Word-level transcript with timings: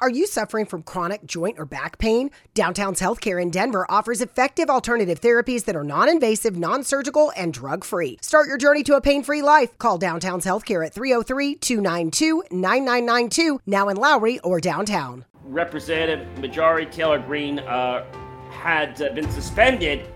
Are 0.00 0.10
you 0.10 0.26
suffering 0.26 0.66
from 0.66 0.82
chronic 0.82 1.24
joint 1.24 1.56
or 1.56 1.64
back 1.64 1.98
pain? 1.98 2.30
Downtown's 2.52 3.00
Healthcare 3.00 3.40
in 3.40 3.50
Denver 3.50 3.86
offers 3.88 4.20
effective 4.20 4.68
alternative 4.68 5.20
therapies 5.20 5.64
that 5.66 5.76
are 5.76 5.84
non 5.84 6.08
invasive, 6.08 6.56
non 6.56 6.82
surgical, 6.82 7.32
and 7.36 7.54
drug 7.54 7.84
free. 7.84 8.18
Start 8.20 8.48
your 8.48 8.58
journey 8.58 8.82
to 8.82 8.96
a 8.96 9.00
pain 9.00 9.22
free 9.22 9.40
life. 9.40 9.78
Call 9.78 9.96
Downtown's 9.96 10.44
Healthcare 10.44 10.84
at 10.84 10.92
303 10.92 11.54
292 11.54 12.42
9992, 12.50 13.60
now 13.66 13.88
in 13.88 13.96
Lowry 13.96 14.40
or 14.40 14.58
downtown. 14.58 15.24
Representative 15.44 16.26
Marjorie 16.38 16.86
Taylor 16.86 17.20
Greene 17.20 17.60
uh, 17.60 18.04
had 18.50 19.00
uh, 19.00 19.12
been 19.14 19.30
suspended 19.30 20.08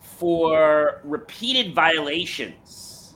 for 0.00 1.00
repeated 1.04 1.72
violations. 1.72 3.14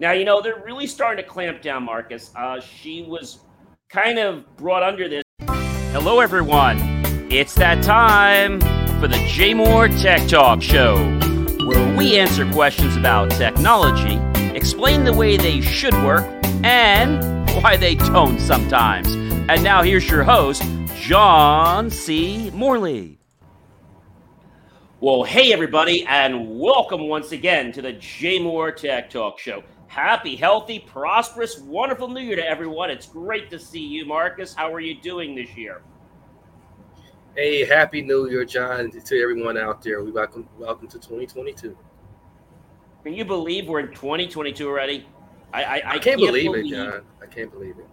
Now, 0.00 0.10
you 0.10 0.24
know, 0.24 0.42
they're 0.42 0.62
really 0.64 0.88
starting 0.88 1.24
to 1.24 1.30
clamp 1.30 1.62
down, 1.62 1.84
Marcus. 1.84 2.32
Uh, 2.34 2.60
she 2.60 3.02
was 3.02 3.38
kind 3.88 4.18
of 4.18 4.56
brought 4.56 4.82
under 4.82 5.08
this 5.08 5.22
Hello, 5.92 6.20
everyone. 6.20 6.78
It's 7.30 7.54
that 7.56 7.82
time 7.82 8.60
for 8.98 9.08
the 9.08 9.18
JMOR 9.28 10.00
Tech 10.00 10.26
Talk 10.26 10.62
Show, 10.62 10.96
where 11.66 11.96
we 11.98 12.18
answer 12.18 12.50
questions 12.50 12.96
about 12.96 13.30
technology, 13.32 14.14
explain 14.56 15.04
the 15.04 15.12
way 15.12 15.36
they 15.36 15.60
should 15.60 15.92
work, 15.92 16.24
and 16.64 17.46
why 17.62 17.76
they 17.76 17.94
don't 17.94 18.40
sometimes. 18.40 19.12
And 19.50 19.62
now 19.62 19.82
here's 19.82 20.08
your 20.08 20.24
host, 20.24 20.62
John 20.96 21.90
C. 21.90 22.50
Morley. 22.54 23.18
Well, 25.00 25.24
hey, 25.24 25.52
everybody, 25.52 26.06
and 26.06 26.58
welcome 26.58 27.06
once 27.06 27.32
again 27.32 27.70
to 27.72 27.82
the 27.82 27.92
JMOR 27.92 28.74
Tech 28.74 29.10
Talk 29.10 29.38
Show. 29.38 29.62
Happy, 29.88 30.36
healthy, 30.36 30.78
prosperous, 30.78 31.58
wonderful 31.58 32.08
New 32.08 32.22
Year 32.22 32.36
to 32.36 32.48
everyone. 32.48 32.88
It's 32.88 33.06
great 33.06 33.50
to 33.50 33.58
see 33.58 33.86
you, 33.86 34.06
Marcus. 34.06 34.54
How 34.54 34.72
are 34.72 34.80
you 34.80 34.98
doing 34.98 35.34
this 35.34 35.54
year? 35.54 35.82
Hey, 37.34 37.64
happy 37.64 38.02
New 38.02 38.28
Year, 38.28 38.44
John, 38.44 38.90
to 38.90 39.22
everyone 39.22 39.56
out 39.56 39.80
there. 39.80 40.04
We 40.04 40.10
welcome 40.10 40.46
welcome 40.58 40.86
to 40.88 40.98
2022. 40.98 41.74
Can 43.04 43.14
you 43.14 43.24
believe 43.24 43.68
we're 43.68 43.80
in 43.80 43.94
2022 43.94 44.68
already? 44.68 45.08
I 45.50 45.64
I, 45.64 45.74
I 45.74 45.80
can't, 45.80 46.02
can't 46.02 46.20
believe, 46.20 46.52
believe, 46.52 46.66
it, 46.66 46.76
John. 46.76 47.02
I 47.22 47.26
can't 47.26 47.50
believe 47.50 47.76
it. 47.78 47.86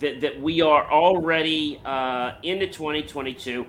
That 0.00 0.20
that 0.20 0.42
we 0.42 0.60
are 0.60 0.90
already 0.90 1.80
uh, 1.86 2.32
into 2.42 2.66
2022, 2.66 3.64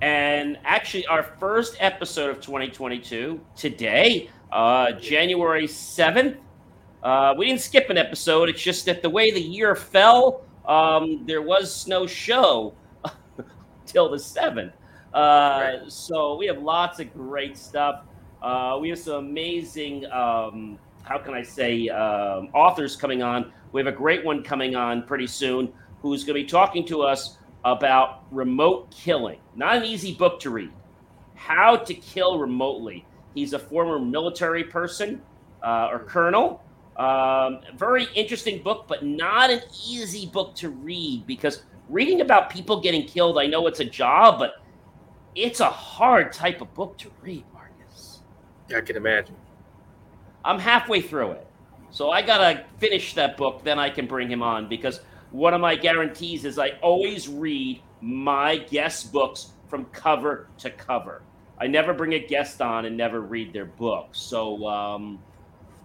and 0.00 0.56
actually 0.62 1.06
our 1.06 1.24
first 1.24 1.76
episode 1.80 2.30
of 2.30 2.36
2022 2.40 3.40
today, 3.56 4.30
uh, 4.52 4.92
January 4.92 5.66
7th. 5.66 6.36
Uh, 7.02 7.34
we 7.36 7.46
didn't 7.46 7.62
skip 7.62 7.90
an 7.90 7.98
episode. 7.98 8.48
It's 8.48 8.62
just 8.62 8.86
that 8.86 9.02
the 9.02 9.10
way 9.10 9.32
the 9.32 9.42
year 9.42 9.74
fell, 9.74 10.44
um, 10.66 11.26
there 11.26 11.42
was 11.42 11.88
no 11.88 12.06
show 12.06 12.76
till 13.86 14.08
the 14.08 14.16
7th. 14.16 14.72
Uh, 15.12 15.18
right. 15.18 15.80
So 15.88 16.36
we 16.36 16.46
have 16.46 16.62
lots 16.62 17.00
of 17.00 17.12
great 17.12 17.56
stuff. 17.56 18.04
Uh, 18.40 18.78
we 18.80 18.88
have 18.88 18.98
some 18.98 19.26
amazing, 19.26 20.06
um, 20.06 20.78
how 21.02 21.18
can 21.18 21.34
I 21.34 21.42
say, 21.42 21.88
um, 21.88 22.48
authors 22.54 22.96
coming 22.96 23.22
on. 23.22 23.52
We 23.72 23.80
have 23.80 23.92
a 23.92 23.96
great 23.96 24.24
one 24.24 24.42
coming 24.42 24.74
on 24.74 25.02
pretty 25.02 25.26
soon 25.26 25.72
who's 26.00 26.24
going 26.24 26.36
to 26.38 26.42
be 26.42 26.48
talking 26.48 26.84
to 26.86 27.02
us 27.02 27.38
about 27.64 28.24
remote 28.30 28.90
killing. 28.90 29.38
Not 29.54 29.76
an 29.76 29.84
easy 29.84 30.14
book 30.14 30.40
to 30.40 30.50
read. 30.50 30.72
How 31.34 31.76
to 31.76 31.94
Kill 31.94 32.38
Remotely. 32.38 33.04
He's 33.34 33.52
a 33.52 33.58
former 33.58 33.98
military 33.98 34.64
person 34.64 35.22
uh, 35.62 35.88
or 35.90 36.00
colonel 36.00 36.62
um, 36.96 37.60
very 37.76 38.06
interesting 38.14 38.62
book, 38.62 38.84
but 38.86 39.04
not 39.04 39.50
an 39.50 39.62
easy 39.86 40.26
book 40.26 40.54
to 40.56 40.68
read 40.68 41.26
because 41.26 41.62
reading 41.88 42.20
about 42.20 42.50
people 42.50 42.80
getting 42.80 43.06
killed, 43.06 43.38
I 43.38 43.46
know 43.46 43.66
it's 43.66 43.80
a 43.80 43.84
job, 43.84 44.38
but 44.38 44.62
it's 45.34 45.60
a 45.60 45.70
hard 45.70 46.32
type 46.32 46.60
of 46.60 46.72
book 46.74 46.98
to 46.98 47.10
read, 47.22 47.44
Marcus. 47.52 48.20
I 48.74 48.80
can 48.80 48.96
imagine. 48.96 49.36
I'm 50.44 50.58
halfway 50.58 51.00
through 51.00 51.32
it. 51.32 51.46
So 51.90 52.10
I 52.10 52.22
got 52.22 52.38
to 52.38 52.64
finish 52.78 53.14
that 53.14 53.36
book, 53.36 53.62
then 53.64 53.78
I 53.78 53.90
can 53.90 54.06
bring 54.06 54.30
him 54.30 54.42
on 54.42 54.68
because 54.68 55.00
one 55.30 55.54
of 55.54 55.60
my 55.60 55.76
guarantees 55.76 56.44
is 56.44 56.58
I 56.58 56.70
always 56.82 57.28
read 57.28 57.82
my 58.00 58.56
guest 58.56 59.12
books 59.12 59.52
from 59.68 59.84
cover 59.86 60.48
to 60.58 60.70
cover. 60.70 61.22
I 61.58 61.66
never 61.66 61.92
bring 61.94 62.14
a 62.14 62.18
guest 62.18 62.60
on 62.60 62.86
and 62.86 62.96
never 62.96 63.20
read 63.20 63.52
their 63.52 63.66
book. 63.66 64.08
So, 64.12 64.66
um, 64.66 65.18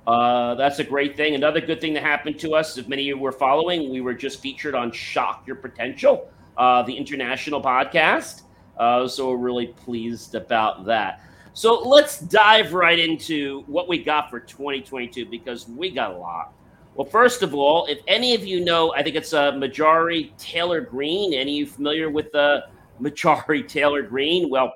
uh, 0.08 0.56
that's 0.56 0.80
a 0.80 0.84
great 0.86 1.18
thing. 1.18 1.36
Another 1.36 1.60
good 1.60 1.82
thing 1.82 1.94
that 1.94 2.02
happened 2.02 2.40
to 2.40 2.56
us, 2.56 2.78
if 2.78 2.88
many 2.88 3.04
of 3.04 3.08
you 3.08 3.18
were 3.18 3.34
following, 3.34 3.90
we 3.90 4.00
were 4.00 4.14
just 4.14 4.40
featured 4.40 4.74
on 4.74 4.90
Shock 4.90 5.46
Your 5.46 5.58
Potential, 5.58 6.32
uh, 6.56 6.82
the 6.84 6.96
international 6.96 7.62
podcast. 7.62 8.44
Uh, 8.78 9.06
so 9.06 9.30
we're 9.30 9.38
really 9.38 9.68
pleased 9.68 10.34
about 10.34 10.86
that. 10.86 11.22
So 11.52 11.82
let's 11.82 12.22
dive 12.22 12.74
right 12.74 12.98
into 12.98 13.64
what 13.68 13.90
we 13.90 14.02
got 14.02 14.30
for 14.30 14.40
2022 14.40 15.26
because 15.26 15.68
we 15.68 15.92
got 15.92 16.12
a 16.12 16.18
lot. 16.18 16.54
Well, 16.96 17.08
first 17.08 17.44
of 17.44 17.54
all, 17.54 17.86
if 17.88 18.00
any 18.08 18.34
of 18.34 18.46
you 18.46 18.64
know, 18.64 18.94
I 18.94 19.04
think 19.04 19.18
it's 19.18 19.34
uh, 19.34 19.52
Marjorie 19.58 20.34
Taylor 20.38 20.80
Greene. 20.80 21.34
Any 21.34 21.62
of 21.62 21.68
you 21.68 21.74
familiar 21.74 22.10
with 22.10 22.34
uh, 22.34 22.62
Marjorie 23.00 23.64
Taylor 23.68 24.04
Greene? 24.04 24.50
Well, 24.50 24.74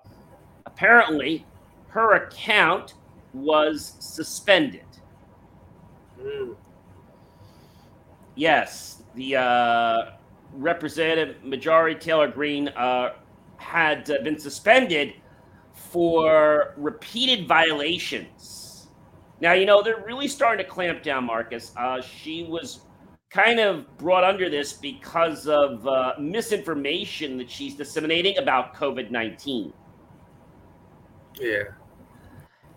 apparently 0.65 1.45
her 1.87 2.15
account 2.15 2.95
was 3.33 3.93
suspended. 3.99 4.83
Mm. 6.21 6.55
Yes, 8.35 9.03
the 9.15 9.35
uh, 9.37 10.11
Representative 10.53 11.43
Marjorie 11.43 11.95
Taylor 11.95 12.27
Greene 12.27 12.69
uh, 12.69 13.13
had 13.57 14.09
uh, 14.09 14.21
been 14.23 14.39
suspended 14.39 15.13
for 15.73 16.73
repeated 16.77 17.47
violations. 17.47 18.87
Now, 19.39 19.53
you 19.53 19.65
know, 19.65 19.81
they're 19.81 20.03
really 20.05 20.27
starting 20.27 20.63
to 20.63 20.69
clamp 20.69 21.03
down, 21.03 21.25
Marcus. 21.25 21.73
Uh, 21.75 22.01
she 22.01 22.43
was 22.43 22.81
kind 23.29 23.59
of 23.59 23.97
brought 23.97 24.23
under 24.23 24.49
this 24.49 24.73
because 24.73 25.47
of 25.47 25.85
uh, 25.87 26.13
misinformation 26.19 27.37
that 27.37 27.49
she's 27.49 27.75
disseminating 27.75 28.37
about 28.37 28.75
COVID 28.75 29.09
19. 29.09 29.73
Yeah. 31.39 31.63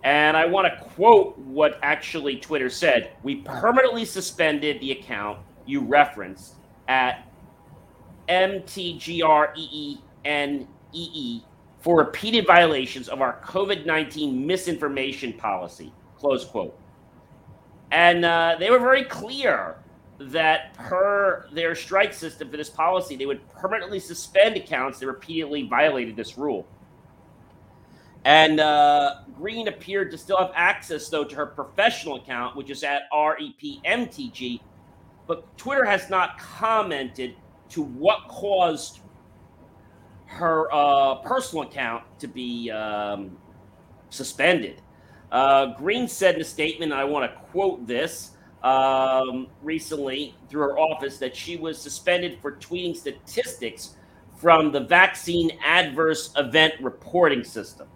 And 0.04 0.36
I 0.36 0.44
want 0.44 0.68
to 0.68 0.76
quote 0.84 1.36
what 1.38 1.78
actually 1.82 2.36
Twitter 2.36 2.68
said. 2.68 3.12
We 3.22 3.36
permanently 3.36 4.04
suspended 4.04 4.78
the 4.80 4.92
account 4.92 5.38
you 5.64 5.80
referenced 5.80 6.56
at 6.88 7.26
MTGREENEE 8.28 9.98
for 11.80 11.98
repeated 11.98 12.46
violations 12.46 13.08
of 13.08 13.22
our 13.22 13.40
COVID 13.42 13.86
19 13.86 14.46
misinformation 14.46 15.32
policy. 15.32 15.90
Close 16.18 16.44
quote. 16.44 16.78
And 17.90 18.24
uh, 18.26 18.56
they 18.58 18.70
were 18.70 18.78
very 18.78 19.04
clear 19.04 19.76
that 20.18 20.74
per 20.74 21.48
their 21.52 21.74
strike 21.74 22.12
system 22.12 22.50
for 22.50 22.56
this 22.56 22.70
policy, 22.70 23.16
they 23.16 23.26
would 23.26 23.46
permanently 23.48 24.00
suspend 24.00 24.56
accounts 24.56 24.98
that 24.98 25.06
repeatedly 25.06 25.62
violated 25.66 26.14
this 26.14 26.36
rule. 26.38 26.66
And 28.24 28.58
uh, 28.58 29.16
Greene 29.36 29.68
appeared 29.68 30.10
to 30.12 30.18
still 30.18 30.38
have 30.38 30.52
access, 30.54 31.08
though, 31.08 31.24
to 31.24 31.36
her 31.36 31.46
professional 31.46 32.16
account, 32.16 32.56
which 32.56 32.70
is 32.70 32.82
at 32.82 33.02
REPMTG. 33.12 34.60
But 35.26 35.56
Twitter 35.58 35.84
has 35.84 36.08
not 36.08 36.38
commented 36.38 37.36
to 37.70 37.82
what 37.82 38.28
caused 38.28 39.00
her 40.26 40.68
uh, 40.72 41.16
personal 41.16 41.64
account 41.64 42.04
to 42.18 42.26
be 42.26 42.70
um, 42.70 43.36
suspended. 44.10 44.80
Uh, 45.30 45.74
Greene 45.76 46.08
said 46.08 46.36
in 46.36 46.40
a 46.40 46.44
statement, 46.44 46.92
and 46.92 47.00
I 47.00 47.04
want 47.04 47.30
to 47.30 47.38
quote 47.50 47.86
this 47.86 48.30
um, 48.62 49.48
recently 49.62 50.34
through 50.48 50.62
her 50.62 50.78
office, 50.78 51.18
that 51.18 51.36
she 51.36 51.56
was 51.56 51.80
suspended 51.80 52.38
for 52.40 52.52
tweeting 52.52 52.96
statistics 52.96 53.96
from 54.38 54.72
the 54.72 54.80
vaccine 54.80 55.58
adverse 55.64 56.32
event 56.36 56.74
reporting 56.80 57.44
system. 57.44 57.86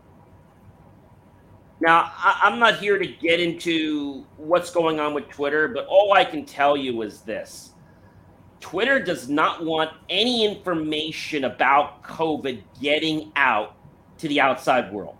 Now, 1.81 2.11
I, 2.17 2.41
am 2.45 2.59
not 2.59 2.79
here 2.79 2.99
to 2.99 3.07
get 3.07 3.39
into 3.41 4.25
what's 4.37 4.71
going 4.71 4.99
on 4.99 5.15
with 5.15 5.29
Twitter, 5.29 5.69
but 5.69 5.87
all 5.87 6.13
I 6.13 6.25
can 6.25 6.45
tell 6.45 6.77
you 6.77 7.03
is 7.03 7.21
this 7.21 7.71
Twitter 8.61 8.99
does 8.99 9.29
not 9.29 9.65
want 9.65 9.91
any 10.09 10.45
information 10.45 11.45
about 11.45 12.03
COVID 12.03 12.63
getting 12.81 13.31
out 13.37 13.77
to 14.19 14.29
the 14.29 14.41
outside 14.41 14.93
world. 14.93 15.17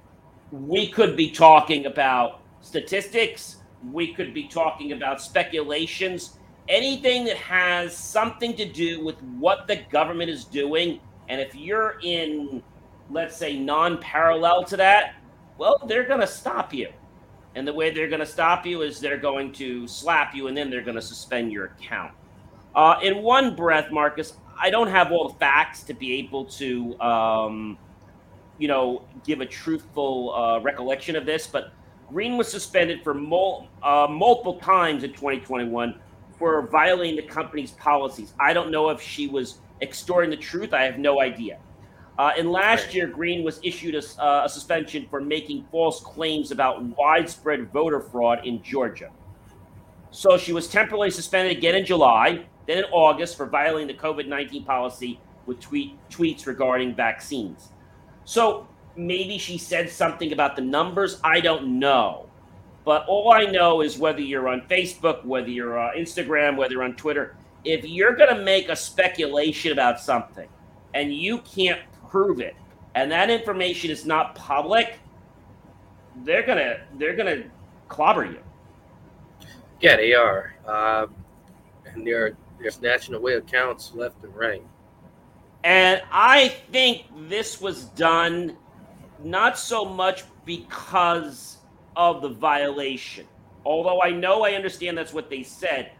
We 0.51 0.89
could 0.89 1.17
be 1.17 1.31
talking 1.31 1.87
about 1.87 2.41
statistics, 2.61 3.59
we 3.93 4.13
could 4.13 4.35
be 4.35 4.49
talking 4.49 4.93
about 4.93 5.21
speculations, 5.21 6.39
anything 6.69 7.25
that 7.27 7.37
has 7.37 7.97
something 7.97 8.57
to 8.57 8.65
do 8.65 9.05
with 9.05 9.23
what 9.39 9.69
the 9.69 9.77
government 9.91 10.31
is 10.31 10.45
doing. 10.45 11.01
And 11.29 11.41
if 11.41 11.55
you're 11.55 12.01
in, 12.03 12.63
let's 13.11 13.37
say, 13.37 13.57
non 13.57 13.99
parallel 13.99 14.65
to 14.65 14.77
that, 14.79 15.15
well, 15.59 15.83
they're 15.87 16.07
going 16.07 16.21
to 16.21 16.27
stop 16.27 16.73
you. 16.73 16.89
And 17.55 17.67
the 17.67 17.73
way 17.73 17.91
they're 17.91 18.09
going 18.09 18.21
to 18.21 18.27
stop 18.27 18.65
you 18.65 18.83
is 18.83 19.01
they're 19.01 19.19
going 19.19 19.53
to 19.55 19.87
slap 19.89 20.35
you 20.35 20.47
and 20.47 20.57
then 20.57 20.71
they're 20.71 20.83
going 20.83 20.95
to 20.95 21.03
suspend 21.03 21.53
your 21.53 21.67
account. 21.67 22.13
Uh, 22.75 22.99
in 23.03 23.23
one 23.23 23.57
breath, 23.57 23.91
Marcus, 23.91 24.35
I 24.61 24.71
don't 24.71 24.89
have 24.89 25.11
all 25.11 25.29
the 25.29 25.35
facts 25.35 25.83
to 25.85 25.95
be 25.95 26.15
able 26.15 26.45
to, 26.45 26.99
um, 27.01 27.79
you 28.59 28.69
know, 28.69 29.03
give 29.25 29.41
a 29.41 29.47
truthful 29.47 30.35
uh, 30.35 30.61
recollection 30.61 31.17
of 31.17 31.27
this, 31.27 31.47
but 31.47 31.73
Greene 32.09 32.37
was 32.37 32.49
suspended 32.49 33.03
for 33.03 33.15
mul- 33.15 33.69
uh, 33.83 34.07
multiple 34.09 34.59
times 34.59 35.03
in 35.03 35.11
2021 35.11 35.99
for 36.39 36.67
violating 36.69 37.17
the 37.17 37.23
company's 37.23 37.73
policies. 37.73 38.33
I 38.39 38.53
don't 38.53 38.71
know 38.71 38.91
if 38.91 39.01
she 39.01 39.27
was 39.27 39.59
extorting 39.83 40.31
the 40.31 40.37
truth. 40.37 40.73
I 40.73 40.83
have 40.85 40.99
no 40.99 41.21
idea. 41.21 41.59
Uh, 42.19 42.33
and 42.37 42.51
last 42.51 42.95
year, 42.95 43.07
Greene 43.07 43.45
was 43.45 43.61
issued 43.63 43.95
a, 43.95 44.03
uh, 44.21 44.43
a, 44.45 44.49
suspension 44.49 45.07
for 45.09 45.21
making 45.21 45.65
false 45.71 46.01
claims 46.01 46.51
about 46.51 46.83
widespread 46.83 47.71
voter 47.73 48.01
fraud 48.01 48.45
in 48.45 48.61
Georgia. 48.61 49.11
So 50.11 50.37
she 50.37 50.53
was 50.53 50.69
temporarily 50.69 51.13
suspended 51.13 51.57
again 51.57 51.77
in 51.77 51.85
July, 51.85 52.45
then 52.67 52.79
in 52.79 52.85
August 52.87 53.37
for 53.37 53.47
violating 53.47 53.87
the 53.87 54.03
COVID 54.03 54.27
19 54.27 54.65
policy 54.65 55.21
with 55.47 55.61
tweet, 55.61 55.97
tweets 56.11 56.47
regarding 56.47 56.93
vaccines. 56.93 57.69
So 58.25 58.67
maybe 58.97 59.39
she 59.39 59.57
said 59.57 59.89
something 59.89 60.33
about 60.33 60.57
the 60.57 60.63
numbers. 60.63 61.21
I 61.23 61.41
don't 61.41 61.79
know. 61.79 62.29
But 62.85 63.05
all 63.07 63.33
I 63.33 63.45
know 63.45 63.81
is 63.81 63.97
whether 63.97 64.21
you're 64.21 64.49
on 64.49 64.63
Facebook, 64.63 65.25
whether 65.25 65.51
you're 65.51 65.79
on 65.79 65.95
Instagram, 65.97 66.57
whether 66.57 66.73
you're 66.73 66.83
on 66.83 66.97
Twitter, 66.97 67.37
if 67.65 67.85
you're 67.85 68.17
going 68.17 68.35
to 68.35 68.43
make 68.43 68.69
a 68.69 68.77
speculation 68.77 69.73
about 69.73 70.01
something 70.01 70.49
and 70.95 71.15
you 71.15 71.39
can't 71.39 71.81
prove 72.09 72.41
it, 72.41 72.57
and 72.95 73.11
that 73.11 73.31
information 73.31 73.91
is 73.91 74.07
not 74.07 74.35
public, 74.35 74.99
they're 76.25 76.43
gonna 76.43 76.79
they're 76.99 77.17
gonna 77.17 77.45
clobber 77.89 78.25
you. 78.25 78.41
Yeah, 79.81 79.97
they 79.97 80.15
are, 80.15 80.55
uh, 80.67 81.07
and 81.87 82.07
they're 82.07 82.37
they're 82.61 82.71
snatching 82.71 83.15
away 83.15 83.35
accounts 83.35 83.93
left 83.95 84.23
and 84.25 84.35
right. 84.35 84.63
And 85.65 86.03
I 86.11 86.49
think 86.71 87.05
this 87.29 87.61
was 87.61 87.85
done 87.87 88.57
not 89.23 89.59
so 89.59 89.85
much 89.85 90.25
because 90.45 91.59
of 91.97 92.23
the 92.23 92.29
violation, 92.29 93.27
although 93.65 94.03
I 94.03 94.11
know 94.11 94.45
I 94.45 94.53
understand 94.53 94.97
that's 94.97 95.13
what 95.13 95.31
they 95.31 95.43
said. 95.43 95.93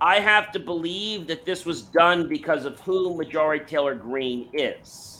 I 0.00 0.20
have 0.20 0.52
to 0.52 0.60
believe 0.60 1.26
that 1.26 1.44
this 1.44 1.64
was 1.64 1.82
done 1.82 2.28
because 2.28 2.64
of 2.64 2.78
who 2.80 3.16
Marjorie 3.16 3.60
Taylor 3.60 3.94
Greene 3.94 4.48
is. 4.52 5.17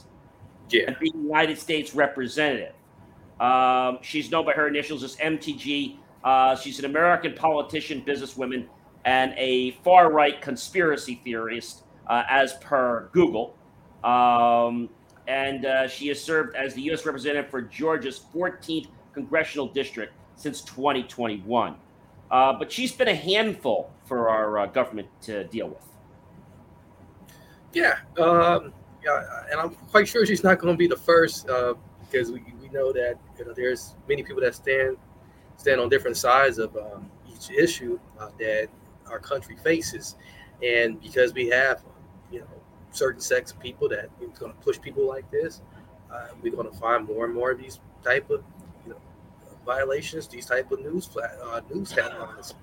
Yeah. 0.70 0.85
And 0.88 0.99
being 0.99 1.15
United 1.15 1.59
States 1.59 1.94
representative. 1.94 2.75
Um, 3.41 3.99
she's 4.03 4.31
known 4.31 4.44
by 4.44 4.53
her 4.53 4.69
initials 4.69 5.03
as 5.03 5.17
MTG. 5.17 5.97
Uh, 6.25 6.56
she's 6.56 6.79
an 6.79 6.85
American 6.85 7.35
politician, 7.35 8.03
businesswoman, 8.06 8.67
and 9.05 9.32
a 9.37 9.73
far 9.82 10.12
right 10.12 10.41
conspiracy 10.43 11.20
theorist, 11.25 11.85
uh, 12.09 12.25
as 12.29 12.55
per 12.55 13.09
Google. 13.12 13.56
Um, 14.05 14.88
and 15.26 15.67
uh, 15.67 15.88
she 15.88 16.09
has 16.09 16.23
served 16.23 16.56
as 16.56 16.75
the 16.75 16.82
U.S. 16.82 17.05
representative 17.06 17.50
for 17.50 17.62
Georgia's 17.62 18.20
14th 18.35 18.88
congressional 19.12 19.67
district 19.67 20.15
since 20.37 20.62
2021. 20.62 21.75
Uh, 22.31 22.53
but 22.53 22.70
she's 22.70 22.93
been 22.93 23.09
a 23.09 23.15
handful 23.15 23.91
for 24.05 24.29
our 24.29 24.59
uh, 24.61 24.67
government 24.67 25.09
to 25.23 25.44
deal 25.44 25.69
with. 25.69 25.82
Yeah, 27.73 27.99
um, 28.19 28.73
yeah, 29.04 29.44
and 29.50 29.60
I'm 29.60 29.70
quite 29.70 30.08
sure 30.08 30.26
she's 30.26 30.44
not 30.44 30.58
going 30.58 30.74
to 30.74 30.78
be 30.78 30.86
the 30.86 30.96
first 30.96 31.48
uh, 31.48 31.74
because 32.00 32.30
we, 32.30 32.42
we 32.60 32.68
know 32.68 32.92
that 32.92 33.16
you 33.38 33.44
know 33.44 33.52
there's 33.54 33.94
many 34.08 34.22
people 34.22 34.42
that 34.42 34.54
stand 34.54 34.96
stand 35.56 35.80
on 35.80 35.88
different 35.88 36.16
sides 36.16 36.58
of 36.58 36.76
um, 36.76 37.10
each 37.32 37.50
issue 37.50 37.98
uh, 38.18 38.30
that 38.38 38.68
our 39.10 39.18
country 39.18 39.56
faces, 39.56 40.16
and 40.62 41.00
because 41.00 41.32
we 41.32 41.48
have 41.48 41.82
you 42.30 42.40
know 42.40 42.46
certain 42.90 43.20
sects 43.20 43.52
of 43.52 43.60
people 43.60 43.88
that 43.88 44.04
are 44.20 44.26
going 44.38 44.52
to 44.52 44.58
push 44.58 44.80
people 44.80 45.06
like 45.06 45.30
this, 45.30 45.62
uh, 46.12 46.28
we're 46.42 46.52
going 46.52 46.70
to 46.70 46.76
find 46.76 47.06
more 47.06 47.24
and 47.24 47.34
more 47.34 47.52
of 47.52 47.58
these 47.58 47.80
type 48.02 48.30
of 48.30 48.42
violations, 49.68 50.26
these 50.26 50.46
type 50.46 50.72
of 50.72 50.80
news 50.80 51.10
uh, 51.16 51.60
news 51.70 51.92
headlines. 51.92 52.54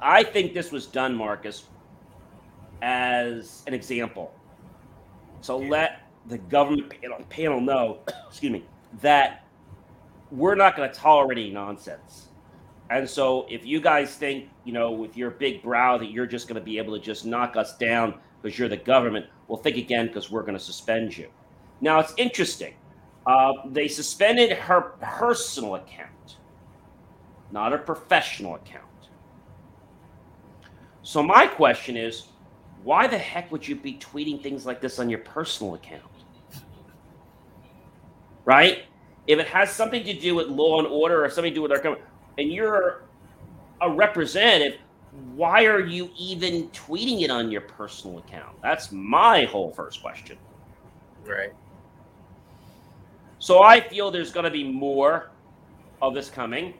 I 0.00 0.24
think 0.24 0.54
this 0.54 0.72
was 0.72 0.86
done, 0.86 1.14
Marcus, 1.14 1.68
as 2.82 3.62
an 3.68 3.74
example. 3.74 4.34
So 5.40 5.58
let 5.58 6.02
the 6.26 6.38
government 6.38 6.92
panel 7.28 7.60
know, 7.60 8.00
excuse 8.28 8.52
me, 8.52 8.64
that 9.00 9.44
we're 10.30 10.54
not 10.54 10.76
going 10.76 10.90
to 10.90 10.94
tolerate 10.94 11.38
any 11.38 11.50
nonsense. 11.50 12.28
And 12.90 13.08
so 13.08 13.46
if 13.48 13.64
you 13.64 13.80
guys 13.80 14.16
think, 14.16 14.48
you 14.64 14.72
know, 14.72 14.90
with 14.90 15.16
your 15.16 15.30
big 15.30 15.62
brow 15.62 15.96
that 15.98 16.10
you're 16.10 16.26
just 16.26 16.48
going 16.48 16.56
to 16.56 16.64
be 16.64 16.78
able 16.78 16.96
to 16.98 17.02
just 17.02 17.24
knock 17.24 17.56
us 17.56 17.76
down 17.76 18.14
because 18.42 18.58
you're 18.58 18.68
the 18.68 18.76
government, 18.76 19.26
well, 19.48 19.58
think 19.58 19.76
again 19.76 20.08
because 20.08 20.30
we're 20.30 20.42
going 20.42 20.58
to 20.58 20.64
suspend 20.64 21.16
you. 21.16 21.28
Now, 21.80 22.00
it's 22.00 22.12
interesting. 22.16 22.74
Uh, 23.26 23.52
they 23.66 23.86
suspended 23.86 24.52
her 24.52 24.80
personal 25.00 25.76
account, 25.76 26.38
not 27.52 27.72
her 27.72 27.78
professional 27.78 28.56
account. 28.56 28.84
So 31.02 31.22
my 31.22 31.46
question 31.46 31.96
is, 31.96 32.29
why 32.82 33.06
the 33.06 33.18
heck 33.18 33.50
would 33.52 33.66
you 33.66 33.76
be 33.76 33.94
tweeting 33.94 34.42
things 34.42 34.66
like 34.66 34.80
this 34.80 34.98
on 34.98 35.10
your 35.10 35.20
personal 35.20 35.74
account? 35.74 36.02
Right? 38.44 38.84
If 39.26 39.38
it 39.38 39.46
has 39.48 39.70
something 39.70 40.02
to 40.04 40.14
do 40.14 40.34
with 40.34 40.48
law 40.48 40.78
and 40.78 40.88
order 40.88 41.24
or 41.24 41.30
something 41.30 41.52
to 41.52 41.54
do 41.54 41.62
with 41.62 41.72
our 41.72 41.78
government, 41.78 42.04
and 42.38 42.50
you're 42.50 43.02
a 43.80 43.90
representative, 43.90 44.80
why 45.34 45.64
are 45.64 45.80
you 45.80 46.10
even 46.18 46.68
tweeting 46.70 47.22
it 47.22 47.30
on 47.30 47.50
your 47.50 47.60
personal 47.62 48.18
account? 48.18 48.56
That's 48.62 48.92
my 48.92 49.44
whole 49.44 49.72
first 49.72 50.00
question. 50.02 50.38
Right. 51.26 51.52
So 53.38 53.62
I 53.62 53.80
feel 53.80 54.10
there's 54.10 54.32
going 54.32 54.44
to 54.44 54.50
be 54.50 54.64
more 54.64 55.30
of 56.02 56.14
this 56.14 56.30
coming. 56.30 56.74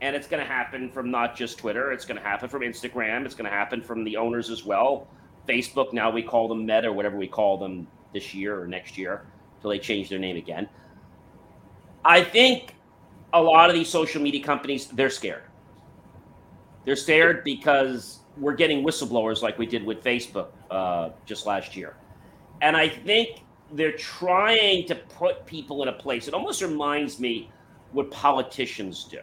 And 0.00 0.14
it's 0.14 0.28
going 0.28 0.40
to 0.40 0.48
happen 0.48 0.90
from 0.90 1.10
not 1.10 1.36
just 1.36 1.58
Twitter. 1.58 1.90
It's 1.90 2.04
going 2.04 2.16
to 2.16 2.22
happen 2.22 2.48
from 2.48 2.62
Instagram. 2.62 3.24
It's 3.24 3.34
going 3.34 3.50
to 3.50 3.56
happen 3.56 3.82
from 3.82 4.04
the 4.04 4.16
owners 4.16 4.48
as 4.48 4.64
well. 4.64 5.08
Facebook, 5.48 5.92
now 5.92 6.10
we 6.10 6.22
call 6.22 6.48
them 6.48 6.66
Meta 6.66 6.88
or 6.88 6.92
whatever 6.92 7.16
we 7.16 7.26
call 7.26 7.56
them 7.58 7.86
this 8.12 8.34
year 8.34 8.60
or 8.60 8.66
next 8.66 8.98
year 8.98 9.24
until 9.56 9.70
they 9.70 9.78
change 9.78 10.08
their 10.08 10.18
name 10.18 10.36
again. 10.36 10.68
I 12.04 12.22
think 12.22 12.74
a 13.32 13.42
lot 13.42 13.68
of 13.68 13.74
these 13.74 13.88
social 13.88 14.22
media 14.22 14.42
companies, 14.42 14.86
they're 14.88 15.10
scared. 15.10 15.42
They're 16.84 16.96
scared 16.96 17.44
because 17.44 18.20
we're 18.36 18.54
getting 18.54 18.84
whistleblowers 18.84 19.42
like 19.42 19.58
we 19.58 19.66
did 19.66 19.84
with 19.84 20.02
Facebook 20.02 20.48
uh, 20.70 21.10
just 21.26 21.46
last 21.46 21.76
year. 21.76 21.96
And 22.62 22.76
I 22.76 22.88
think 22.88 23.42
they're 23.72 23.92
trying 23.92 24.86
to 24.86 24.94
put 24.94 25.44
people 25.44 25.82
in 25.82 25.88
a 25.88 25.92
place. 25.92 26.28
It 26.28 26.34
almost 26.34 26.62
reminds 26.62 27.20
me 27.20 27.50
what 27.92 28.10
politicians 28.10 29.04
do. 29.04 29.20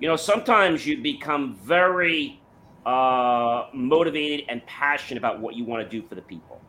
You 0.00 0.08
know, 0.08 0.16
sometimes 0.16 0.86
you 0.86 1.00
become 1.00 1.54
very 1.56 2.40
uh, 2.86 3.66
motivated 3.74 4.46
and 4.48 4.64
passionate 4.66 5.18
about 5.18 5.40
what 5.40 5.54
you 5.54 5.64
want 5.64 5.82
to 5.82 5.88
do 5.88 6.06
for 6.06 6.14
the 6.14 6.22
people. 6.22 6.60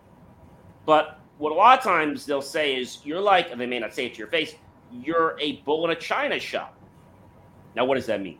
But 0.86 1.19
what 1.38 1.51
a 1.51 1.55
lot 1.55 1.77
of 1.77 1.83
times 1.83 2.25
they'll 2.25 2.41
say 2.41 2.75
is, 2.75 3.00
you're 3.05 3.21
like, 3.21 3.51
and 3.51 3.62
they 3.62 3.65
may 3.65 3.79
not 3.79 3.93
say 3.93 4.07
it 4.07 4.13
to 4.13 4.19
your 4.19 4.27
face, 4.27 4.55
you're 4.91 5.38
a 5.39 5.57
bull 5.57 5.86
in 5.86 5.91
a 5.91 5.95
china 5.95 6.39
shop. 6.39 6.77
Now, 7.75 7.86
what 7.86 7.95
does 7.95 8.07
that 8.07 8.21
mean? 8.21 8.39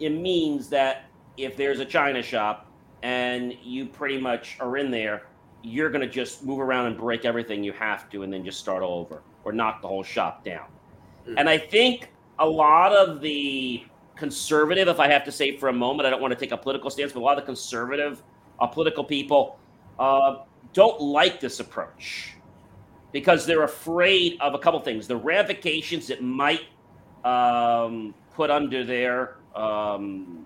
It 0.00 0.10
means 0.10 0.68
that 0.70 1.04
if 1.36 1.56
there's 1.56 1.80
a 1.80 1.84
china 1.84 2.22
shop 2.22 2.66
and 3.02 3.54
you 3.62 3.86
pretty 3.86 4.18
much 4.18 4.56
are 4.60 4.76
in 4.78 4.90
there 4.90 5.24
you're 5.62 5.90
going 5.90 6.00
to 6.00 6.08
just 6.08 6.44
move 6.44 6.60
around 6.60 6.86
and 6.86 6.96
break 6.96 7.24
everything 7.24 7.62
you 7.62 7.72
have 7.72 8.08
to 8.10 8.22
and 8.22 8.32
then 8.32 8.44
just 8.44 8.58
start 8.58 8.82
all 8.82 9.00
over 9.00 9.22
or 9.44 9.52
knock 9.52 9.82
the 9.82 9.88
whole 9.88 10.02
shop 10.02 10.44
down. 10.44 10.66
Mm-hmm. 11.26 11.38
And 11.38 11.48
I 11.48 11.58
think 11.58 12.10
a 12.38 12.46
lot 12.46 12.92
of 12.92 13.20
the 13.20 13.84
conservative, 14.20 14.86
if 14.86 15.00
I 15.00 15.08
have 15.08 15.24
to 15.24 15.32
say 15.32 15.56
for 15.56 15.70
a 15.70 15.72
moment, 15.72 16.06
I 16.06 16.10
don't 16.10 16.20
want 16.20 16.32
to 16.32 16.38
take 16.38 16.52
a 16.52 16.56
political 16.56 16.90
stance, 16.90 17.12
but 17.12 17.20
a 17.20 17.24
lot 17.24 17.36
of 17.36 17.42
the 17.42 17.46
conservative 17.46 18.22
uh, 18.60 18.66
political 18.66 19.02
people 19.02 19.58
uh, 19.98 20.36
don't 20.72 21.00
like 21.00 21.40
this 21.40 21.58
approach 21.58 22.34
because 23.12 23.46
they're 23.46 23.64
afraid 23.64 24.38
of 24.40 24.54
a 24.54 24.58
couple 24.58 24.78
things. 24.80 25.08
The 25.08 25.16
ramifications 25.16 26.10
it 26.10 26.22
might 26.22 26.66
um, 27.24 28.14
put 28.34 28.50
under 28.50 28.84
their 28.84 29.36
um, 29.56 30.44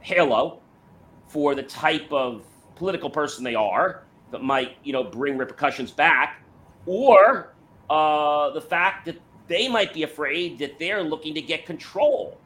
halo 0.00 0.60
for 1.28 1.54
the 1.54 1.64
type 1.64 2.10
of 2.12 2.46
political 2.76 3.10
person 3.10 3.42
they 3.42 3.56
are 3.56 4.04
that 4.30 4.42
might 4.42 4.76
you 4.84 4.92
know 4.92 5.02
bring 5.02 5.36
repercussions 5.36 5.90
back, 5.90 6.42
or 6.86 7.54
uh, 7.90 8.50
the 8.50 8.60
fact 8.60 9.04
that 9.06 9.20
they 9.48 9.68
might 9.68 9.92
be 9.92 10.04
afraid 10.04 10.58
that 10.58 10.78
they're 10.78 11.02
looking 11.02 11.34
to 11.34 11.42
get 11.42 11.66
control, 11.66 12.38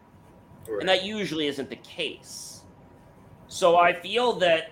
and 0.79 0.89
that 0.89 1.05
usually 1.05 1.47
isn't 1.47 1.71
the 1.71 1.77
case. 1.77 2.65
So 3.49 3.77
I 3.79 3.93
feel 3.95 4.35
that 4.41 4.65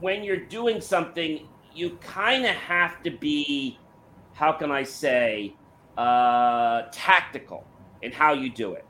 when 0.00 0.24
you're 0.24 0.46
doing 0.46 0.80
something, 0.80 1.48
you 1.72 1.98
kind 1.98 2.44
of 2.46 2.54
have 2.56 3.02
to 3.04 3.10
be, 3.10 3.82
how 4.32 4.52
can 4.52 4.70
I 4.72 4.84
say, 4.84 5.58
uh, 5.96 6.82
tactical 6.92 7.70
in 8.02 8.12
how 8.12 8.34
you 8.34 8.50
do 8.50 8.74
it. 8.74 8.86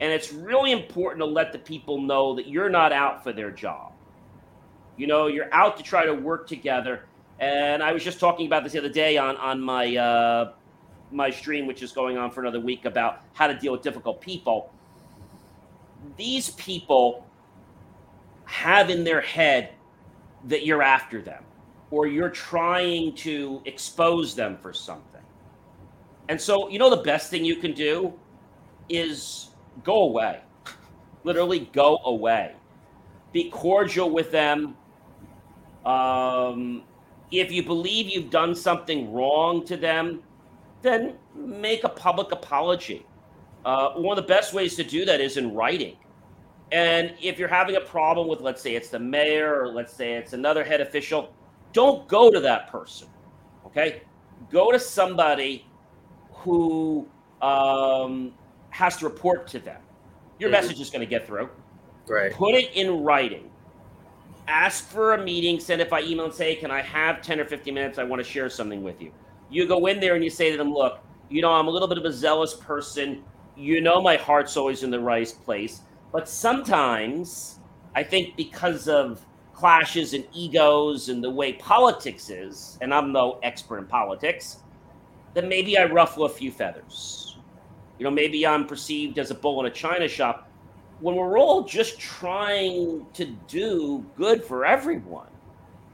And 0.00 0.12
it's 0.12 0.32
really 0.32 0.72
important 0.72 1.20
to 1.20 1.26
let 1.26 1.52
the 1.52 1.58
people 1.58 2.02
know 2.02 2.34
that 2.36 2.48
you're 2.48 2.70
not 2.70 2.92
out 2.92 3.22
for 3.22 3.32
their 3.32 3.50
job 3.52 3.92
You 4.96 5.06
know, 5.08 5.28
you're 5.28 5.52
out 5.54 5.76
to 5.78 5.82
try 5.84 6.06
to 6.06 6.14
work 6.14 6.48
together. 6.48 7.08
And 7.40 7.82
I 7.82 7.92
was 7.92 8.04
just 8.04 8.20
talking 8.20 8.46
about 8.46 8.64
this 8.64 8.74
the 8.74 8.80
other 8.80 8.90
day 8.90 9.18
on 9.18 9.36
on 9.38 9.62
my 9.62 9.96
uh, 9.96 10.52
my 11.12 11.30
stream, 11.30 11.66
which 11.66 11.82
is 11.82 11.92
going 11.92 12.18
on 12.18 12.30
for 12.32 12.42
another 12.42 12.60
week, 12.60 12.86
about 12.86 13.22
how 13.34 13.48
to 13.48 13.54
deal 13.58 13.72
with 13.72 13.82
difficult 13.82 14.20
people. 14.22 14.74
These 16.16 16.50
people 16.50 17.26
have 18.44 18.90
in 18.90 19.04
their 19.04 19.20
head 19.20 19.70
that 20.44 20.64
you're 20.64 20.82
after 20.82 21.20
them 21.20 21.44
or 21.90 22.06
you're 22.06 22.30
trying 22.30 23.14
to 23.14 23.62
expose 23.64 24.34
them 24.34 24.58
for 24.60 24.72
something. 24.72 25.22
And 26.28 26.40
so, 26.40 26.68
you 26.68 26.78
know, 26.78 26.90
the 26.90 27.02
best 27.02 27.30
thing 27.30 27.44
you 27.44 27.56
can 27.56 27.72
do 27.72 28.12
is 28.88 29.48
go 29.84 30.02
away. 30.02 30.40
Literally, 31.24 31.70
go 31.72 31.98
away. 32.04 32.54
Be 33.32 33.50
cordial 33.50 34.10
with 34.10 34.30
them. 34.30 34.76
Um, 35.86 36.82
if 37.30 37.50
you 37.50 37.62
believe 37.62 38.08
you've 38.08 38.30
done 38.30 38.54
something 38.54 39.12
wrong 39.12 39.64
to 39.66 39.76
them, 39.76 40.22
then 40.82 41.14
make 41.34 41.84
a 41.84 41.88
public 41.88 42.32
apology. 42.32 43.06
Uh, 43.68 43.92
one 43.96 44.16
of 44.16 44.24
the 44.24 44.26
best 44.26 44.54
ways 44.54 44.74
to 44.76 44.82
do 44.82 45.04
that 45.04 45.20
is 45.20 45.36
in 45.36 45.52
writing. 45.52 45.94
And 46.72 47.12
if 47.20 47.38
you're 47.38 47.48
having 47.48 47.76
a 47.76 47.82
problem 47.82 48.26
with, 48.26 48.40
let's 48.40 48.62
say 48.62 48.74
it's 48.74 48.88
the 48.88 48.98
mayor, 48.98 49.60
or 49.60 49.68
let's 49.68 49.92
say 49.92 50.14
it's 50.14 50.32
another 50.32 50.64
head 50.64 50.80
official, 50.80 51.34
don't 51.74 52.08
go 52.08 52.30
to 52.30 52.40
that 52.40 52.70
person. 52.70 53.08
Okay? 53.66 54.00
Go 54.50 54.72
to 54.72 54.78
somebody 54.78 55.66
who 56.32 57.06
um, 57.42 58.32
has 58.70 58.96
to 58.96 59.04
report 59.04 59.46
to 59.48 59.58
them. 59.58 59.82
Your 60.38 60.48
mm-hmm. 60.48 60.62
message 60.62 60.80
is 60.80 60.88
going 60.88 61.00
to 61.00 61.06
get 61.06 61.26
through. 61.26 61.50
Right. 62.08 62.32
Put 62.32 62.54
it 62.54 62.72
in 62.72 63.02
writing. 63.02 63.50
Ask 64.46 64.88
for 64.88 65.12
a 65.12 65.22
meeting. 65.22 65.60
Send 65.60 65.82
it 65.82 65.90
by 65.90 66.00
email 66.00 66.24
and 66.24 66.32
say, 66.32 66.54
"Can 66.54 66.70
I 66.70 66.80
have 66.80 67.20
ten 67.20 67.38
or 67.38 67.44
fifteen 67.44 67.74
minutes? 67.74 67.98
I 67.98 68.04
want 68.04 68.24
to 68.24 68.26
share 68.26 68.48
something 68.48 68.82
with 68.82 69.02
you." 69.02 69.12
You 69.50 69.66
go 69.66 69.84
in 69.88 70.00
there 70.00 70.14
and 70.14 70.24
you 70.24 70.30
say 70.30 70.50
to 70.50 70.56
them, 70.56 70.72
"Look, 70.72 71.00
you 71.28 71.42
know, 71.42 71.52
I'm 71.52 71.68
a 71.68 71.70
little 71.70 71.86
bit 71.86 71.98
of 71.98 72.06
a 72.06 72.12
zealous 72.12 72.54
person. 72.54 73.22
You 73.58 73.80
know, 73.80 74.00
my 74.00 74.16
heart's 74.16 74.56
always 74.56 74.84
in 74.84 74.90
the 74.90 75.00
right 75.00 75.34
place, 75.44 75.80
but 76.12 76.28
sometimes 76.28 77.58
I 77.96 78.04
think 78.04 78.36
because 78.36 78.86
of 78.86 79.26
clashes 79.52 80.14
and 80.14 80.24
egos 80.32 81.08
and 81.08 81.24
the 81.24 81.30
way 81.30 81.54
politics 81.54 82.30
is, 82.30 82.78
and 82.80 82.94
I'm 82.94 83.10
no 83.10 83.40
expert 83.42 83.78
in 83.78 83.86
politics, 83.86 84.58
then 85.34 85.48
maybe 85.48 85.76
I 85.76 85.86
ruffle 85.86 86.24
a 86.24 86.28
few 86.28 86.52
feathers. 86.52 87.36
You 87.98 88.04
know, 88.04 88.10
maybe 88.12 88.46
I'm 88.46 88.64
perceived 88.64 89.18
as 89.18 89.32
a 89.32 89.34
bull 89.34 89.58
in 89.58 89.66
a 89.66 89.74
china 89.74 90.06
shop 90.06 90.48
when 91.00 91.16
we're 91.16 91.36
all 91.36 91.64
just 91.64 91.98
trying 91.98 93.06
to 93.14 93.24
do 93.48 94.06
good 94.16 94.44
for 94.44 94.64
everyone. 94.64 95.26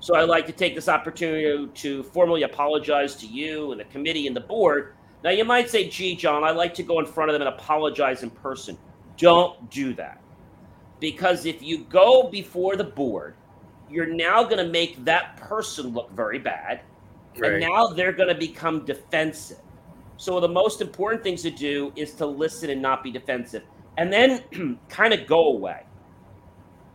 So 0.01 0.17
I'd 0.17 0.29
like 0.29 0.45
to 0.47 0.53
take 0.53 0.75
this 0.75 0.91
opportunity 0.91 1.67
to 1.67 2.03
formally 2.03 2.43
apologize 2.43 3.15
to 3.17 3.27
you 3.27 3.73
and 3.73 3.81
the 3.81 3.85
committee 3.85 4.27
and 4.27 4.37
the 4.37 4.41
board. 4.41 4.97
Now 5.25 5.31
you 5.31 5.45
might 5.45 5.71
say, 5.71 5.89
gee, 5.89 6.15
John, 6.15 6.45
I 6.45 6.51
like 6.51 6.75
to 6.75 6.83
go 6.83 7.01
in 7.01 7.07
front 7.07 7.31
of 7.31 7.35
them 7.35 7.43
and 7.43 7.55
apologize 7.55 8.23
in 8.23 8.31
person. 8.31 8.79
Don't 9.17 9.71
do 9.71 9.95
that. 9.95 10.21
Because 11.01 11.47
if 11.47 11.63
you 11.63 11.79
go 11.85 12.29
before 12.31 12.77
the 12.77 12.85
board 12.85 13.35
you're 13.95 14.07
now 14.07 14.43
going 14.43 14.59
to 14.59 14.71
make 14.71 15.05
that 15.05 15.37
person 15.37 15.89
look 15.89 16.11
very 16.11 16.39
bad. 16.39 16.81
Right. 17.39 17.53
And 17.53 17.61
now 17.61 17.89
they're 17.89 18.13
going 18.13 18.29
to 18.29 18.35
become 18.35 18.85
defensive. 18.85 19.59
So 20.17 20.41
the 20.41 20.49
most 20.49 20.81
important 20.81 21.23
things 21.23 21.43
to 21.43 21.51
do 21.51 21.93
is 21.97 22.13
to 22.15 22.27
listen 22.27 22.71
and 22.71 22.81
not 22.81 23.03
be 23.03 23.11
defensive. 23.11 23.63
And 23.99 24.13
then 24.13 24.79
kind 24.89 25.13
of 25.13 25.27
go 25.27 25.49
away. 25.49 25.83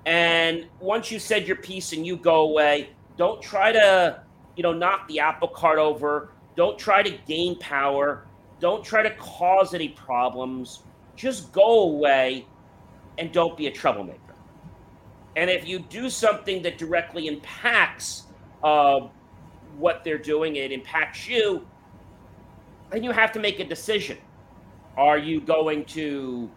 And 0.05 0.67
once 0.79 1.11
you 1.11 1.19
said 1.19 1.47
your 1.47 1.57
piece 1.57 1.93
and 1.93 2.05
you 2.05 2.17
go 2.17 2.41
away, 2.41 2.89
don't 3.17 3.41
try 3.41 3.71
to, 3.71 4.23
you 4.55 4.63
know, 4.63 4.73
knock 4.73 5.07
the 5.07 5.19
apple 5.19 5.49
cart 5.49 5.77
over. 5.77 6.31
Don't 6.55 6.77
try 6.77 7.03
to 7.03 7.11
gain 7.27 7.57
power. 7.59 8.25
Don't 8.59 8.83
try 8.83 9.01
to 9.01 9.11
cause 9.15 9.73
any 9.73 9.89
problems. 9.89 10.83
Just 11.15 11.51
go 11.51 11.83
away 11.83 12.45
and 13.17 13.31
don't 13.31 13.57
be 13.57 13.67
a 13.67 13.71
troublemaker. 13.71 14.19
And 15.35 15.49
if 15.49 15.67
you 15.67 15.79
do 15.79 16.09
something 16.09 16.61
that 16.63 16.77
directly 16.77 17.27
impacts 17.27 18.23
uh, 18.63 19.07
what 19.77 20.03
they're 20.03 20.17
doing, 20.17 20.55
it 20.55 20.71
impacts 20.71 21.27
you, 21.27 21.65
then 22.89 23.03
you 23.03 23.11
have 23.11 23.31
to 23.33 23.39
make 23.39 23.59
a 23.59 23.63
decision. 23.63 24.17
Are 24.97 25.17
you 25.17 25.39
going 25.39 25.85
to 25.85 26.49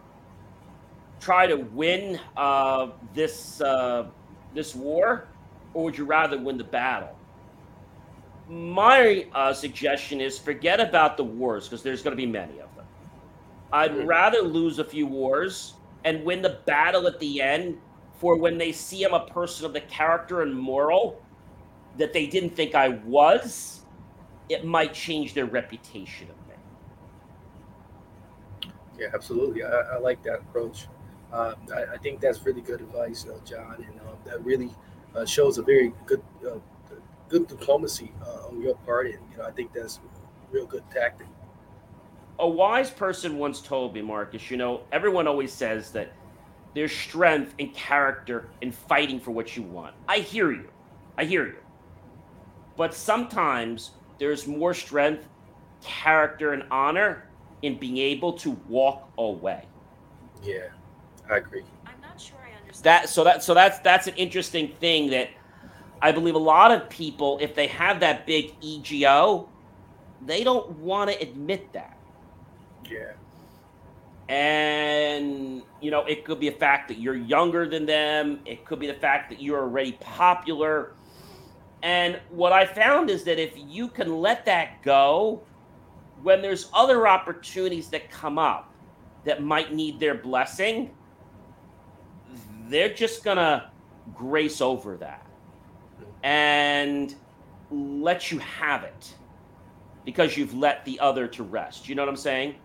try 1.20 1.46
to 1.46 1.56
win 1.56 2.18
uh, 2.36 2.88
this 3.14 3.60
uh, 3.60 4.06
this 4.54 4.74
war, 4.74 5.28
or 5.74 5.84
would 5.84 5.96
you 5.96 6.04
rather 6.04 6.38
win 6.38 6.58
the 6.58 6.64
battle? 6.64 7.16
My 8.52 9.26
uh, 9.34 9.54
suggestion 9.54 10.20
is 10.20 10.38
forget 10.38 10.78
about 10.78 11.16
the 11.16 11.24
wars 11.24 11.64
because 11.64 11.82
there's 11.82 12.02
going 12.02 12.14
to 12.14 12.20
be 12.20 12.26
many 12.26 12.60
of 12.60 12.74
them. 12.76 12.84
I'd 13.72 13.92
mm-hmm. 13.92 14.06
rather 14.06 14.42
lose 14.42 14.78
a 14.78 14.84
few 14.84 15.06
wars 15.06 15.72
and 16.04 16.22
win 16.22 16.42
the 16.42 16.58
battle 16.66 17.06
at 17.06 17.18
the 17.18 17.40
end 17.40 17.78
for 18.18 18.36
when 18.36 18.58
they 18.58 18.70
see 18.70 19.04
I'm 19.04 19.14
a 19.14 19.24
person 19.24 19.64
of 19.64 19.72
the 19.72 19.80
character 19.80 20.42
and 20.42 20.54
moral 20.54 21.22
that 21.96 22.12
they 22.12 22.26
didn't 22.26 22.50
think 22.50 22.74
I 22.74 22.88
was, 22.88 23.86
it 24.50 24.66
might 24.66 24.92
change 24.92 25.32
their 25.32 25.46
reputation 25.46 26.28
of 26.28 26.36
me. 28.66 28.72
Yeah, 28.98 29.08
absolutely. 29.14 29.64
I, 29.64 29.68
I 29.68 29.98
like 29.98 30.22
that 30.24 30.40
approach. 30.40 30.88
Uh, 31.32 31.54
I, 31.74 31.94
I, 31.94 31.96
think 31.96 32.20
that's 32.20 32.44
really 32.44 32.60
good 32.60 32.82
advice, 32.82 33.24
uh, 33.26 33.38
John, 33.46 33.76
and 33.88 33.98
uh, 34.00 34.12
that 34.26 34.44
really 34.44 34.70
uh, 35.16 35.24
shows 35.24 35.56
a 35.56 35.62
very 35.62 35.94
good 36.04 36.22
uh, 36.46 36.58
good 37.32 37.48
diplomacy 37.48 38.12
uh, 38.22 38.48
on 38.48 38.60
your 38.60 38.76
part, 38.86 39.06
and 39.06 39.18
you 39.30 39.38
know 39.38 39.44
I 39.44 39.50
think 39.50 39.72
that's 39.72 39.96
a 39.98 40.54
real 40.54 40.66
good 40.66 40.84
tactic. 40.90 41.26
A 42.38 42.48
wise 42.48 42.90
person 42.90 43.38
once 43.38 43.60
told 43.60 43.94
me, 43.94 44.02
Marcus. 44.02 44.50
You 44.50 44.58
know, 44.58 44.82
everyone 44.92 45.26
always 45.26 45.52
says 45.52 45.90
that 45.92 46.12
there's 46.74 46.92
strength 46.92 47.54
and 47.58 47.72
character 47.74 48.48
in 48.60 48.70
fighting 48.70 49.18
for 49.18 49.30
what 49.30 49.56
you 49.56 49.62
want. 49.62 49.94
I 50.08 50.18
hear 50.18 50.52
you. 50.52 50.68
I 51.16 51.24
hear 51.24 51.46
you. 51.46 51.56
But 52.76 52.94
sometimes 52.94 53.92
there's 54.18 54.46
more 54.46 54.74
strength, 54.74 55.26
character, 55.82 56.52
and 56.52 56.64
honor 56.70 57.28
in 57.62 57.78
being 57.78 57.98
able 57.98 58.32
to 58.34 58.50
walk 58.68 59.10
away. 59.18 59.64
Yeah, 60.42 60.68
I 61.30 61.36
agree. 61.38 61.64
I'm 61.86 62.00
not 62.02 62.20
sure 62.20 62.38
I 62.38 62.58
understand. 62.60 62.84
That 62.84 63.08
so 63.08 63.24
that 63.24 63.42
so 63.42 63.54
that's 63.54 63.78
that's 63.78 64.06
an 64.06 64.14
interesting 64.16 64.68
thing 64.80 65.08
that 65.10 65.30
I 66.02 66.10
believe 66.10 66.34
a 66.34 66.38
lot 66.38 66.72
of 66.72 66.90
people, 66.90 67.38
if 67.40 67.54
they 67.54 67.68
have 67.68 68.00
that 68.00 68.26
big 68.26 68.56
ego, 68.60 69.48
they 70.26 70.42
don't 70.42 70.68
want 70.78 71.10
to 71.12 71.22
admit 71.22 71.72
that. 71.72 71.96
Yeah. 72.90 73.12
And, 74.28 75.62
you 75.80 75.92
know, 75.92 76.04
it 76.04 76.24
could 76.24 76.40
be 76.40 76.48
a 76.48 76.52
fact 76.52 76.88
that 76.88 76.98
you're 76.98 77.14
younger 77.14 77.68
than 77.68 77.86
them. 77.86 78.40
It 78.44 78.64
could 78.64 78.80
be 78.80 78.88
the 78.88 78.94
fact 78.94 79.30
that 79.30 79.40
you're 79.40 79.60
already 79.60 79.92
popular. 79.92 80.94
And 81.84 82.20
what 82.30 82.52
I 82.52 82.66
found 82.66 83.08
is 83.08 83.22
that 83.24 83.38
if 83.38 83.52
you 83.56 83.86
can 83.86 84.20
let 84.20 84.44
that 84.46 84.82
go, 84.82 85.42
when 86.22 86.42
there's 86.42 86.68
other 86.74 87.06
opportunities 87.06 87.88
that 87.90 88.10
come 88.10 88.38
up 88.38 88.74
that 89.24 89.40
might 89.40 89.72
need 89.72 90.00
their 90.00 90.14
blessing, 90.14 90.90
they're 92.66 92.92
just 92.92 93.22
going 93.22 93.36
to 93.36 93.70
grace 94.14 94.60
over 94.60 94.96
that 94.96 95.26
and 96.22 97.14
let 97.70 98.30
you 98.30 98.38
have 98.38 98.84
it 98.84 99.14
because 100.04 100.36
you've 100.36 100.54
let 100.54 100.84
the 100.84 100.98
other 101.00 101.26
to 101.28 101.42
rest. 101.42 101.88
You 101.88 101.94
know 101.94 102.02
what 102.02 102.08
I'm 102.08 102.16
saying? 102.16 102.56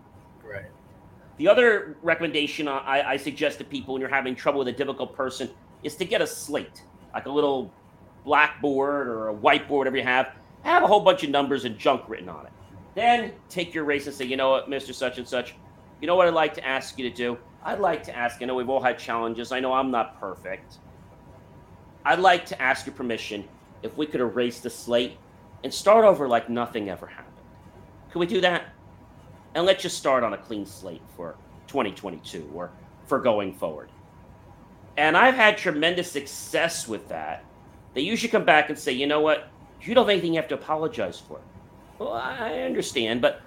Right. 0.44 0.66
The 1.36 1.48
other 1.48 1.96
recommendation 2.02 2.66
I, 2.66 3.02
I 3.12 3.16
suggest 3.16 3.58
to 3.58 3.64
people 3.64 3.94
when 3.94 4.00
you're 4.00 4.10
having 4.10 4.34
trouble 4.34 4.58
with 4.58 4.68
a 4.68 4.72
difficult 4.72 5.14
person 5.14 5.50
is 5.82 5.94
to 5.96 6.04
get 6.04 6.20
a 6.20 6.26
slate, 6.26 6.82
like 7.14 7.26
a 7.26 7.30
little 7.30 7.72
blackboard 8.24 9.06
or 9.06 9.28
a 9.28 9.34
whiteboard, 9.34 9.78
whatever 9.78 9.96
you 9.96 10.02
have. 10.02 10.34
Have 10.62 10.82
a 10.82 10.86
whole 10.86 11.00
bunch 11.00 11.22
of 11.22 11.30
numbers 11.30 11.64
and 11.64 11.78
junk 11.78 12.08
written 12.08 12.28
on 12.28 12.46
it. 12.46 12.52
Then 12.96 13.32
take 13.48 13.72
your 13.72 13.84
race 13.84 14.06
and 14.06 14.14
say, 14.14 14.24
you 14.24 14.36
know 14.36 14.50
what, 14.50 14.68
Mr. 14.68 14.92
Such 14.92 15.18
and 15.18 15.28
Such, 15.28 15.54
you 16.00 16.08
know 16.08 16.16
what 16.16 16.26
I'd 16.26 16.34
like 16.34 16.54
to 16.54 16.66
ask 16.66 16.98
you 16.98 17.08
to 17.08 17.14
do? 17.14 17.38
I'd 17.64 17.78
like 17.78 18.02
to 18.04 18.16
ask, 18.16 18.42
I 18.42 18.46
know 18.46 18.56
we've 18.56 18.68
all 18.68 18.82
had 18.82 18.98
challenges. 18.98 19.52
I 19.52 19.60
know 19.60 19.72
I'm 19.72 19.92
not 19.92 20.18
perfect. 20.18 20.78
I'd 22.04 22.20
like 22.20 22.46
to 22.46 22.60
ask 22.60 22.86
your 22.86 22.94
permission 22.94 23.44
if 23.82 23.96
we 23.96 24.06
could 24.06 24.20
erase 24.20 24.60
the 24.60 24.70
slate 24.70 25.16
and 25.64 25.72
start 25.72 26.04
over 26.04 26.28
like 26.28 26.48
nothing 26.48 26.88
ever 26.88 27.06
happened. 27.06 27.34
Could 28.10 28.20
we 28.20 28.26
do 28.26 28.40
that? 28.40 28.64
and 29.54 29.66
let's 29.66 29.82
just 29.82 29.98
start 29.98 30.22
on 30.22 30.34
a 30.34 30.38
clean 30.38 30.66
slate 30.66 31.02
for 31.16 31.36
2022 31.66 32.50
or 32.54 32.70
for 33.06 33.18
going 33.18 33.52
forward. 33.52 33.90
And 34.96 35.16
I've 35.16 35.34
had 35.34 35.56
tremendous 35.56 36.10
success 36.10 36.88
with 36.88 37.08
that. 37.08 37.44
They 37.94 38.02
usually 38.02 38.30
come 38.30 38.44
back 38.44 38.68
and 38.68 38.78
say, 38.78 38.92
you 38.92 39.06
know 39.06 39.20
what? 39.20 39.48
You 39.82 39.94
don't 39.94 40.04
have 40.04 40.10
anything 40.10 40.34
you 40.34 40.40
have 40.40 40.48
to 40.48 40.54
apologize 40.54 41.18
for. 41.18 41.40
Well, 41.98 42.12
I 42.12 42.60
understand, 42.60 43.20
but 43.20 43.40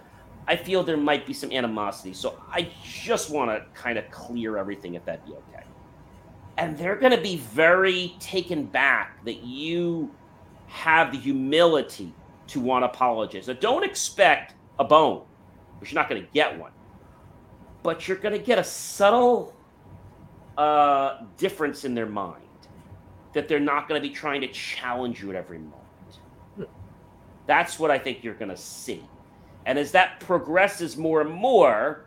I 0.47 0.55
feel 0.55 0.83
there 0.83 0.97
might 0.97 1.25
be 1.25 1.33
some 1.33 1.51
animosity. 1.51 2.13
So 2.13 2.41
I 2.49 2.69
just 2.83 3.29
want 3.29 3.51
to 3.51 3.65
kind 3.79 3.97
of 3.97 4.09
clear 4.11 4.57
everything 4.57 4.95
if 4.95 5.05
that'd 5.05 5.25
be 5.25 5.31
okay. 5.31 5.63
And 6.57 6.77
they're 6.77 6.95
going 6.95 7.15
to 7.15 7.21
be 7.21 7.37
very 7.37 8.15
taken 8.19 8.65
back 8.65 9.23
that 9.25 9.43
you 9.43 10.11
have 10.67 11.11
the 11.11 11.17
humility 11.17 12.13
to 12.47 12.59
want 12.59 12.83
to 12.83 12.87
apologize. 12.89 13.45
So 13.45 13.53
don't 13.53 13.83
expect 13.83 14.55
a 14.79 14.83
bone, 14.83 15.23
because 15.79 15.93
you're 15.93 16.01
not 16.01 16.09
going 16.09 16.21
to 16.21 16.27
get 16.33 16.57
one. 16.57 16.71
But 17.83 18.07
you're 18.07 18.17
going 18.17 18.37
to 18.37 18.45
get 18.45 18.59
a 18.59 18.63
subtle 18.63 19.55
uh, 20.57 21.23
difference 21.37 21.85
in 21.85 21.95
their 21.95 22.05
mind 22.05 22.43
that 23.33 23.47
they're 23.47 23.59
not 23.59 23.87
going 23.87 24.01
to 24.01 24.07
be 24.07 24.13
trying 24.13 24.41
to 24.41 24.47
challenge 24.47 25.21
you 25.21 25.29
at 25.29 25.35
every 25.35 25.57
moment. 25.57 25.77
That's 27.47 27.79
what 27.79 27.89
I 27.89 27.97
think 27.97 28.23
you're 28.23 28.35
going 28.35 28.49
to 28.49 28.57
see. 28.57 29.03
And 29.65 29.79
as 29.79 29.91
that 29.91 30.19
progresses 30.19 30.97
more 30.97 31.21
and 31.21 31.31
more, 31.31 32.05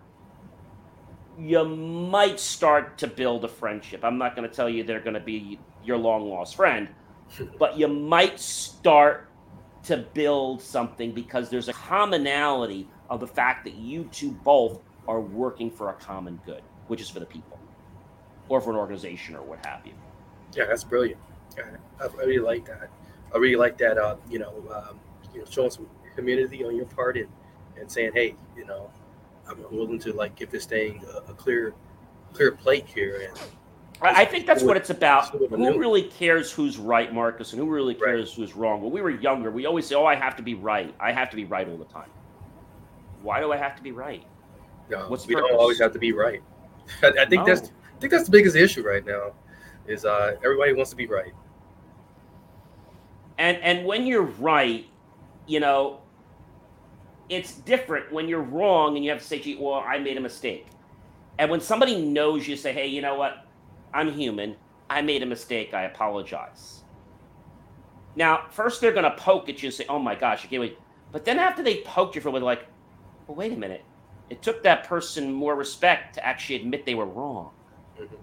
you 1.38 1.64
might 1.64 2.38
start 2.38 2.98
to 2.98 3.06
build 3.06 3.44
a 3.44 3.48
friendship. 3.48 4.04
I'm 4.04 4.18
not 4.18 4.36
going 4.36 4.48
to 4.48 4.54
tell 4.54 4.68
you 4.68 4.84
they're 4.84 5.00
going 5.00 5.14
to 5.14 5.20
be 5.20 5.58
your 5.84 5.96
long 5.96 6.28
lost 6.28 6.56
friend, 6.56 6.88
but 7.58 7.78
you 7.78 7.88
might 7.88 8.38
start 8.40 9.28
to 9.84 9.98
build 9.98 10.62
something 10.62 11.12
because 11.12 11.50
there's 11.50 11.68
a 11.68 11.72
commonality 11.72 12.88
of 13.10 13.20
the 13.20 13.26
fact 13.26 13.64
that 13.64 13.74
you 13.74 14.04
two 14.12 14.30
both 14.30 14.80
are 15.06 15.20
working 15.20 15.70
for 15.70 15.90
a 15.90 15.94
common 15.94 16.40
good, 16.46 16.62
which 16.86 17.00
is 17.00 17.10
for 17.10 17.20
the 17.20 17.26
people 17.26 17.58
or 18.48 18.60
for 18.60 18.70
an 18.70 18.76
organization 18.76 19.34
or 19.34 19.42
what 19.42 19.64
have 19.66 19.86
you. 19.86 19.92
Yeah, 20.54 20.66
that's 20.66 20.84
brilliant. 20.84 21.20
I, 22.00 22.06
really 22.16 22.38
like 22.38 22.64
that. 22.66 22.88
I 23.34 23.38
really 23.38 23.56
like 23.56 23.78
that. 23.78 23.98
Uh, 23.98 24.16
you 24.30 24.38
know, 24.38 24.64
um, 24.72 24.98
you 25.32 25.40
know, 25.40 25.46
showing 25.50 25.70
some 25.70 25.86
community 26.16 26.64
on 26.64 26.76
your 26.76 26.86
part 26.86 27.16
and, 27.16 27.28
and 27.78 27.90
saying, 27.90 28.12
hey, 28.14 28.34
you 28.56 28.64
know, 28.64 28.90
I'm 29.48 29.64
willing 29.70 29.98
to 30.00 30.12
like 30.12 30.36
give 30.36 30.50
this 30.50 30.66
thing 30.66 31.04
a, 31.12 31.30
a 31.30 31.34
clear, 31.34 31.74
clear 32.32 32.52
plate 32.52 32.86
here. 32.86 33.28
And 33.30 33.40
I 34.02 34.24
think 34.24 34.46
that's 34.46 34.62
what 34.62 34.76
it's 34.76 34.90
about. 34.90 35.28
Who 35.30 35.78
really 35.78 36.02
cares 36.02 36.50
who's 36.50 36.78
right, 36.78 37.12
Marcus, 37.12 37.52
and 37.52 37.60
who 37.60 37.68
really 37.68 37.94
cares 37.94 38.30
right. 38.30 38.36
who's 38.36 38.56
wrong? 38.56 38.82
When 38.82 38.92
we 38.92 39.00
were 39.00 39.10
younger, 39.10 39.50
we 39.50 39.66
always 39.66 39.86
say, 39.86 39.94
"Oh, 39.94 40.04
I 40.04 40.14
have 40.14 40.36
to 40.36 40.42
be 40.42 40.54
right. 40.54 40.94
I 41.00 41.12
have 41.12 41.30
to 41.30 41.36
be 41.36 41.44
right 41.44 41.68
all 41.68 41.76
the 41.76 41.84
time." 41.84 42.10
Why 43.22 43.40
do 43.40 43.52
I 43.52 43.56
have 43.56 43.74
to 43.76 43.82
be 43.82 43.92
right? 43.92 44.24
No, 44.90 45.08
What's 45.08 45.26
we 45.26 45.34
purpose? 45.34 45.50
don't 45.50 45.58
always 45.58 45.80
have 45.80 45.92
to 45.92 45.98
be 45.98 46.12
right. 46.12 46.42
I, 47.02 47.08
I 47.20 47.24
think 47.24 47.46
no. 47.46 47.46
that's 47.46 47.68
I 47.68 48.00
think 48.00 48.10
that's 48.10 48.24
the 48.24 48.32
biggest 48.32 48.56
issue 48.56 48.82
right 48.82 49.04
now. 49.04 49.32
Is 49.86 50.04
uh, 50.04 50.36
everybody 50.44 50.72
wants 50.72 50.90
to 50.90 50.96
be 50.96 51.06
right. 51.06 51.32
And 53.38 53.56
and 53.58 53.86
when 53.86 54.06
you're 54.06 54.22
right, 54.22 54.86
you 55.46 55.60
know, 55.60 56.00
it's 57.28 57.54
different 57.54 58.12
when 58.12 58.28
you're 58.28 58.42
wrong 58.42 58.96
and 58.96 59.04
you 59.04 59.10
have 59.10 59.20
to 59.20 59.26
say, 59.26 59.38
"Gee, 59.38 59.56
well, 59.56 59.74
I 59.74 59.98
made 59.98 60.16
a 60.16 60.20
mistake." 60.20 60.66
And 61.38 61.50
when 61.50 61.60
somebody 61.60 62.00
knows 62.00 62.46
you, 62.46 62.56
say, 62.56 62.72
"Hey, 62.72 62.86
you 62.86 63.02
know 63.02 63.14
what? 63.14 63.46
I'm 63.94 64.12
human. 64.12 64.56
I 64.90 65.00
made 65.00 65.22
a 65.22 65.26
mistake. 65.26 65.72
I 65.72 65.84
apologize. 65.84 66.82
Now, 68.16 68.46
first 68.50 68.80
they're 68.80 68.92
going 68.92 69.04
to 69.04 69.16
poke 69.16 69.48
at 69.48 69.62
you 69.62 69.68
and 69.68 69.74
say, 69.74 69.86
oh 69.88 69.98
my 69.98 70.14
gosh, 70.14 70.44
I 70.44 70.48
can't 70.48 70.60
wait. 70.60 70.78
But 71.12 71.24
then 71.24 71.38
after 71.38 71.62
they 71.62 71.78
poked 71.82 72.14
you 72.14 72.20
for 72.20 72.28
a 72.28 72.32
while, 72.32 72.42
like, 72.42 72.66
well, 73.26 73.36
wait 73.36 73.52
a 73.52 73.56
minute. 73.56 73.84
It 74.30 74.42
took 74.42 74.62
that 74.62 74.84
person 74.84 75.32
more 75.32 75.54
respect 75.54 76.14
to 76.14 76.26
actually 76.26 76.56
admit 76.56 76.84
they 76.86 76.94
were 76.94 77.06
wrong. 77.06 77.50
Mm-hmm. 77.98 78.14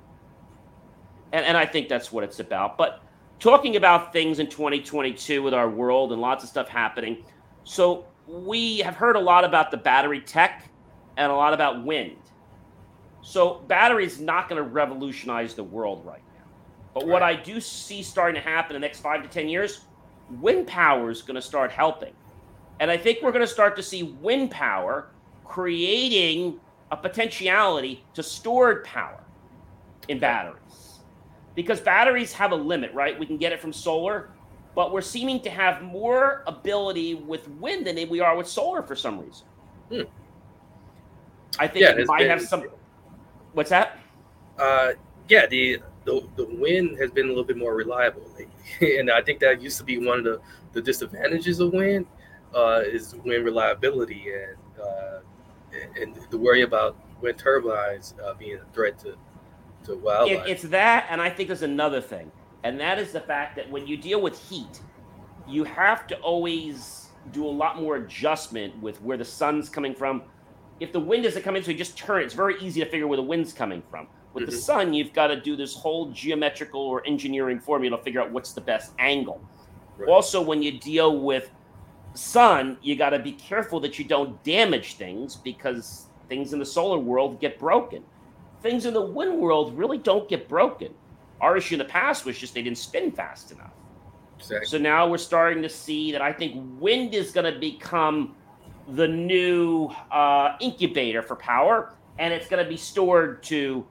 And, 1.32 1.46
and 1.46 1.58
I 1.58 1.66
think 1.66 1.90
that's 1.90 2.12
what 2.12 2.24
it's 2.24 2.40
about. 2.40 2.78
But 2.78 3.02
talking 3.40 3.76
about 3.76 4.12
things 4.12 4.40
in 4.40 4.48
2022 4.48 5.42
with 5.42 5.54
our 5.54 5.70
world 5.70 6.12
and 6.12 6.22
lots 6.22 6.44
of 6.44 6.50
stuff 6.50 6.68
happening. 6.68 7.24
So 7.64 8.06
we 8.28 8.80
have 8.80 8.96
heard 8.96 9.16
a 9.16 9.20
lot 9.20 9.44
about 9.44 9.72
the 9.72 9.78
battery 9.78 10.22
tech 10.22 10.70
and 11.18 11.32
a 11.32 11.36
lot 11.36 11.54
about 11.54 11.84
wind. 11.84 12.18
So 13.22 13.64
battery 13.68 14.06
is 14.06 14.20
not 14.20 14.50
going 14.50 14.62
to 14.62 14.68
revolutionize 14.68 15.54
the 15.54 15.64
world 15.64 16.06
right 16.06 16.24
now. 16.36 16.46
But 16.94 17.04
right. 17.04 17.12
what 17.12 17.24
I 17.24 17.36
do 17.36 17.60
see 17.62 18.04
starting 18.04 18.42
to 18.42 18.48
happen 18.48 18.76
in 18.76 18.82
the 18.82 18.88
next 18.88 19.00
five 19.00 19.22
to 19.22 19.30
10 19.30 19.48
years, 19.48 19.82
wind 20.40 20.68
power 20.68 21.10
is 21.10 21.22
going 21.22 21.36
to 21.36 21.42
start 21.42 21.72
helping. 21.72 22.14
And 22.80 22.90
I 22.90 22.98
think 22.98 23.20
we're 23.22 23.32
going 23.32 23.46
to 23.46 23.48
start 23.48 23.76
to 23.76 23.84
see 23.84 24.04
wind 24.04 24.52
power 24.52 25.10
creating 25.46 26.60
a 26.90 26.98
potentiality 26.98 28.04
to 28.14 28.24
stored 28.24 28.84
power 28.84 29.24
in 30.08 30.20
batteries. 30.20 31.00
Because 31.54 31.80
batteries 31.80 32.34
have 32.34 32.52
a 32.52 32.56
limit, 32.56 32.94
right? 32.94 33.20
We 33.20 33.26
can 33.26 33.38
get 33.38 33.52
it 33.52 33.60
from 33.60 33.74
solar, 33.74 34.30
but 34.76 34.92
we're 34.92 35.02
seeming 35.02 35.42
to 35.42 35.50
have 35.50 35.82
more 35.82 36.44
ability 36.48 37.16
with 37.16 37.48
wind 37.50 37.86
than 37.86 38.10
we 38.10 38.20
are 38.20 38.36
with 38.36 38.48
solar 38.48 38.82
for 38.82 38.96
some 38.96 39.20
reason. 39.20 39.46
Hmm. 39.90 40.02
I 41.60 41.68
think 41.68 41.84
yeah, 41.84 41.92
it 41.92 42.08
might 42.08 42.20
been, 42.20 42.30
have 42.30 42.42
some 42.42 42.64
What's 43.54 43.70
that? 43.70 44.00
Uh, 44.58 44.94
yeah, 45.28 45.46
the, 45.48 45.80
the 46.06 46.28
the 46.36 46.46
wind 46.46 46.98
has 47.00 47.12
been 47.12 47.26
a 47.26 47.30
little 47.30 47.44
bit 47.44 47.58
more 47.58 47.76
reliable 47.76 48.24
lately, 48.38 49.00
and 49.00 49.12
I 49.12 49.22
think 49.22 49.40
that 49.40 49.62
used 49.62 49.78
to 49.80 49.84
be 49.84 49.98
one 49.98 50.20
of 50.20 50.24
the, 50.24 50.42
the 50.74 50.82
disadvantages 50.82 51.60
of 51.60 51.74
wind 51.74 52.06
uh, 52.56 52.82
is 52.86 53.16
wind 53.26 53.44
reliability 53.44 54.28
and 54.34 54.82
uh, 54.82 55.20
and 56.00 56.18
the 56.30 56.38
worry 56.38 56.62
about 56.62 56.96
wind 57.22 57.38
turbines 57.38 58.14
uh, 58.24 58.34
being 58.34 58.58
a 58.58 58.74
threat 58.74 58.98
to 59.00 59.16
to 59.86 59.96
wildlife. 59.98 60.48
It, 60.48 60.52
it's 60.52 60.64
that, 60.64 61.08
and 61.10 61.22
I 61.22 61.30
think 61.30 61.48
there's 61.48 61.62
another 61.62 62.02
thing, 62.02 62.32
and 62.64 62.80
that 62.80 63.00
is 63.00 63.12
the 63.12 63.22
fact 63.22 63.56
that 63.56 63.70
when 63.70 63.88
you 63.88 63.98
deal 63.98 64.22
with 64.22 64.38
heat, 64.50 64.82
you 65.48 65.64
have 65.64 66.08
to 66.08 66.16
always 66.20 67.08
do 67.32 67.46
a 67.46 67.50
lot 67.50 67.80
more 67.80 67.98
adjustment 67.98 68.80
with 68.82 69.02
where 69.02 69.18
the 69.18 69.26
sun's 69.26 69.70
coming 69.70 69.94
from, 69.94 70.24
if 70.80 70.92
the 70.92 71.00
wind 71.00 71.26
isn't 71.26 71.44
coming, 71.44 71.62
so 71.62 71.72
you 71.72 71.78
just 71.78 71.98
turn 71.98 72.22
it. 72.22 72.26
It's 72.26 72.34
very 72.34 72.60
easy 72.60 72.84
to 72.84 72.90
figure 72.90 73.08
where 73.08 73.18
the 73.18 73.24
wind's 73.24 73.54
coming 73.54 73.84
from. 73.90 74.08
With 74.34 74.44
mm-hmm. 74.44 74.52
the 74.52 74.58
sun, 74.58 74.94
you've 74.94 75.14
got 75.14 75.28
to 75.28 75.40
do 75.40 75.56
this 75.56 75.76
whole 75.76 76.10
geometrical 76.12 76.82
or 76.82 77.06
engineering 77.06 77.60
formula 77.60 77.98
to 77.98 78.04
figure 78.04 78.22
out 78.22 78.32
what's 78.32 78.54
the 78.54 78.62
best 78.62 78.92
angle. 78.98 79.42
Right. 79.98 80.10
Also, 80.10 80.42
when 80.42 80.64
you 80.64 80.80
deal 80.80 81.20
with 81.20 81.52
sun, 82.14 82.78
you 82.82 82.96
got 82.96 83.12
to 83.12 83.20
be 83.20 83.34
careful 83.34 83.80
that 83.82 84.00
you 84.00 84.06
don't 84.06 84.42
damage 84.44 84.96
things 84.96 85.36
because 85.36 86.08
things 86.30 86.54
in 86.54 86.60
the 86.60 86.66
solar 86.66 86.98
world 86.98 87.40
get 87.40 87.60
broken. 87.60 88.04
Things 88.64 88.86
in 88.86 88.94
the 88.94 89.02
wind 89.02 89.38
world 89.38 89.78
really 89.78 89.98
don't 89.98 90.28
get 90.30 90.48
broken. 90.48 90.94
Our 91.42 91.58
issue 91.58 91.76
in 91.76 91.80
the 91.80 91.86
past 91.86 92.26
was 92.26 92.38
just 92.38 92.54
they 92.54 92.62
didn't 92.62 92.78
spin 92.78 93.12
fast 93.12 93.52
enough. 93.52 93.74
Exactly. 94.38 94.68
So 94.68 94.78
now 94.78 95.08
we're 95.08 95.18
starting 95.18 95.62
to 95.64 95.70
see 95.70 96.12
that 96.14 96.22
I 96.22 96.32
think 96.32 96.56
wind 96.80 97.14
is 97.14 97.32
going 97.32 97.52
to 97.52 97.60
become 97.60 98.36
the 98.88 99.08
new 99.08 99.90
uh, 100.12 100.56
incubator 100.62 101.22
for 101.22 101.36
power, 101.36 101.94
and 102.18 102.34
it's 102.34 102.48
going 102.48 102.64
to 102.64 102.70
be 102.70 102.78
stored 102.78 103.44
to 103.44 103.86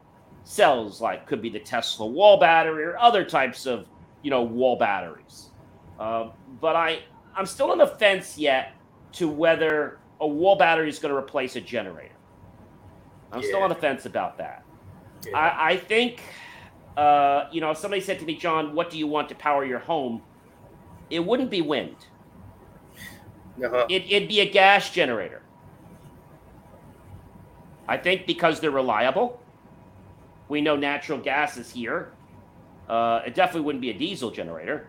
cells 0.44 1.00
like 1.00 1.26
could 1.26 1.42
be 1.42 1.50
the 1.50 1.60
Tesla 1.60 2.06
wall 2.06 2.38
battery 2.38 2.82
or 2.84 2.98
other 2.98 3.24
types 3.24 3.66
of 3.66 3.86
you 4.22 4.30
know 4.30 4.42
wall 4.42 4.76
batteries. 4.76 5.50
Uh, 5.98 6.30
but 6.60 6.74
I 6.74 7.02
I'm 7.36 7.46
still 7.46 7.70
on 7.70 7.78
the 7.78 7.86
fence 7.86 8.38
yet 8.38 8.74
to 9.12 9.28
whether 9.28 9.98
a 10.20 10.26
wall 10.26 10.56
battery 10.56 10.88
is 10.88 10.98
going 10.98 11.12
to 11.12 11.18
replace 11.18 11.56
a 11.56 11.60
generator. 11.60 12.14
I'm 13.32 13.42
yeah. 13.42 13.48
still 13.48 13.62
on 13.62 13.68
the 13.68 13.74
fence 13.74 14.06
about 14.06 14.38
that. 14.38 14.64
Yeah. 15.26 15.36
I, 15.36 15.72
I 15.72 15.76
think, 15.76 16.22
uh, 16.96 17.48
you 17.52 17.60
know, 17.60 17.70
if 17.70 17.78
somebody 17.78 18.00
said 18.00 18.18
to 18.18 18.24
me, 18.24 18.36
John, 18.36 18.74
what 18.74 18.90
do 18.90 18.98
you 18.98 19.06
want 19.06 19.28
to 19.30 19.34
power 19.34 19.64
your 19.64 19.78
home? 19.78 20.22
It 21.08 21.24
wouldn't 21.24 21.50
be 21.50 21.62
wind. 21.62 21.96
Uh-huh. 23.62 23.86
It, 23.88 24.04
it'd 24.10 24.28
be 24.28 24.40
a 24.40 24.50
gas 24.50 24.90
generator. 24.90 25.42
I 27.88 27.96
think 27.96 28.26
because 28.26 28.60
they're 28.60 28.70
reliable. 28.70 29.40
We 30.48 30.60
know 30.60 30.76
natural 30.76 31.18
gas 31.18 31.56
is 31.56 31.70
here. 31.70 32.12
Uh, 32.88 33.22
it 33.26 33.34
definitely 33.34 33.62
wouldn't 33.62 33.82
be 33.82 33.90
a 33.90 33.94
diesel 33.94 34.30
generator. 34.30 34.88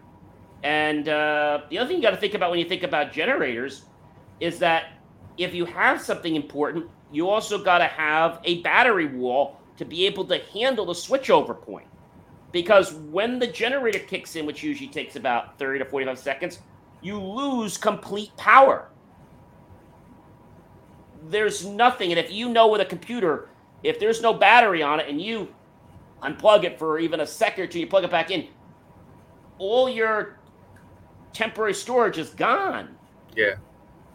And 0.63 1.09
uh, 1.09 1.61
the 1.69 1.77
other 1.77 1.87
thing 1.87 1.97
you 1.97 2.03
got 2.03 2.11
to 2.11 2.17
think 2.17 2.33
about 2.33 2.51
when 2.51 2.59
you 2.59 2.65
think 2.65 2.83
about 2.83 3.11
generators 3.11 3.83
is 4.39 4.59
that 4.59 4.93
if 5.37 5.53
you 5.53 5.65
have 5.65 6.01
something 6.01 6.35
important, 6.35 6.85
you 7.11 7.29
also 7.29 7.63
got 7.63 7.79
to 7.79 7.85
have 7.85 8.39
a 8.43 8.61
battery 8.61 9.07
wall 9.07 9.60
to 9.77 9.85
be 9.85 10.05
able 10.05 10.25
to 10.25 10.39
handle 10.53 10.85
the 10.85 10.93
switchover 10.93 11.59
point. 11.59 11.87
Because 12.51 12.93
when 12.93 13.39
the 13.39 13.47
generator 13.47 13.99
kicks 13.99 14.35
in, 14.35 14.45
which 14.45 14.61
usually 14.61 14.89
takes 14.89 15.15
about 15.15 15.57
30 15.57 15.79
to 15.79 15.85
45 15.85 16.19
seconds, 16.19 16.59
you 17.01 17.19
lose 17.19 17.77
complete 17.77 18.35
power. 18.37 18.89
There's 21.29 21.65
nothing. 21.65 22.11
And 22.11 22.19
if 22.19 22.31
you 22.31 22.49
know 22.49 22.67
with 22.67 22.81
a 22.81 22.85
computer, 22.85 23.49
if 23.83 23.99
there's 23.99 24.21
no 24.21 24.33
battery 24.33 24.83
on 24.83 24.99
it 24.99 25.07
and 25.07 25.21
you 25.21 25.53
unplug 26.21 26.63
it 26.63 26.77
for 26.77 26.99
even 26.99 27.21
a 27.21 27.27
second 27.27 27.63
or 27.63 27.67
two, 27.67 27.79
you 27.79 27.87
plug 27.87 28.03
it 28.03 28.11
back 28.11 28.31
in, 28.31 28.47
all 29.57 29.89
your 29.89 30.39
temporary 31.33 31.73
storage 31.73 32.17
is 32.17 32.31
gone. 32.31 32.89
Yeah. 33.35 33.55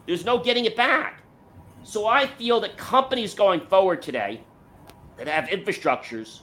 There's 0.05 0.25
no 0.25 0.37
getting 0.37 0.65
it 0.65 0.75
back. 0.75 1.23
So 1.83 2.05
I 2.05 2.27
feel 2.27 2.59
that 2.61 2.77
companies 2.77 3.33
going 3.33 3.61
forward 3.61 4.01
today 4.01 4.41
that 5.17 5.27
have 5.27 5.45
infrastructures 5.45 6.41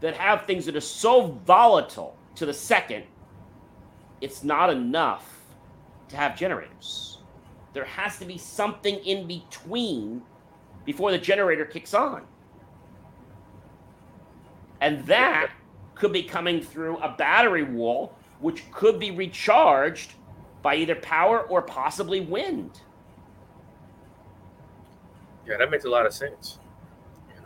that 0.00 0.14
have 0.14 0.46
things 0.46 0.64
that 0.66 0.76
are 0.76 0.80
so 0.80 1.40
volatile 1.44 2.16
to 2.36 2.46
the 2.46 2.54
second, 2.54 3.04
it's 4.20 4.44
not 4.44 4.70
enough 4.70 5.28
to 6.08 6.16
have 6.16 6.36
generators. 6.36 7.18
There 7.72 7.84
has 7.84 8.18
to 8.18 8.24
be 8.24 8.38
something 8.38 8.96
in 8.96 9.26
between 9.26 10.22
before 10.84 11.10
the 11.10 11.18
generator 11.18 11.64
kicks 11.64 11.94
on. 11.94 12.24
And 14.80 15.04
that 15.06 15.50
could 15.94 16.12
be 16.12 16.22
coming 16.22 16.62
through 16.62 16.98
a 16.98 17.14
battery 17.16 17.64
wall, 17.64 18.14
which 18.40 18.70
could 18.70 18.98
be 18.98 19.10
recharged 19.10 20.12
by 20.62 20.76
either 20.76 20.94
power 20.94 21.42
or 21.42 21.62
possibly 21.62 22.20
wind. 22.20 22.80
Yeah, 25.46 25.56
that 25.58 25.70
makes 25.70 25.84
a 25.84 25.90
lot 25.90 26.06
of 26.06 26.12
sense. 26.12 26.58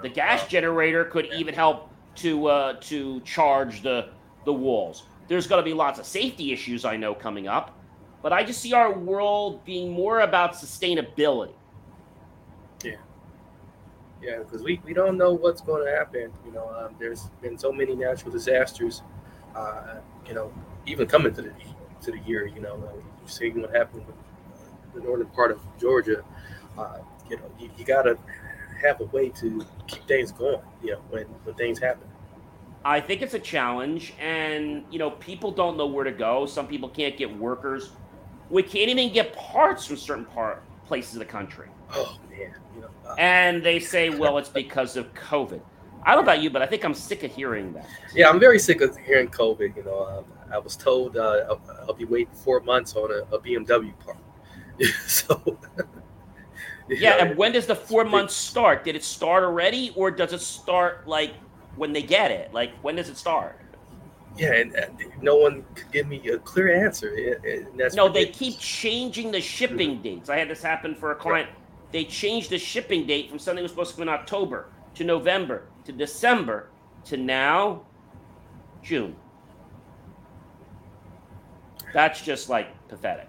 You 0.03 0.09
the 0.09 0.15
gas 0.15 0.47
generator 0.49 1.05
could 1.05 1.29
even 1.35 1.55
help 1.55 1.91
to 2.17 2.47
uh, 2.47 2.75
to 2.81 3.21
charge 3.21 3.83
the 3.83 4.09
the 4.45 4.53
walls. 4.53 5.05
There's 5.29 5.47
going 5.47 5.61
to 5.61 5.65
be 5.65 5.73
lots 5.73 5.99
of 5.99 6.07
safety 6.07 6.53
issues 6.53 6.85
I 6.85 6.97
know 6.97 7.15
coming 7.15 7.49
up, 7.49 7.79
but 8.23 8.33
I 8.33 8.45
just 8.45 8.61
see 8.61 8.73
our 8.73 8.93
world 8.93 9.65
being 9.65 9.93
more 9.93 10.21
about 10.21 10.55
sustainability. 10.55 11.53
Yeah, 12.85 12.97
yeah, 14.23 14.39
because 14.39 14.63
we, 14.63 14.81
we 14.85 14.93
don't 14.93 15.17
know 15.17 15.33
what's 15.33 15.61
going 15.61 15.85
to 15.85 15.91
happen. 15.91 16.33
You 16.45 16.53
know, 16.53 16.69
um, 16.75 16.95
there's 16.99 17.31
been 17.41 17.59
so 17.59 17.73
many 17.73 17.95
natural 17.95 18.33
disasters. 18.33 19.03
Uh, 19.55 19.97
you 20.27 20.35
know, 20.35 20.53
even 20.87 21.07
coming 21.07 21.35
to 21.35 21.43
the 21.43 21.53
to 22.03 22.11
the 22.11 22.19
year, 22.21 22.47
you 22.47 22.61
know, 22.61 22.75
uh, 22.75 22.97
you've 23.21 23.33
seen 23.33 23.61
what 23.61 23.75
happened 23.75 24.05
with 24.07 24.17
the 24.95 25.01
northern 25.01 25.29
part 25.29 25.51
of 25.51 25.61
Georgia. 25.81 26.25
Uh, 26.77 26.99
you 27.31 27.37
know, 27.37 27.51
you, 27.59 27.71
you 27.77 27.85
got 27.85 28.03
to 28.03 28.19
have 28.83 29.01
a 29.01 29.05
way 29.05 29.29
to 29.31 29.65
keep 29.87 30.07
things 30.07 30.33
going. 30.33 30.61
You 30.83 30.93
know, 30.93 31.01
when 31.11 31.25
when 31.45 31.55
things 31.55 31.79
happen. 31.79 32.07
I 32.85 33.01
think 33.01 33.23
it's 33.23 33.35
a 33.35 33.39
challenge, 33.39 34.13
and 34.21 34.85
you 34.91 34.99
know, 34.99 35.11
people 35.11 35.51
don't 35.51 35.77
know 35.77 35.87
where 35.87 36.05
to 36.05 36.11
go. 36.13 36.47
Some 36.47 36.67
people 36.67 36.89
can't 36.89 37.17
get 37.17 37.37
workers. 37.39 37.91
We 38.51 38.63
can't 38.63 38.91
even 38.91 39.13
get 39.13 39.33
parts 39.35 39.87
from 39.87 39.97
certain 39.97 40.25
part 40.25 40.63
places 40.87 41.15
of 41.15 41.21
the 41.21 41.25
country. 41.25 41.69
Oh 41.95 42.19
man, 42.31 42.55
you 42.75 42.81
know. 42.81 42.89
Uh, 43.07 43.15
and 43.19 43.63
they 43.63 43.79
say, 43.79 44.11
well, 44.11 44.39
it's 44.39 44.49
because 44.49 44.97
of 44.97 45.13
COVID. 45.15 45.61
I 46.05 46.15
don't 46.15 46.25
know 46.25 46.33
about 46.33 46.43
you, 46.43 46.51
but 46.51 46.63
I 46.63 46.67
think 46.67 46.85
I'm 46.85 46.95
sick 46.95 47.23
of 47.23 47.33
hearing 47.33 47.73
that. 47.75 47.87
Yeah, 48.15 48.29
I'm 48.29 48.41
very 48.41 48.59
sick 48.59 48.81
of 48.81 48.97
hearing 48.97 49.29
COVID. 49.29 49.77
You 49.77 49.85
know, 49.85 50.05
um, 50.05 50.25
I 50.53 50.59
was 50.59 50.77
told 50.77 51.17
uh, 51.17 51.45
I'll, 51.49 51.61
I'll, 51.89 51.95
be 51.95 52.05
waiting 52.05 52.35
four 52.35 52.61
months 52.61 52.97
on 52.97 53.11
a, 53.13 53.35
a 53.35 53.39
BMW 53.39 53.93
part. 54.01 54.19
so. 55.07 55.59
Yeah, 56.89 57.25
and 57.25 57.37
when 57.37 57.53
does 57.53 57.67
the 57.67 57.75
four 57.75 58.05
months 58.05 58.35
start? 58.35 58.85
Did 58.85 58.97
it 58.97 59.05
start 59.05 59.45
already, 59.45 59.93
or 59.97 60.11
does 60.11 60.33
it 60.33 60.41
start 60.41 61.07
like 61.07 61.35
when 61.77 61.93
they 61.93 62.03
get 62.03 62.31
it? 62.31 62.53
Like 62.53 62.75
when 62.83 62.97
does 62.97 63.09
it 63.09 63.17
start? 63.17 63.59
Yeah, 64.37 64.55
and, 64.55 64.75
and 64.75 64.99
no 65.21 65.37
one 65.37 65.65
could 65.75 65.93
give 65.93 66.09
me 66.09 66.27
a 66.29 66.39
clear 66.39 66.85
answer. 66.85 67.39
No, 67.95 68.09
they 68.09 68.27
keep 68.27 68.59
changing 68.59 69.31
the 69.31 69.41
shipping 69.41 69.95
mm-hmm. 69.95 70.03
dates. 70.03 70.31
I 70.31 70.39
had 70.39 70.49
this 70.49 70.63
happen 70.63 70.95
for 70.95 71.13
a 71.13 71.15
client. 71.15 71.49
Right. 71.49 71.59
They 71.93 72.05
changed 72.05 72.49
the 72.49 72.59
shipping 72.59 73.07
date 73.07 73.29
from 73.29 73.39
something 73.39 73.57
that 73.57 73.65
was 73.65 73.73
supposed 73.73 73.91
to 73.91 73.97
be 73.97 74.03
in 74.03 74.09
October 74.09 74.69
to 74.95 75.05
November 75.05 75.65
to 75.85 75.93
December 75.93 76.71
to 77.05 77.17
now 77.17 77.83
June. 78.83 79.17
That's 81.93 82.23
just 82.23 82.49
like 82.49 82.89
pathetic. 82.89 83.29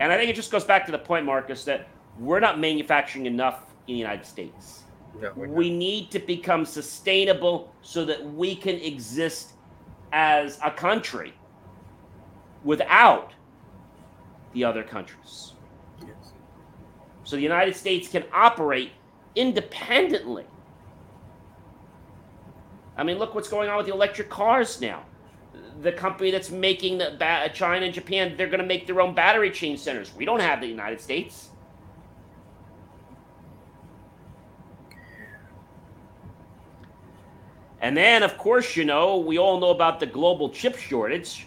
And 0.00 0.12
I 0.12 0.16
think 0.16 0.30
it 0.30 0.36
just 0.36 0.50
goes 0.50 0.64
back 0.64 0.86
to 0.86 0.92
the 0.92 0.98
point, 0.98 1.24
Marcus, 1.24 1.64
that 1.64 1.88
we're 2.18 2.40
not 2.40 2.58
manufacturing 2.58 3.26
enough 3.26 3.66
in 3.86 3.94
the 3.94 3.98
United 4.00 4.26
States. 4.26 4.82
No, 5.20 5.32
we 5.36 5.70
need 5.70 6.10
to 6.10 6.18
become 6.18 6.64
sustainable 6.64 7.72
so 7.82 8.04
that 8.04 8.34
we 8.34 8.56
can 8.56 8.76
exist 8.76 9.52
as 10.12 10.58
a 10.62 10.70
country 10.70 11.32
without 12.64 13.32
the 14.52 14.64
other 14.64 14.82
countries. 14.82 15.52
Yes. 16.00 16.32
So 17.22 17.36
the 17.36 17.42
United 17.42 17.76
States 17.76 18.08
can 18.08 18.24
operate 18.32 18.90
independently. 19.36 20.46
I 22.96 23.02
mean, 23.02 23.18
look 23.18 23.34
what's 23.34 23.48
going 23.48 23.68
on 23.68 23.76
with 23.76 23.86
the 23.86 23.92
electric 23.92 24.30
cars 24.30 24.80
now. 24.80 25.04
The 25.82 25.92
company 25.92 26.30
that's 26.30 26.50
making 26.50 26.98
the 26.98 27.50
China 27.52 27.86
and 27.86 27.94
Japan, 27.94 28.34
they're 28.36 28.46
going 28.46 28.60
to 28.60 28.66
make 28.66 28.86
their 28.86 29.00
own 29.00 29.14
battery 29.14 29.50
change 29.50 29.80
centers. 29.80 30.14
We 30.14 30.24
don't 30.24 30.40
have 30.40 30.60
the 30.60 30.66
United 30.66 31.00
States. 31.00 31.48
And 37.80 37.94
then, 37.94 38.22
of 38.22 38.38
course, 38.38 38.76
you 38.76 38.84
know, 38.86 39.18
we 39.18 39.36
all 39.36 39.60
know 39.60 39.68
about 39.68 40.00
the 40.00 40.06
global 40.06 40.48
chip 40.48 40.78
shortage. 40.78 41.46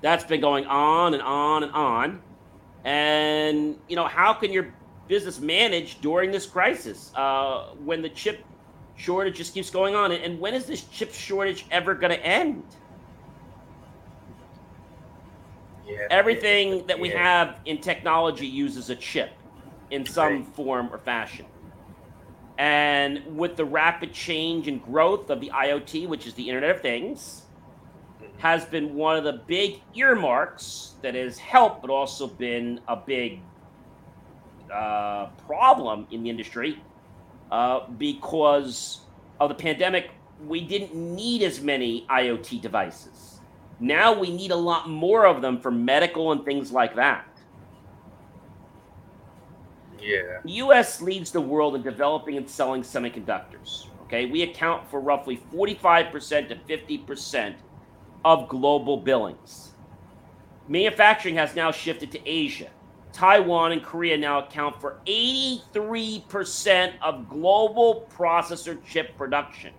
That's 0.00 0.24
been 0.24 0.40
going 0.40 0.64
on 0.64 1.12
and 1.12 1.22
on 1.22 1.62
and 1.62 1.72
on. 1.72 2.22
And, 2.84 3.78
you 3.86 3.96
know, 3.96 4.06
how 4.06 4.32
can 4.32 4.52
your 4.52 4.72
business 5.08 5.40
manage 5.40 6.00
during 6.00 6.30
this 6.30 6.46
crisis 6.46 7.12
uh, 7.14 7.66
when 7.84 8.00
the 8.00 8.08
chip 8.08 8.44
shortage 8.96 9.36
just 9.36 9.54
keeps 9.54 9.70
going 9.70 9.94
on? 9.94 10.12
And 10.12 10.40
when 10.40 10.54
is 10.54 10.66
this 10.66 10.84
chip 10.84 11.12
shortage 11.12 11.66
ever 11.70 11.94
going 11.94 12.10
to 12.10 12.26
end? 12.26 12.64
Yeah, 15.86 15.98
Everything 16.10 16.76
yeah, 16.78 16.82
that 16.88 16.98
we 16.98 17.10
yeah. 17.10 17.22
have 17.22 17.60
in 17.64 17.78
technology 17.78 18.46
uses 18.46 18.90
a 18.90 18.96
chip 18.96 19.30
in 19.90 20.04
some 20.04 20.38
right. 20.38 20.46
form 20.54 20.88
or 20.92 20.98
fashion. 20.98 21.46
And 22.58 23.36
with 23.36 23.56
the 23.56 23.64
rapid 23.64 24.12
change 24.12 24.66
and 24.66 24.82
growth 24.82 25.30
of 25.30 25.40
the 25.40 25.50
IoT, 25.50 26.08
which 26.08 26.26
is 26.26 26.34
the 26.34 26.48
Internet 26.48 26.76
of 26.76 26.82
Things, 26.82 27.42
mm-hmm. 28.20 28.38
has 28.38 28.64
been 28.64 28.94
one 28.94 29.16
of 29.16 29.24
the 29.24 29.44
big 29.46 29.80
earmarks 29.94 30.94
that 31.02 31.14
has 31.14 31.38
helped, 31.38 31.82
but 31.82 31.90
also 31.90 32.26
been 32.26 32.80
a 32.88 32.96
big 32.96 33.40
uh, 34.72 35.26
problem 35.46 36.06
in 36.10 36.22
the 36.24 36.30
industry 36.30 36.82
uh, 37.50 37.88
because 37.98 39.00
of 39.40 39.48
the 39.48 39.54
pandemic. 39.54 40.10
We 40.46 40.60
didn't 40.60 40.94
need 40.94 41.42
as 41.42 41.60
many 41.60 42.06
IoT 42.10 42.60
devices. 42.60 43.40
Now 43.80 44.18
we 44.18 44.30
need 44.30 44.50
a 44.50 44.56
lot 44.56 44.88
more 44.88 45.26
of 45.26 45.42
them 45.42 45.60
for 45.60 45.70
medical 45.70 46.32
and 46.32 46.44
things 46.44 46.72
like 46.72 46.96
that. 46.96 47.26
Yeah. 50.00 50.40
The 50.44 50.52
U.S. 50.52 51.00
leads 51.00 51.30
the 51.30 51.40
world 51.40 51.74
in 51.74 51.82
developing 51.82 52.36
and 52.36 52.48
selling 52.48 52.82
semiconductors. 52.82 53.86
Okay, 54.04 54.26
we 54.26 54.42
account 54.42 54.88
for 54.88 55.00
roughly 55.00 55.42
45% 55.52 56.48
to 56.48 56.56
50% 56.56 57.54
of 58.24 58.48
global 58.48 58.98
billings. 58.98 59.72
Manufacturing 60.68 61.34
has 61.36 61.56
now 61.56 61.72
shifted 61.72 62.12
to 62.12 62.28
Asia. 62.28 62.70
Taiwan 63.16 63.72
and 63.72 63.82
Korea 63.82 64.18
now 64.18 64.40
account 64.40 64.78
for 64.78 64.98
83% 65.06 66.92
of 67.00 67.26
global 67.30 68.06
processor 68.14 68.76
chip 68.84 69.16
production 69.16 69.72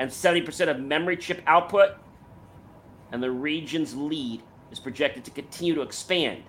and 0.00 0.10
70% 0.10 0.68
of 0.68 0.80
memory 0.80 1.16
chip 1.16 1.40
output. 1.46 1.92
And 3.12 3.22
the 3.22 3.30
region's 3.30 3.94
lead 3.94 4.42
is 4.72 4.80
projected 4.80 5.24
to 5.26 5.30
continue 5.30 5.76
to 5.76 5.82
expand. 5.82 6.42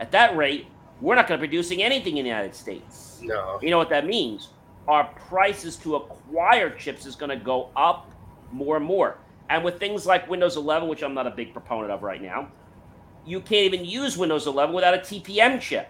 At 0.00 0.10
that 0.10 0.36
rate, 0.36 0.66
we're 1.00 1.14
not 1.14 1.28
going 1.28 1.38
to 1.38 1.46
be 1.46 1.48
producing 1.48 1.84
anything 1.84 2.16
in 2.16 2.24
the 2.24 2.28
United 2.28 2.56
States. 2.56 3.20
No. 3.22 3.60
You 3.62 3.70
know 3.70 3.78
what 3.78 3.90
that 3.90 4.04
means? 4.04 4.48
Our 4.88 5.04
prices 5.04 5.76
to 5.76 5.94
acquire 5.94 6.68
chips 6.68 7.06
is 7.06 7.14
going 7.14 7.30
to 7.30 7.36
go 7.36 7.70
up 7.76 8.10
more 8.50 8.76
and 8.76 8.84
more. 8.84 9.18
And 9.50 9.62
with 9.62 9.78
things 9.78 10.04
like 10.04 10.28
Windows 10.28 10.56
11, 10.56 10.88
which 10.88 11.04
I'm 11.04 11.14
not 11.14 11.28
a 11.28 11.30
big 11.30 11.52
proponent 11.52 11.92
of 11.92 12.02
right 12.02 12.20
now, 12.20 12.50
you 13.24 13.40
can't 13.40 13.72
even 13.72 13.84
use 13.84 14.16
Windows 14.16 14.46
11 14.46 14.74
without 14.74 14.94
a 14.94 14.98
TPM 14.98 15.60
chip. 15.60 15.88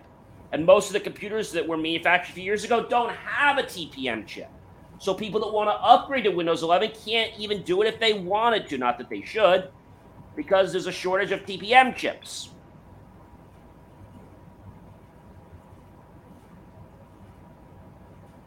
And 0.53 0.67
most 0.67 0.89
of 0.89 0.93
the 0.93 1.01
computers 1.01 1.53
that 1.53 1.67
were 1.67 1.79
manufactured 1.79 2.33
a 2.33 2.35
few 2.35 2.45
years 2.45 2.65
ago 2.65 2.87
don't 2.87 3.11
have 3.15 3.59
a 3.59 3.63
TPM 3.63 4.27
chip. 4.27 4.51
So 4.99 5.15
people 5.15 5.41
that 5.41 5.53
want 5.53 5.69
to 5.69 5.75
upgrade 5.75 6.25
to 6.25 6.31
Windows 6.31 6.63
11 6.63 6.93
can't 7.05 7.33
even 7.39 7.63
do 7.63 7.83
it 7.83 7.89
if 7.89 7.99
they 7.99 8.13
wanted 8.13 8.69
to. 8.69 8.79
Not 8.79 8.99
that 8.99 9.09
they 9.09 9.23
should, 9.23 9.71
because 10.37 10.73
there's 10.73 10.87
a 10.87 10.93
shortage 10.93 11.33
of 11.33 11.41
TPM 11.45 11.97
chips. 11.97 12.51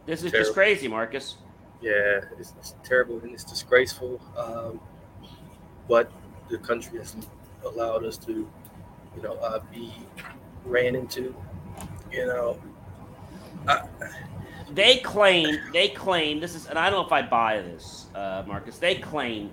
This 0.05 0.23
is 0.23 0.31
terrible. 0.31 0.45
just 0.45 0.53
crazy, 0.53 0.87
Marcus. 0.87 1.37
Yeah, 1.81 2.21
it's, 2.39 2.53
it's, 2.57 2.75
terrible 2.83 3.19
and 3.19 3.33
it's 3.33 3.43
disgraceful. 3.43 4.21
Um, 4.37 4.79
what 5.87 6.11
the 6.49 6.57
country 6.57 6.99
has 6.99 7.15
allowed 7.65 8.05
us 8.05 8.17
to, 8.19 8.47
you 9.15 9.21
know, 9.21 9.33
uh, 9.35 9.59
be 9.71 9.93
ran 10.65 10.95
into. 10.95 11.35
You 12.11 12.27
know, 12.27 12.59
they 14.71 14.97
claim 14.97 15.59
they 15.73 15.89
claim 15.89 16.39
this 16.39 16.55
is, 16.55 16.67
and 16.67 16.77
I 16.77 16.89
don't 16.89 17.01
know 17.01 17.05
if 17.05 17.11
I 17.11 17.21
buy 17.21 17.61
this, 17.61 18.07
uh, 18.15 18.43
Marcus. 18.47 18.77
They 18.77 18.95
claim 18.95 19.51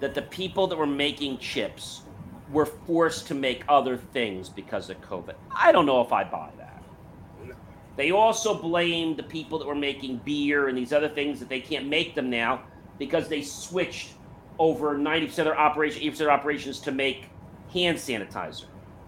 that 0.00 0.14
the 0.14 0.22
people 0.22 0.66
that 0.66 0.76
were 0.76 0.86
making 0.86 1.38
chips 1.38 2.02
were 2.50 2.66
forced 2.66 3.26
to 3.28 3.34
make 3.34 3.64
other 3.68 3.96
things 3.96 4.48
because 4.48 4.90
of 4.90 5.00
COVID. 5.00 5.34
I 5.54 5.72
don't 5.72 5.86
know 5.86 6.00
if 6.02 6.12
I 6.12 6.24
buy 6.24 6.50
that. 6.58 6.82
They 7.96 8.10
also 8.10 8.60
blame 8.60 9.16
the 9.16 9.22
people 9.22 9.58
that 9.60 9.66
were 9.66 9.74
making 9.74 10.18
beer 10.24 10.68
and 10.68 10.76
these 10.76 10.92
other 10.92 11.08
things 11.08 11.38
that 11.38 11.48
they 11.48 11.60
can't 11.60 11.86
make 11.86 12.14
them 12.14 12.28
now 12.28 12.64
because 12.98 13.28
they 13.28 13.42
switched 13.42 14.14
over 14.58 14.96
90% 14.96 15.28
of 15.38 15.44
their 15.44 15.58
operation, 15.58 16.02
80% 16.02 16.12
of 16.12 16.18
their 16.18 16.30
operations 16.30 16.80
to 16.80 16.92
make 16.92 17.28
hand 17.72 17.96
sanitizer. 17.98 18.66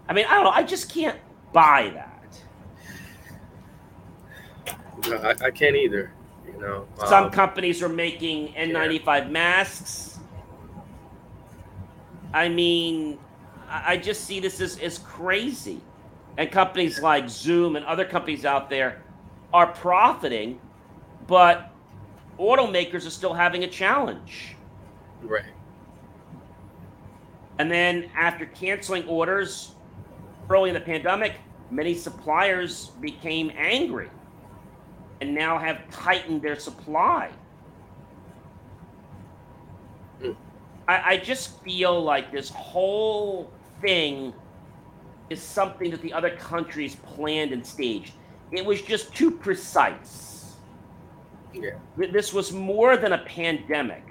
I 0.09 0.13
mean, 0.13 0.27
I 0.29 0.35
don't 0.35 0.45
know. 0.45 0.51
I 0.51 0.63
just 0.63 0.93
can't 0.93 1.19
buy 1.53 1.93
that. 1.95 2.13
No, 5.09 5.17
I, 5.17 5.47
I 5.47 5.51
can't 5.51 5.77
either. 5.77 6.13
You 6.47 6.61
know, 6.61 6.87
Some 7.07 7.25
um, 7.25 7.31
companies 7.31 7.83
are 7.83 7.89
making 7.89 8.53
N95 8.55 9.31
masks. 9.31 10.19
I 12.33 12.49
mean, 12.49 13.19
I 13.69 13.93
I 13.93 13.97
just 13.97 14.25
see 14.25 14.41
this 14.41 14.61
as, 14.61 14.79
as 14.79 14.99
crazy. 14.99 15.81
And 16.39 16.51
companies 16.51 17.01
like 17.01 17.29
Zoom 17.31 17.77
and 17.77 17.85
other 17.87 18.05
companies 18.05 18.45
out 18.45 18.69
there 18.69 19.03
are 19.55 19.69
profiting, 19.69 20.61
but 21.27 21.73
automakers 22.39 23.07
are 23.07 23.11
still 23.11 23.33
having 23.33 23.65
a 23.65 23.69
challenge. 23.69 24.55
right. 25.23 25.45
And 27.59 27.71
then 27.71 28.11
after 28.15 28.45
canceling 28.45 29.09
orders 29.09 29.76
early 30.49 30.71
in 30.71 30.75
the 30.75 30.81
pandemic, 30.81 31.35
many 31.71 31.95
suppliers 31.95 32.93
became 33.01 33.51
angry 33.57 34.11
and 35.21 35.35
now 35.35 35.59
have 35.59 35.89
tightened 35.91 36.43
their 36.43 36.59
supply. 36.59 37.31
I, 40.89 41.03
I 41.13 41.17
just 41.17 41.61
feel 41.63 42.01
like 42.03 42.31
this 42.31 42.49
whole 42.51 43.51
thing 43.81 44.33
is 45.31 45.43
something 45.43 45.91
that 45.91 46.03
the 46.03 46.13
other 46.13 46.31
countries 46.31 46.97
planned 46.97 47.53
and 47.53 47.67
staged. 47.67 48.13
It 48.53 48.65
was 48.65 48.81
just 48.83 49.15
too 49.15 49.31
precise. 49.31 50.55
Yeah. 51.53 51.71
This 51.97 52.33
was 52.33 52.53
more 52.53 52.97
than 52.97 53.13
a 53.13 53.19
pandemic. 53.19 54.05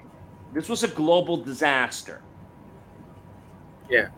This 0.52 0.68
was 0.68 0.82
a 0.82 0.88
global 0.88 1.36
disaster. 1.36 2.22
Yeah. 3.88 4.08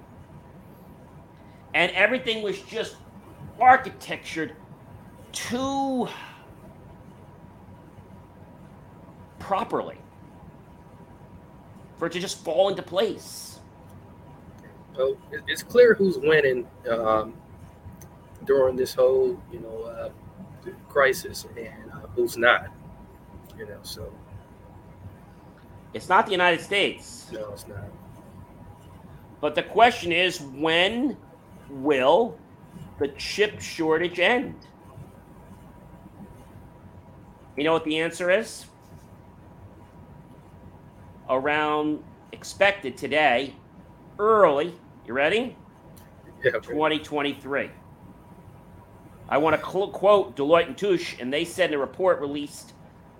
And 1.75 1.93
everything 1.93 2.43
was 2.43 2.61
just 2.63 2.97
architectured 3.61 4.55
too 5.33 6.09
properly 9.39 9.97
for 11.99 12.07
it 12.07 12.13
to 12.13 12.21
just 12.21 12.45
fall 12.45 12.69
into 12.69 12.83
place. 12.83 13.61
So 14.97 15.17
it's 15.47 15.63
clear 15.63 15.95
who's 15.95 16.19
winning 16.19 16.67
um, 16.91 17.35
during 18.45 18.77
this 18.77 18.95
whole, 18.95 19.41
you 19.53 19.61
know, 19.61 19.83
uh, 19.85 20.11
crisis 20.89 21.47
and 21.57 21.91
uh, 21.93 22.07
who's 22.17 22.37
not. 22.37 22.69
You 23.57 23.67
know, 23.67 23.79
so 23.83 24.13
It's 25.95 26.09
not 26.09 26.27
the 26.27 26.33
United 26.33 26.61
States, 26.61 27.27
no, 27.33 27.51
it's 27.53 27.67
not. 27.67 27.85
but 29.41 29.55
the 29.57 29.63
question 29.65 30.13
is 30.13 30.41
when 30.41 31.17
will 31.71 32.39
the 32.99 33.09
chip 33.09 33.61
shortage 33.61 34.19
end? 34.19 34.55
You 37.57 37.65
know 37.65 37.73
what 37.73 37.85
the 37.85 37.99
answer 37.99 38.31
is? 38.31 38.67
Around 41.29 42.03
expected 42.33 42.97
today, 42.97 43.55
early, 44.19 44.75
you 45.07 45.13
ready? 45.13 45.57
Yeah. 46.45 46.53
2023. 46.53 47.71
I 49.29 49.39
want 49.39 49.61
to 49.61 49.71
cl- 49.71 49.89
quote 49.89 50.37
Deloitte 50.37 50.69
and 50.69 50.79
Touche, 50.79 51.17
and 51.21 51.33
they 51.33 51.45
said 51.45 51.71
in 51.71 51.75
a 51.75 51.79
report 51.79 52.21
released 52.21 52.73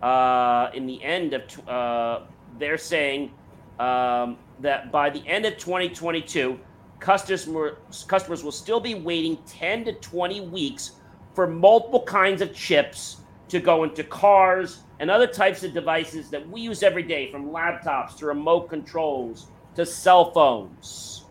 uh, 0.03 0.71
in 0.73 0.87
the 0.87 1.03
end 1.03 1.35
of, 1.35 1.69
uh, 1.69 2.21
they're 2.59 2.79
saying 2.79 3.33
um, 3.79 4.39
that 4.61 4.91
by 4.91 5.11
the 5.11 5.27
end 5.27 5.45
of 5.45 5.59
2022, 5.59 6.59
customers 7.01 8.05
customers 8.09 8.43
will 8.43 8.53
still 8.53 8.81
be 8.81 8.95
waiting 8.95 9.39
10 9.47 9.85
to 9.85 9.93
20 9.93 10.41
weeks 10.43 10.93
for 11.35 11.47
multiple 11.47 12.03
kinds 12.03 12.43
of 12.43 12.53
chips 12.53 13.19
to 13.49 13.61
go 13.61 13.85
into 13.85 14.05
cars 14.05 14.83
and 15.01 15.11
other 15.11 15.27
types 15.27 15.63
of 15.63 15.73
devices 15.73 16.29
that 16.31 16.49
we 16.49 16.61
use 16.61 16.83
every 16.83 17.03
day, 17.03 17.31
from 17.31 17.51
laptops 17.51 18.17
to 18.17 18.27
remote 18.27 18.69
controls 18.69 19.47
to 19.77 19.87
cell 19.87 20.33
phones 20.33 21.25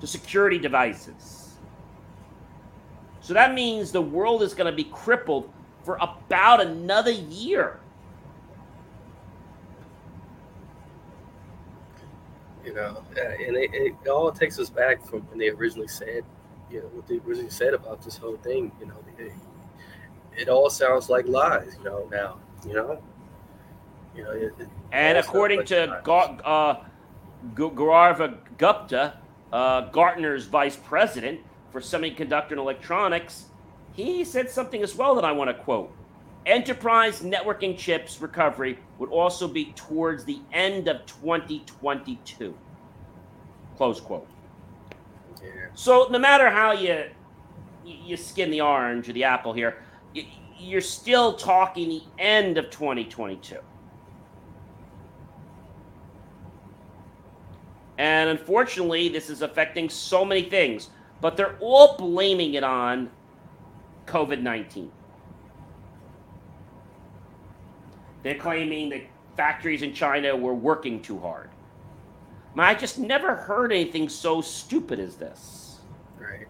to 0.00 0.06
security 0.06 0.58
devices. 0.58 1.54
So 3.20 3.32
that 3.34 3.54
means 3.54 3.90
the 3.90 4.02
world 4.02 4.42
is 4.42 4.54
going 4.54 4.70
to 4.70 4.76
be 4.76 4.84
crippled 4.84 5.50
for 5.82 5.98
about 6.00 6.60
another 6.60 7.10
year. 7.10 7.80
You 12.66 12.74
know, 12.74 13.04
uh, 13.16 13.20
and 13.20 13.56
it, 13.56 13.70
it 13.72 14.08
all 14.08 14.32
takes 14.32 14.58
us 14.58 14.68
back 14.68 15.06
from 15.06 15.20
when 15.28 15.38
they 15.38 15.50
originally 15.50 15.86
said, 15.86 16.24
you 16.68 16.80
know, 16.80 16.86
what 16.88 17.06
they 17.06 17.18
originally 17.18 17.48
said 17.48 17.74
about 17.74 18.02
this 18.02 18.16
whole 18.16 18.36
thing. 18.38 18.72
You 18.80 18.86
know, 18.86 19.04
it, 19.18 19.32
it 20.36 20.48
all 20.48 20.68
sounds 20.68 21.08
like 21.08 21.28
lies. 21.28 21.76
You 21.78 21.84
know, 21.84 22.08
now, 22.10 22.40
you 22.66 22.74
know, 22.74 23.00
you 24.16 24.24
know, 24.24 24.30
it, 24.32 24.52
And 24.90 25.16
according 25.16 25.58
like 25.58 25.66
to 25.68 25.86
lies. 25.86 26.00
Ga- 26.02 26.38
uh, 26.44 26.84
Gaurav 27.54 28.36
Gupta, 28.58 29.18
uh, 29.52 29.82
Gartner's 29.90 30.46
vice 30.46 30.76
president 30.76 31.40
for 31.70 31.80
semiconductor 31.80 32.50
and 32.50 32.58
electronics, 32.58 33.44
he 33.92 34.24
said 34.24 34.50
something 34.50 34.82
as 34.82 34.96
well 34.96 35.14
that 35.14 35.24
I 35.24 35.30
want 35.30 35.50
to 35.50 35.54
quote. 35.54 35.94
Enterprise 36.46 37.22
networking 37.22 37.76
chips 37.76 38.20
recovery 38.20 38.78
would 38.98 39.10
also 39.10 39.48
be 39.48 39.72
towards 39.72 40.24
the 40.24 40.40
end 40.52 40.86
of 40.86 41.04
2022. 41.06 42.56
Close 43.76 44.00
quote. 44.00 44.28
yeah, 45.42 45.50
So 45.74 46.06
no 46.10 46.20
matter 46.20 46.48
how 46.48 46.72
you 46.72 47.06
you 47.84 48.16
skin 48.16 48.50
the 48.50 48.60
orange 48.60 49.08
or 49.08 49.12
the 49.12 49.24
apple 49.24 49.52
here, 49.52 49.82
you're 50.58 50.80
still 50.80 51.34
talking 51.34 51.88
the 51.88 52.02
end 52.18 52.58
of 52.58 52.70
2022. 52.70 53.58
And 57.98 58.30
unfortunately, 58.30 59.08
this 59.08 59.30
is 59.30 59.42
affecting 59.42 59.88
so 59.88 60.24
many 60.24 60.42
things, 60.42 60.90
but 61.20 61.36
they're 61.36 61.56
all 61.60 61.96
blaming 61.96 62.54
it 62.54 62.62
on 62.62 63.10
COVID 64.06 64.42
19. 64.42 64.92
They're 68.22 68.34
claiming 68.38 68.90
that 68.90 69.02
factories 69.36 69.82
in 69.82 69.92
China 69.92 70.36
were 70.36 70.54
working 70.54 71.00
too 71.00 71.18
hard. 71.18 71.50
I 72.58 72.74
just 72.74 72.98
never 72.98 73.34
heard 73.34 73.70
anything 73.70 74.08
so 74.08 74.40
stupid 74.40 74.98
as 74.98 75.16
this. 75.16 75.76
right. 76.18 76.46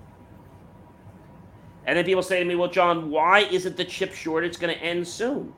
And 1.85 1.98
then 1.98 2.05
people 2.05 2.22
say 2.22 2.38
to 2.38 2.44
me, 2.44 2.55
well, 2.55 2.70
John, 2.70 3.11
why 3.11 3.40
isn't 3.40 3.76
the 3.76 3.85
chip 3.85 4.14
shortage 4.14 4.59
going 4.59 4.72
to 4.74 4.81
end 4.81 5.07
soon? 5.07 5.52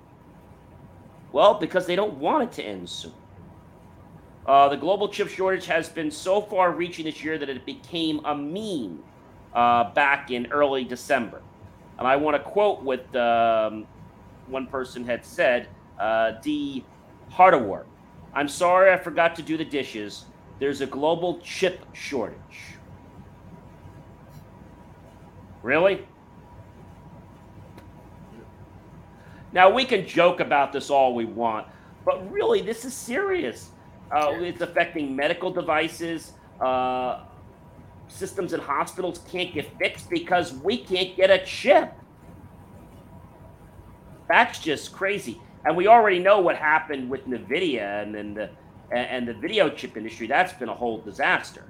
Well, 1.33 1.55
because 1.55 1.87
they 1.87 1.97
don't 1.97 2.15
want 2.15 2.45
it 2.45 2.53
to 2.53 2.63
end 2.63 2.89
soon. 2.89 3.13
Uh, 4.47 4.71
the 4.71 4.77
global 4.77 5.09
chip 5.09 5.29
shortage 5.29 5.67
has 5.67 5.91
been 5.91 6.11
so 6.11 6.41
far 6.41 6.73
reaching 6.73 7.05
this 7.05 7.23
year 7.23 7.37
that 7.37 7.51
it 7.51 7.67
became 7.67 8.25
a 8.25 8.35
meme 8.35 9.03
uh, 9.55 9.93
back 9.93 10.31
in 10.31 10.47
early 10.51 10.85
December. 10.85 11.43
And 11.99 12.07
I 12.07 12.17
want 12.17 12.37
to 12.37 12.43
quote 12.43 12.83
what 12.83 13.15
um, 13.15 13.87
one 14.47 14.67
person 14.67 15.05
had 15.05 15.27
said 15.27 15.69
uh, 15.99 16.33
D. 16.43 16.85
Hardawar. 17.31 17.85
I'm 18.35 18.49
sorry 18.49 18.93
I 18.93 18.97
forgot 18.97 19.35
to 19.37 19.43
do 19.43 19.57
the 19.57 19.65
dishes. 19.65 20.25
There's 20.59 20.81
a 20.81 20.87
global 20.87 21.39
chip 21.41 21.85
shortage. 21.93 22.39
Really? 25.63 26.07
Now 29.53 29.71
we 29.71 29.85
can 29.85 30.07
joke 30.07 30.41
about 30.41 30.73
this 30.73 30.91
all 30.91 31.15
we 31.15 31.25
want, 31.25 31.67
but 32.05 32.31
really 32.31 32.61
this 32.61 32.85
is 32.85 32.95
serious. 32.95 33.71
Uh, 34.11 34.33
it's 34.39 34.61
affecting 34.61 35.15
medical 35.15 35.51
devices. 35.51 36.33
Uh, 36.61 37.25
systems 38.09 38.53
in 38.53 38.61
hospitals 38.61 39.21
can't 39.31 39.53
get 39.53 39.77
fixed 39.79 40.11
because 40.11 40.53
we 40.55 40.79
can't 40.79 41.17
get 41.17 41.31
a 41.31 41.45
chip. 41.45 41.93
That's 44.29 44.59
just 44.59 44.93
crazy. 44.93 45.41
And 45.65 45.77
we 45.77 45.87
already 45.87 46.19
know 46.19 46.41
what 46.41 46.57
happened 46.57 47.11
with 47.11 47.27
Nvidia 47.27 48.03
and 48.03 48.15
then 48.15 48.35
the 48.35 48.51
and 48.91 49.29
the 49.29 49.35
video 49.35 49.69
chip 49.69 49.99
industry. 49.99 50.27
That's 50.27 50.53
been 50.55 50.71
a 50.71 50.75
whole 50.75 50.99
disaster. 50.99 51.65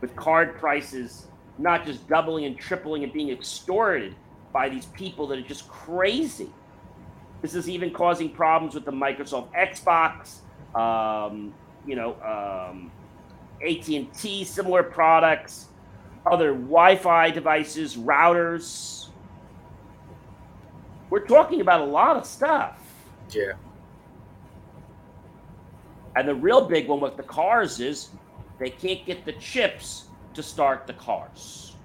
With 0.00 0.14
card 0.14 0.56
prices 0.56 1.26
not 1.58 1.84
just 1.84 2.08
doubling 2.08 2.44
and 2.44 2.58
tripling 2.58 3.04
and 3.04 3.12
being 3.12 3.30
extorted 3.30 4.14
by 4.52 4.68
these 4.68 4.86
people 4.86 5.26
that 5.28 5.38
are 5.38 5.42
just 5.42 5.68
crazy. 5.68 6.50
This 7.42 7.54
is 7.54 7.68
even 7.68 7.90
causing 7.90 8.30
problems 8.30 8.74
with 8.74 8.84
the 8.84 8.92
Microsoft 8.92 9.48
Xbox, 9.54 10.38
um, 10.78 11.52
you 11.86 11.96
know, 11.96 12.14
um, 12.22 12.90
AT&T, 13.66 14.44
similar 14.44 14.82
products, 14.82 15.66
other 16.26 16.52
Wi-Fi 16.52 17.30
devices, 17.30 17.96
routers. 17.96 19.03
We're 21.14 21.24
talking 21.24 21.60
about 21.60 21.80
a 21.80 21.84
lot 21.84 22.16
of 22.16 22.26
stuff. 22.26 22.76
Yeah. 23.30 23.52
And 26.16 26.26
the 26.26 26.34
real 26.34 26.66
big 26.66 26.88
one 26.88 26.98
with 26.98 27.16
the 27.16 27.22
cars 27.22 27.78
is 27.78 28.08
they 28.58 28.70
can't 28.70 29.06
get 29.06 29.24
the 29.24 29.34
chips 29.34 30.06
to 30.32 30.42
start 30.42 30.88
the 30.88 30.92
cars. 30.94 31.76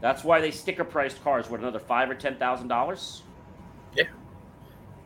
That's 0.00 0.24
why 0.24 0.40
they 0.40 0.50
sticker 0.50 0.84
priced 0.84 1.22
cars. 1.22 1.50
What 1.50 1.60
another 1.60 1.78
five 1.78 2.08
or 2.08 2.14
ten 2.14 2.36
thousand 2.36 2.68
dollars? 2.68 3.24
Yeah, 3.94 4.04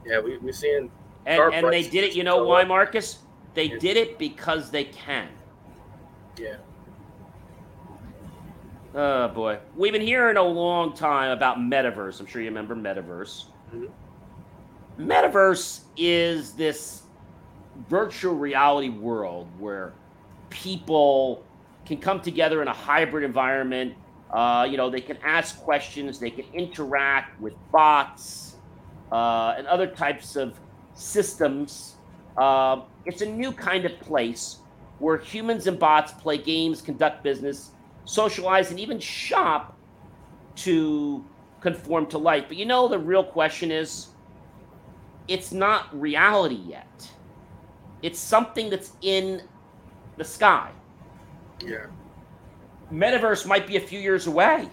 yeah, 0.07 0.21
we 0.21 0.39
we're 0.39 0.53
seeing. 0.53 0.89
And, 1.27 1.53
and 1.53 1.73
they 1.73 1.83
did 1.83 2.05
it. 2.05 2.15
You 2.15 2.23
know 2.23 2.45
why, 2.45 2.63
Marcus? 2.63 3.19
They 3.55 3.65
yeah. 3.65 3.79
did 3.81 3.97
it 3.97 4.19
because 4.21 4.71
they 4.71 4.85
can. 4.85 5.29
Yeah. 6.39 6.59
Oh 9.01 9.29
boy, 9.29 9.61
we've 9.77 9.93
been 9.93 10.03
hearing 10.03 10.37
a 10.39 10.43
long 10.43 10.93
time 10.93 11.31
about 11.31 11.59
metaverse. 11.59 12.19
I'm 12.19 12.27
sure 12.27 12.43
you 12.43 12.49
remember 12.49 12.75
metaverse. 12.75 13.45
Mm-hmm. 13.73 15.09
Metaverse 15.09 15.83
is 15.97 16.55
this 16.55 17.03
virtual 17.89 18.35
reality 18.35 18.89
world 18.89 19.47
where 19.61 19.95
people 20.51 21.45
can 21.87 21.99
come 21.99 22.21
together 22.21 22.61
in 22.61 22.67
a 22.67 22.73
hybrid 22.73 23.23
environment. 23.23 23.95
Uh, 24.33 24.67
you 24.69 24.77
know, 24.77 24.91
they 24.91 25.01
can 25.01 25.17
ask 25.19 25.61
questions, 25.61 26.19
they 26.19 26.33
can 26.33 26.47
interact 26.53 27.41
with 27.41 27.53
bots 27.71 28.57
uh, 29.13 29.55
and 29.57 29.69
other 29.69 29.87
types 29.87 30.35
of 30.35 30.59
systems. 30.95 31.95
Uh, 32.37 32.81
it's 33.07 33.23
a 33.23 33.27
new 33.27 33.53
kind 33.53 33.85
of 33.85 33.97
place 34.01 34.57
where 34.99 35.19
humans 35.19 35.69
and 35.69 35.79
bots 35.79 36.11
play 36.15 36.37
games, 36.37 36.83
conduct 36.83 37.23
business, 37.23 37.71
socialize, 38.09 38.71
and 38.71 38.81
even 38.81 38.99
shop 38.99 39.77
to 40.57 41.25
conform 41.61 42.07
to 42.07 42.19
life. 42.19 42.45
But 42.49 42.57
you 42.57 42.65
know, 42.65 42.89
the 42.89 42.99
real 42.99 43.23
question 43.23 43.71
is 43.71 44.09
it's 45.29 45.53
not 45.53 45.99
reality 45.99 46.61
yet. 46.67 47.09
It's 48.03 48.19
something 48.19 48.71
that's 48.71 48.93
in 49.03 49.43
the 50.17 50.25
sky. 50.25 50.71
Yeah. 51.65 51.87
Metaverse 52.93 53.45
might 53.45 53.67
be 53.67 53.77
a 53.77 53.81
few 53.81 54.01
years 54.01 54.27
away. 54.27 54.69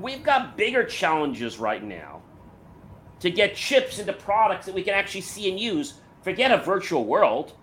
We've 0.00 0.22
got 0.22 0.56
bigger 0.56 0.84
challenges 0.84 1.58
right 1.58 1.82
now 1.82 2.22
to 3.20 3.30
get 3.30 3.54
chips 3.54 3.98
into 3.98 4.12
products 4.12 4.66
that 4.66 4.74
we 4.74 4.82
can 4.82 4.94
actually 4.94 5.20
see 5.22 5.48
and 5.48 5.58
use. 5.58 5.94
Forget 6.22 6.50
a 6.50 6.58
virtual 6.58 7.04
world. 7.04 7.54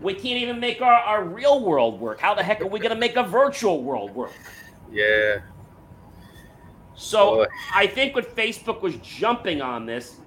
We 0.00 0.14
can't 0.14 0.38
even 0.38 0.60
make 0.60 0.82
our, 0.82 0.92
our 0.92 1.24
real 1.24 1.64
world 1.64 2.00
work. 2.00 2.20
How 2.20 2.34
the 2.34 2.42
heck 2.42 2.60
are 2.60 2.66
we 2.66 2.78
going 2.78 2.94
to 2.94 2.98
make 2.98 3.16
a 3.16 3.22
virtual 3.22 3.82
world 3.82 4.14
work? 4.14 4.32
Yeah. 4.92 5.40
So 6.94 7.36
Boy. 7.36 7.46
I 7.74 7.86
think 7.86 8.14
when 8.14 8.24
Facebook 8.24 8.80
was 8.80 8.96
jumping 8.96 9.60
on 9.60 9.86
this, 9.86 10.20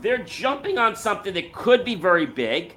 they're 0.00 0.18
jumping 0.18 0.78
on 0.78 0.96
something 0.96 1.34
that 1.34 1.52
could 1.52 1.84
be 1.84 1.94
very 1.94 2.26
big, 2.26 2.76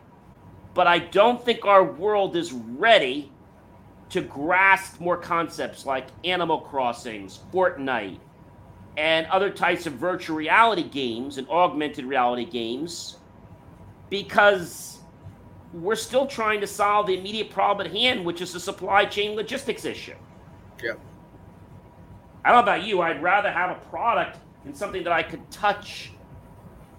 but 0.74 0.88
I 0.88 1.00
don't 1.00 1.44
think 1.44 1.66
our 1.66 1.84
world 1.84 2.36
is 2.36 2.52
ready 2.54 3.32
to 4.10 4.22
grasp 4.22 5.00
more 5.00 5.18
concepts 5.18 5.86
like 5.86 6.08
Animal 6.24 6.62
Crossings, 6.62 7.40
Fortnite, 7.54 8.20
and 8.96 9.28
other 9.28 9.50
types 9.50 9.86
of 9.86 9.94
virtual 9.94 10.38
reality 10.38 10.84
games 10.84 11.38
and 11.38 11.48
augmented 11.50 12.06
reality 12.06 12.46
games 12.46 13.18
because 14.10 14.97
we're 15.74 15.96
still 15.96 16.26
trying 16.26 16.62
to 16.62 16.68
solve 16.68 17.08
the 17.08 17.18
immediate 17.18 17.50
problem 17.50 17.88
at 17.88 17.94
hand, 17.94 18.26
which 18.26 18.42
is 18.42 18.54
the 18.54 18.60
supply 18.60 19.06
chain 19.06 19.36
logistics 19.36 19.86
issue. 19.86 20.16
Yeah. 20.84 20.94
I 22.46 22.50
don't 22.50 22.58
know 22.58 22.72
about 22.72 22.84
you. 22.84 23.02
I'd 23.02 23.22
rather 23.22 23.52
have 23.52 23.72
a 23.72 23.80
product 23.90 24.38
than 24.64 24.74
something 24.74 25.04
that 25.04 25.14
I 25.14 25.24
could 25.24 25.50
touch 25.52 26.12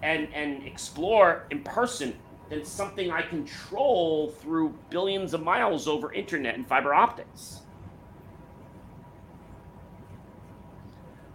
and 0.01 0.27
and 0.33 0.65
explore 0.65 1.45
in 1.49 1.63
person 1.63 2.15
than 2.49 2.63
something 2.65 3.11
I 3.11 3.21
control 3.21 4.31
through 4.31 4.73
billions 4.89 5.33
of 5.33 5.43
miles 5.43 5.87
over 5.87 6.11
internet 6.13 6.55
and 6.55 6.67
fiber 6.67 6.93
optics. 6.93 7.61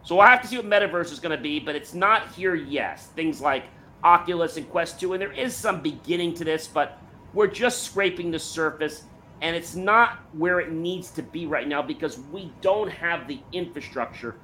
So 0.03 0.17
we'll 0.17 0.27
have 0.27 0.43
to 0.43 0.49
see 0.49 0.57
what 0.57 0.67
metaverse 0.67 1.13
is 1.13 1.21
going 1.21 1.37
to 1.37 1.43
be, 1.43 1.59
but 1.59 1.75
it's 1.75 1.95
not 1.95 2.33
here 2.33 2.55
yet. 2.55 3.01
Things 3.01 3.41
like 3.41 3.65
Oculus 4.03 4.59
and 4.59 4.69
Quest 4.71 5.01
2, 5.01 5.15
and 5.15 5.23
there 5.23 5.33
is 5.33 5.57
some 5.57 5.81
beginning 5.81 6.35
to 6.35 6.45
this, 6.45 6.67
but 6.69 6.99
we're 7.35 7.49
just 7.49 7.83
scraping 7.83 8.31
the 8.31 8.39
surface, 8.39 9.05
and 9.43 9.55
it's 9.55 9.75
not 9.75 10.21
where 10.33 10.61
it 10.61 10.73
needs 10.73 11.11
to 11.11 11.23
be 11.23 11.47
right 11.47 11.69
now 11.69 11.83
because 11.83 12.19
we 12.33 12.53
don't 12.61 12.91
have 12.91 13.29
the 13.29 13.41
infrastructure 13.53 14.37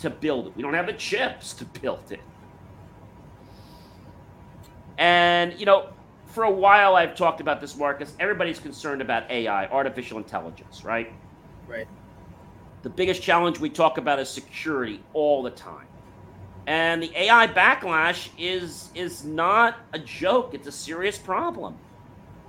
to 0.00 0.10
build 0.10 0.48
it. 0.48 0.56
We 0.56 0.62
don't 0.62 0.74
have 0.74 0.86
the 0.86 0.92
chips 0.94 1.52
to 1.54 1.64
build 1.64 2.10
it. 2.10 2.20
And, 4.98 5.58
you 5.58 5.64
know, 5.64 5.88
for 6.26 6.44
a 6.44 6.50
while 6.50 6.96
I've 6.96 7.14
talked 7.14 7.40
about 7.40 7.60
this, 7.60 7.76
Marcus. 7.76 8.14
Everybody's 8.18 8.58
concerned 8.58 9.00
about 9.00 9.30
AI, 9.30 9.66
artificial 9.66 10.18
intelligence, 10.18 10.84
right? 10.84 11.12
Right. 11.68 11.86
The 12.82 12.90
biggest 12.90 13.22
challenge 13.22 13.60
we 13.60 13.70
talk 13.70 13.98
about 13.98 14.18
is 14.18 14.28
security 14.28 15.02
all 15.12 15.42
the 15.42 15.50
time. 15.50 15.86
And 16.66 17.02
the 17.02 17.12
AI 17.16 17.48
backlash 17.48 18.28
is 18.38 18.90
is 18.94 19.24
not 19.24 19.78
a 19.92 19.98
joke, 19.98 20.54
it's 20.54 20.68
a 20.68 20.72
serious 20.72 21.18
problem. 21.18 21.76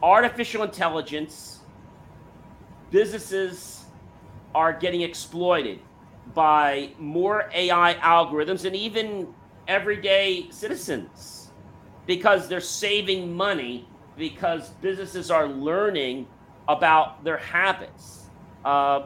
Artificial 0.03 0.63
intelligence 0.63 1.61
businesses 2.91 3.85
are 4.53 4.73
getting 4.73 4.99
exploited 4.99 5.79
by 6.33 6.89
more 6.99 7.49
AI 7.53 7.93
algorithms 8.01 8.65
and 8.65 8.75
even 8.75 9.33
everyday 9.65 10.49
citizens 10.51 11.51
because 12.05 12.49
they're 12.49 12.59
saving 12.59 13.33
money 13.33 13.87
because 14.17 14.71
businesses 14.81 15.31
are 15.31 15.47
learning 15.47 16.27
about 16.67 17.23
their 17.23 17.37
habits. 17.37 18.25
Uh, 18.65 19.03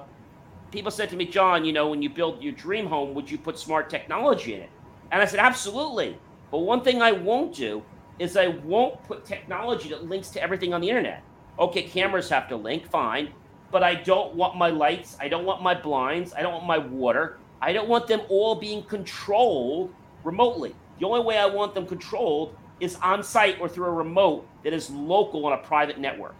people 0.71 0.89
said 0.89 1.11
to 1.11 1.15
me, 1.15 1.25
John, 1.25 1.63
you 1.63 1.73
know, 1.73 1.89
when 1.89 2.01
you 2.01 2.09
build 2.09 2.41
your 2.41 2.53
dream 2.53 2.87
home, 2.87 3.13
would 3.13 3.29
you 3.29 3.37
put 3.37 3.59
smart 3.59 3.91
technology 3.91 4.55
in 4.55 4.61
it? 4.61 4.69
And 5.11 5.21
I 5.21 5.25
said, 5.25 5.39
absolutely. 5.39 6.17
But 6.49 6.59
one 6.59 6.81
thing 6.81 7.03
I 7.03 7.11
won't 7.11 7.55
do 7.55 7.83
is 8.19 8.35
I 8.37 8.47
won't 8.47 9.01
put 9.03 9.25
technology 9.25 9.89
that 9.89 10.05
links 10.05 10.29
to 10.31 10.41
everything 10.41 10.73
on 10.73 10.81
the 10.81 10.89
internet. 10.89 11.23
Okay, 11.59 11.83
cameras 11.83 12.29
have 12.29 12.47
to 12.49 12.55
link, 12.55 12.89
fine. 12.89 13.29
But 13.71 13.83
I 13.83 13.95
don't 13.95 14.33
want 14.35 14.55
my 14.55 14.69
lights, 14.69 15.17
I 15.19 15.27
don't 15.27 15.45
want 15.45 15.61
my 15.61 15.73
blinds, 15.73 16.33
I 16.33 16.41
don't 16.41 16.53
want 16.53 16.65
my 16.65 16.77
water, 16.77 17.37
I 17.61 17.73
don't 17.73 17.89
want 17.89 18.07
them 18.07 18.21
all 18.29 18.55
being 18.55 18.83
controlled 18.83 19.93
remotely. 20.23 20.73
The 20.99 21.05
only 21.05 21.21
way 21.21 21.37
I 21.37 21.45
want 21.45 21.73
them 21.73 21.85
controlled 21.85 22.55
is 22.79 22.95
on 22.97 23.23
site 23.23 23.59
or 23.59 23.67
through 23.67 23.87
a 23.87 23.91
remote 23.91 24.47
that 24.63 24.73
is 24.73 24.89
local 24.89 25.45
on 25.45 25.53
a 25.53 25.57
private 25.57 25.99
network. 25.99 26.35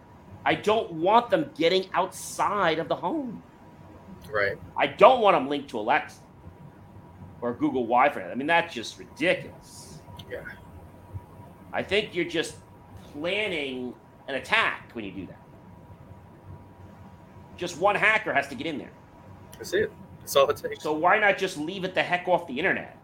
I 0.46 0.56
don't 0.56 0.92
want 0.94 1.30
them 1.30 1.50
getting 1.58 1.90
outside 1.94 2.80
of 2.80 2.88
the 2.88 2.96
home. 2.96 3.44
Right. 4.32 4.58
I 4.78 4.88
don't 4.88 5.22
want 5.22 5.36
them 5.36 5.50
linked 5.50 5.70
to 5.72 5.80
Alexa 5.80 6.22
or 7.42 7.54
Google 7.54 7.84
Wi-Fi. 7.84 8.22
I 8.22 8.36
mean, 8.36 8.48
that's 8.48 8.74
just 8.74 8.98
ridiculous. 8.98 10.00
Yeah. 10.32 10.44
I 11.74 11.84
think 11.84 12.16
you're 12.16 12.26
just 12.26 12.56
planning 13.12 13.94
an 14.28 14.36
attack 14.36 14.92
when 14.94 15.06
you 15.06 15.12
do 15.12 15.26
that. 15.28 15.42
Just 17.56 17.78
one 17.80 17.96
hacker 17.96 18.34
has 18.34 18.48
to 18.50 18.56
get 18.56 18.68
in 18.68 18.78
there. 18.78 18.92
That's 19.54 19.74
it. 19.74 19.92
That's 20.20 20.36
all 20.36 20.50
it 20.50 20.58
takes. 20.58 20.84
So 20.84 20.94
why 20.94 21.20
not 21.20 21.38
just 21.38 21.58
leave 21.58 21.84
it 21.84 21.96
the 21.96 22.04
heck 22.04 22.28
off 22.28 22.48
the 22.48 22.58
internet? 22.58 22.98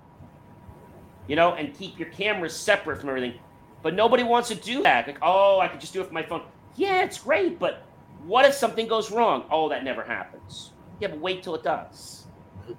you 1.28 1.36
know, 1.36 1.54
and 1.54 1.74
keep 1.78 1.98
your 2.00 2.10
cameras 2.10 2.56
separate 2.56 3.00
from 3.00 3.10
everything. 3.10 3.40
But 3.82 3.94
nobody 3.94 4.24
wants 4.24 4.50
to 4.50 4.56
do 4.56 4.84
that. 4.84 5.08
Like, 5.08 5.20
oh, 5.22 5.60
I 5.60 5.68
could 5.68 5.80
just 5.80 5.94
do 5.94 6.02
it 6.02 6.06
from 6.06 6.14
my 6.14 6.24
phone. 6.24 6.44
Yeah, 6.76 7.04
it's 7.04 7.18
great, 7.18 7.60
but 7.60 7.84
what 8.26 8.46
if 8.46 8.54
something 8.54 8.88
goes 8.88 9.12
wrong? 9.12 9.46
Oh, 9.52 9.70
that 9.70 9.84
never 9.84 10.04
happens. 10.04 10.72
Yeah, 11.00 11.10
but 11.10 11.20
wait 11.20 11.44
till 11.44 11.56
it 11.56 11.64
does. 11.64 12.26
Mm-hmm. 12.62 12.74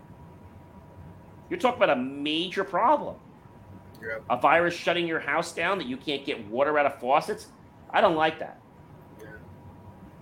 You're 1.50 1.58
talking 1.58 1.82
about 1.82 1.96
a 1.96 2.00
major 2.00 2.64
problem. 2.64 3.16
Yeah. 4.06 4.18
A 4.30 4.36
virus 4.36 4.74
shutting 4.74 5.06
your 5.06 5.20
house 5.20 5.52
down 5.52 5.78
that 5.78 5.86
you 5.86 5.96
can't 5.96 6.24
get 6.24 6.46
water 6.48 6.78
out 6.78 6.86
of 6.86 7.00
faucets. 7.00 7.46
I 7.90 8.00
don't 8.00 8.16
like 8.16 8.38
that. 8.40 8.60
Yeah. 9.20 9.28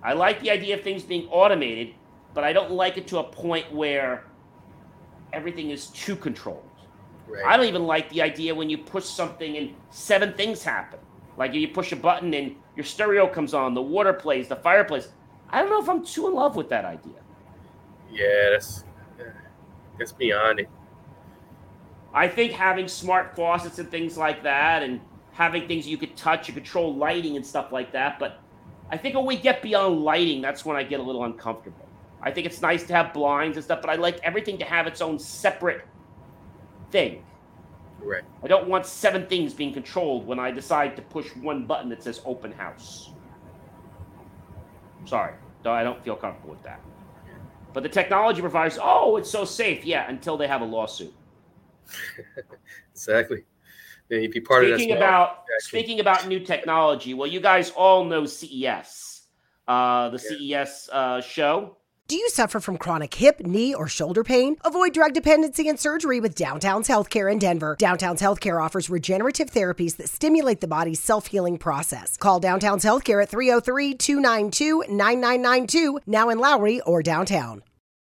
I 0.03 0.13
like 0.13 0.39
the 0.41 0.51
idea 0.51 0.77
of 0.77 0.83
things 0.83 1.03
being 1.03 1.27
automated, 1.29 1.95
but 2.33 2.43
I 2.43 2.53
don't 2.53 2.71
like 2.71 2.97
it 2.97 3.07
to 3.07 3.19
a 3.19 3.23
point 3.23 3.71
where 3.73 4.25
everything 5.33 5.71
is 5.71 5.87
too 5.87 6.15
controlled. 6.15 6.69
Right. 7.27 7.43
I 7.45 7.57
don't 7.57 7.65
even 7.65 7.85
like 7.85 8.09
the 8.09 8.21
idea 8.21 8.53
when 8.53 8.69
you 8.69 8.77
push 8.77 9.05
something 9.05 9.57
and 9.57 9.73
seven 9.89 10.33
things 10.33 10.63
happen. 10.63 10.99
Like 11.37 11.51
if 11.51 11.57
you 11.57 11.67
push 11.69 11.91
a 11.91 11.95
button 11.95 12.33
and 12.33 12.55
your 12.75 12.83
stereo 12.85 13.27
comes 13.27 13.53
on, 13.53 13.73
the 13.73 13.81
water 13.81 14.13
plays, 14.13 14.47
the 14.47 14.55
fireplace. 14.55 15.09
I 15.49 15.61
don't 15.61 15.69
know 15.69 15.81
if 15.81 15.89
I'm 15.89 16.05
too 16.05 16.27
in 16.27 16.33
love 16.33 16.55
with 16.55 16.69
that 16.69 16.85
idea. 16.85 17.13
Yeah, 18.11 18.51
that's 18.51 18.83
that's 19.97 20.11
beyond 20.11 20.59
it. 20.61 20.69
I 22.13 22.27
think 22.27 22.51
having 22.51 22.87
smart 22.87 23.35
faucets 23.35 23.79
and 23.79 23.89
things 23.89 24.17
like 24.17 24.43
that, 24.43 24.83
and 24.83 25.01
having 25.31 25.67
things 25.67 25.87
you 25.87 25.97
could 25.97 26.15
touch 26.15 26.47
and 26.47 26.55
control 26.55 26.93
lighting 26.95 27.35
and 27.35 27.45
stuff 27.45 27.71
like 27.71 27.91
that. 27.93 28.19
But 28.19 28.39
I 28.91 28.97
think 28.97 29.15
when 29.15 29.25
we 29.25 29.35
get 29.35 29.61
beyond 29.61 30.01
lighting, 30.01 30.41
that's 30.41 30.63
when 30.63 30.77
I 30.77 30.83
get 30.83 30.99
a 30.99 31.03
little 31.03 31.23
uncomfortable. 31.23 31.87
I 32.21 32.31
think 32.31 32.45
it's 32.45 32.61
nice 32.61 32.83
to 32.83 32.93
have 32.93 33.13
blinds 33.13 33.57
and 33.57 33.63
stuff, 33.63 33.81
but 33.81 33.89
I 33.89 33.95
like 33.95 34.19
everything 34.23 34.57
to 34.59 34.65
have 34.65 34.87
its 34.87 35.01
own 35.01 35.17
separate 35.17 35.85
thing. 36.91 37.25
Right. 37.99 38.23
I 38.43 38.47
don't 38.47 38.67
want 38.67 38.85
seven 38.85 39.25
things 39.27 39.53
being 39.53 39.73
controlled 39.73 40.27
when 40.27 40.37
I 40.37 40.51
decide 40.51 40.95
to 40.97 41.01
push 41.01 41.35
one 41.37 41.65
button 41.65 41.89
that 41.89 42.03
says 42.03 42.21
open 42.25 42.51
house. 42.51 43.11
Sorry, 45.05 45.33
I 45.65 45.83
don't 45.83 46.03
feel 46.03 46.15
comfortable 46.15 46.51
with 46.51 46.63
that. 46.63 46.79
But 47.73 47.83
the 47.83 47.89
technology 47.89 48.39
providers, 48.39 48.77
oh, 48.81 49.17
it's 49.17 49.29
so 49.29 49.45
safe. 49.45 49.83
Yeah, 49.83 50.07
until 50.07 50.37
they 50.37 50.47
have 50.47 50.61
a 50.61 50.65
lawsuit. 50.65 51.13
exactly. 52.91 53.43
and 54.09 54.31
be 54.31 54.39
part 54.39 54.65
speaking 54.65 54.91
of 54.91 54.99
that. 54.99 55.05
about 55.05 55.37
speaking 55.59 55.99
about 55.99 56.27
new 56.27 56.39
technology. 56.39 57.13
Well, 57.13 57.27
you 57.27 57.39
guys 57.39 57.71
all 57.71 58.05
know 58.05 58.25
CES, 58.25 59.23
uh, 59.67 60.09
the 60.09 60.41
yeah. 60.41 60.65
CES 60.65 60.89
uh, 60.91 61.21
show. 61.21 61.77
Do 62.09 62.17
you 62.17 62.29
suffer 62.29 62.59
from 62.59 62.77
chronic 62.77 63.13
hip, 63.13 63.39
knee, 63.39 63.73
or 63.73 63.87
shoulder 63.87 64.25
pain? 64.25 64.57
Avoid 64.65 64.93
drug 64.93 65.13
dependency 65.13 65.69
and 65.69 65.79
surgery 65.79 66.19
with 66.19 66.35
Downtown's 66.35 66.89
Healthcare 66.89 67.31
in 67.31 67.39
Denver. 67.39 67.77
Downtown's 67.79 68.21
Healthcare 68.21 68.61
offers 68.61 68.89
regenerative 68.89 69.49
therapies 69.49 69.95
that 69.95 70.09
stimulate 70.09 70.59
the 70.59 70.67
body's 70.67 70.99
self 70.99 71.27
healing 71.27 71.57
process. 71.57 72.17
Call 72.17 72.41
Downtown's 72.41 72.83
Healthcare 72.83 73.23
at 73.23 73.29
303 73.29 73.93
292 73.95 74.83
9992, 74.89 76.01
now 76.05 76.27
in 76.27 76.39
Lowry 76.39 76.81
or 76.81 77.01
downtown. 77.01 77.63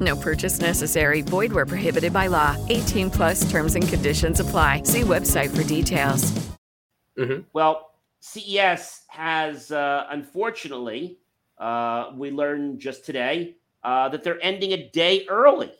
No 0.00 0.16
purchase 0.16 0.60
necessary. 0.60 1.20
Void 1.20 1.52
where 1.52 1.66
prohibited 1.66 2.12
by 2.12 2.26
law. 2.28 2.56
18 2.68 3.10
plus 3.10 3.50
terms 3.50 3.74
and 3.74 3.86
conditions 3.86 4.40
apply. 4.40 4.82
See 4.84 5.02
website 5.02 5.54
for 5.54 5.62
details. 5.62 6.32
Mm-hmm. 7.18 7.42
Well, 7.52 7.90
CES 8.20 9.02
has, 9.08 9.70
uh, 9.70 10.06
unfortunately, 10.10 11.18
uh, 11.58 12.10
we 12.16 12.30
learned 12.30 12.80
just 12.80 13.04
today 13.04 13.56
uh, 13.82 14.08
that 14.08 14.24
they're 14.24 14.42
ending 14.42 14.72
a 14.72 14.88
day 14.90 15.26
early. 15.28 15.72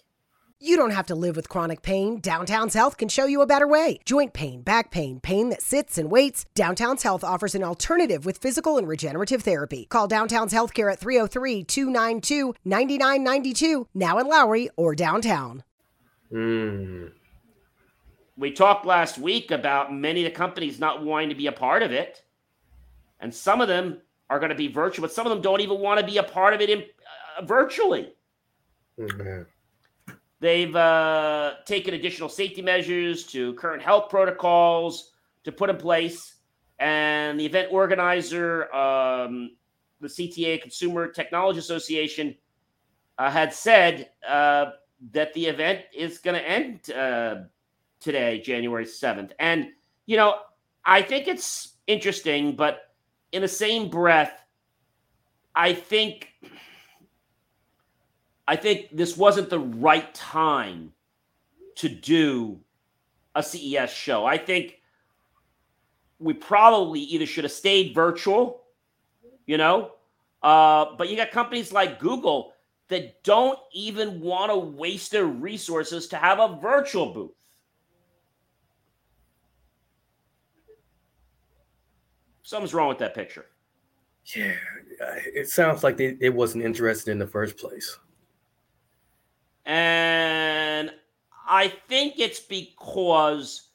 You 0.65 0.79
don't 0.79 0.93
have 0.93 1.09
to 1.09 1.15
live 1.15 1.37
with 1.37 1.51
chronic 1.51 1.83
pain. 1.83 2.21
Downtown's 2.21 2.73
Health 2.73 2.97
can 2.97 3.11
show 3.11 3.27
you 3.27 3.43
a 3.43 3.47
better 3.47 3.69
way. 3.69 4.01
Joint 4.07 4.33
pain, 4.33 4.63
back 4.63 4.91
pain, 4.91 5.21
pain 5.21 5.51
that 5.51 5.61
sits 5.61 5.99
and 5.99 6.11
waits. 6.11 6.47
Downtown's 6.55 7.03
Health 7.03 7.23
offers 7.23 7.55
an 7.55 7.63
alternative 7.63 8.25
with 8.25 8.39
physical 8.39 8.79
and 8.79 8.89
regenerative 8.89 9.43
therapy. 9.43 9.85
Call 9.91 10.09
Downtown's 10.09 10.55
Healthcare 10.55 10.91
at 10.91 10.99
303 10.99 11.65
292 11.65 12.55
9992, 12.65 13.89
now 13.93 14.17
in 14.17 14.27
Lowry 14.27 14.71
or 14.75 14.95
downtown. 14.95 15.65
Mm. 16.33 17.13
We 18.39 18.51
talked 18.51 18.87
last 18.87 19.19
week 19.19 19.51
about 19.51 19.93
many 19.93 20.25
of 20.25 20.33
the 20.33 20.35
companies 20.35 20.81
not 20.81 21.05
wanting 21.05 21.29
to 21.29 21.35
be 21.35 21.47
a 21.47 21.53
part 21.53 21.83
of 21.83 21.93
it. 21.93 22.23
And 23.21 23.35
some 23.35 23.61
of 23.61 23.69
them 23.69 24.01
are 24.31 24.39
going 24.39 24.49
to 24.49 24.57
be 24.57 24.69
virtual, 24.69 25.03
but 25.03 25.13
some 25.13 25.27
of 25.27 25.31
them 25.31 25.43
don't 25.43 25.61
even 25.61 25.79
want 25.79 26.01
to 26.01 26.07
be 26.07 26.17
a 26.17 26.23
part 26.23 26.55
of 26.55 26.63
it 26.63 26.71
in, 26.71 26.85
uh, 27.37 27.45
virtually. 27.45 28.15
Mm-hmm. 28.99 29.43
They've 30.45 30.77
uh, 30.77 31.55
taken 31.65 31.95
additional 31.95 32.29
safety 32.29 32.61
measures 32.61 33.25
to 33.29 33.55
current 33.55 33.83
health 33.83 34.11
protocols 34.11 35.13
to 35.45 35.51
put 35.51 35.71
in 35.71 35.79
place. 35.79 36.35
And 36.79 37.41
the 37.41 37.47
event 37.47 37.69
organizer, 37.73 38.71
um, 38.75 39.53
the 40.03 40.09
CTA, 40.09 40.61
Consumer 40.61 41.09
Technology 41.09 41.61
Association, 41.61 42.35
uh, 43.17 43.31
had 43.31 43.55
said 43.55 44.11
uh, 44.29 44.73
that 45.13 45.33
the 45.33 45.47
event 45.47 45.81
is 45.97 46.19
going 46.19 46.39
to 46.39 46.47
end 46.47 46.91
uh, 46.91 47.45
today, 47.99 48.43
January 48.43 48.85
7th. 48.85 49.31
And, 49.39 49.69
you 50.05 50.19
know, 50.19 50.35
I 50.85 51.01
think 51.01 51.27
it's 51.27 51.77
interesting, 51.87 52.55
but 52.55 52.95
in 53.33 53.41
the 53.41 53.49
same 53.49 53.89
breath, 53.89 54.45
I 55.55 55.73
think 55.73 56.35
I 58.47 58.57
think 58.57 58.89
this 58.93 59.17
wasn't 59.17 59.51
the 59.51 59.59
right 59.59 60.13
time 60.15 60.93
to 61.77 61.89
do 61.89 62.61
a 63.35 63.43
CES 63.43 63.91
show. 63.91 64.25
I 64.25 64.39
think 64.39 64.81
we 66.19 66.35
probably 66.35 67.01
either 67.01 67.27
should 67.27 67.45
have 67.45 67.53
stayed 67.53 67.95
virtual, 67.95 68.63
you 69.47 69.59
know, 69.59 69.93
uh, 70.43 70.87
but 70.97 71.09
you 71.09 71.17
got 71.17 71.31
companies 71.31 71.73
like 71.73 71.99
Google 71.99 72.53
that 72.89 73.23
don't 73.25 73.59
even 73.73 74.21
want 74.21 74.53
to 74.53 74.59
waste 74.59 75.11
their 75.11 75.25
resources 75.25 76.07
to 76.09 76.17
have 76.17 76.39
a 76.39 76.59
virtual 76.61 77.13
booth. 77.13 77.33
Something's 82.43 82.75
wrong 82.75 82.89
with 82.89 82.99
that 82.99 83.15
picture. 83.15 83.47
Yeah, 84.37 84.55
it 85.35 85.49
sounds 85.49 85.83
like 85.83 85.97
they, 85.97 86.17
it 86.21 86.33
wasn't 86.33 86.65
interested 86.65 87.11
in 87.11 87.19
the 87.19 87.27
first 87.27 87.57
place. 87.57 87.99
And 89.67 90.93
I 91.49 91.69
think 91.89 92.15
it's 92.19 92.41
because 92.41 93.69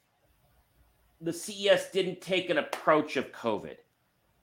the 1.22 1.34
CES 1.34 1.90
didn't 1.92 2.22
take 2.22 2.50
an 2.50 2.58
approach 2.58 3.18
of 3.18 3.32
COVID. 3.32 3.76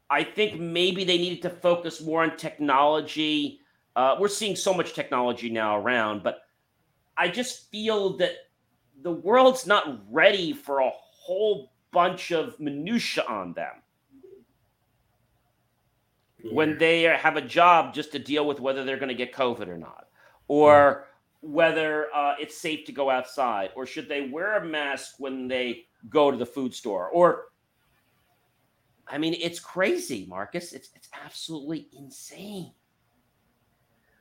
I 0.08 0.22
think 0.22 0.60
maybe 0.60 1.04
they 1.04 1.18
needed 1.18 1.42
to 1.42 1.50
focus 1.50 2.00
more 2.00 2.22
on 2.22 2.36
technology. 2.36 3.60
Uh, 3.96 4.16
we're 4.20 4.28
seeing 4.28 4.54
so 4.54 4.72
much 4.72 4.94
technology 4.94 5.50
now 5.50 5.78
around, 5.78 6.22
but 6.22 6.42
I 7.16 7.28
just 7.28 7.70
feel 7.70 8.16
that 8.18 8.32
the 9.02 9.10
world's 9.12 9.66
not 9.66 10.00
ready 10.10 10.52
for 10.52 10.80
a 10.80 10.90
whole 10.90 11.72
bunch 11.92 12.30
of 12.30 12.58
minutia 12.60 13.24
on 13.26 13.54
them 13.54 13.72
yeah. 16.42 16.52
when 16.52 16.78
they 16.78 17.02
have 17.02 17.36
a 17.36 17.40
job 17.40 17.94
just 17.94 18.12
to 18.12 18.18
deal 18.18 18.46
with 18.46 18.60
whether 18.60 18.84
they're 18.84 18.98
going 18.98 19.08
to 19.08 19.14
get 19.14 19.32
COVID 19.32 19.68
or 19.68 19.78
not, 19.78 20.08
or. 20.48 21.05
Whether 21.40 22.06
uh, 22.14 22.34
it's 22.40 22.56
safe 22.56 22.84
to 22.86 22.92
go 22.92 23.10
outside, 23.10 23.70
or 23.76 23.86
should 23.86 24.08
they 24.08 24.28
wear 24.28 24.56
a 24.56 24.64
mask 24.64 25.16
when 25.18 25.48
they 25.48 25.86
go 26.08 26.30
to 26.30 26.36
the 26.36 26.46
food 26.46 26.74
store, 26.74 27.08
or 27.08 27.46
I 29.08 29.18
mean, 29.18 29.36
it's 29.40 29.60
crazy, 29.60 30.26
Marcus. 30.28 30.72
It's 30.72 30.90
it's 30.94 31.08
absolutely 31.24 31.88
insane. 31.96 32.72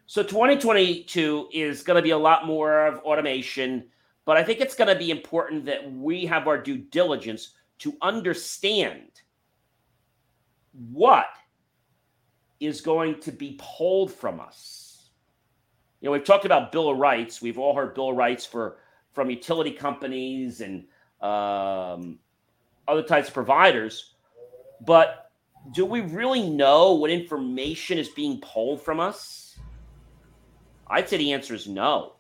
So 0.07 0.21
2022 0.21 1.49
is 1.51 1.81
going 1.81 1.95
to 1.95 2.03
be 2.03 2.11
a 2.11 2.17
lot 2.17 2.45
more 2.45 2.85
of 2.85 2.99
automation, 2.99 3.85
but 4.23 4.37
I 4.37 4.43
think 4.43 4.59
it's 4.59 4.75
going 4.75 4.87
to 4.93 4.95
be 4.95 5.09
important 5.09 5.65
that 5.65 5.91
we 5.91 6.27
have 6.27 6.47
our 6.47 6.61
due 6.61 6.77
diligence 6.77 7.55
to 7.79 7.97
understand 8.03 9.09
what 10.91 11.25
is 12.59 12.81
going 12.81 13.19
to 13.21 13.31
be 13.31 13.59
pulled 13.59 14.13
from 14.13 14.39
us. 14.39 14.84
You 16.05 16.09
know, 16.09 16.13
we've 16.13 16.23
talked 16.23 16.45
about 16.45 16.71
Bill 16.71 16.89
of 16.89 16.99
Rights. 16.99 17.41
We've 17.41 17.57
all 17.57 17.75
heard 17.75 17.95
Bill 17.95 18.11
of 18.11 18.15
Rights 18.15 18.45
for 18.45 18.77
from 19.13 19.31
utility 19.31 19.71
companies 19.71 20.61
and 20.61 20.83
um, 21.19 22.19
other 22.87 23.01
types 23.01 23.27
of 23.27 23.33
providers, 23.33 24.13
but 24.85 25.31
do 25.73 25.83
we 25.83 26.01
really 26.01 26.47
know 26.47 26.93
what 26.93 27.09
information 27.09 27.97
is 27.97 28.07
being 28.09 28.39
pulled 28.39 28.83
from 28.83 28.99
us? 28.99 29.57
I'd 30.85 31.09
say 31.09 31.17
the 31.17 31.33
answer 31.33 31.55
is 31.55 31.67
no. 31.67 32.17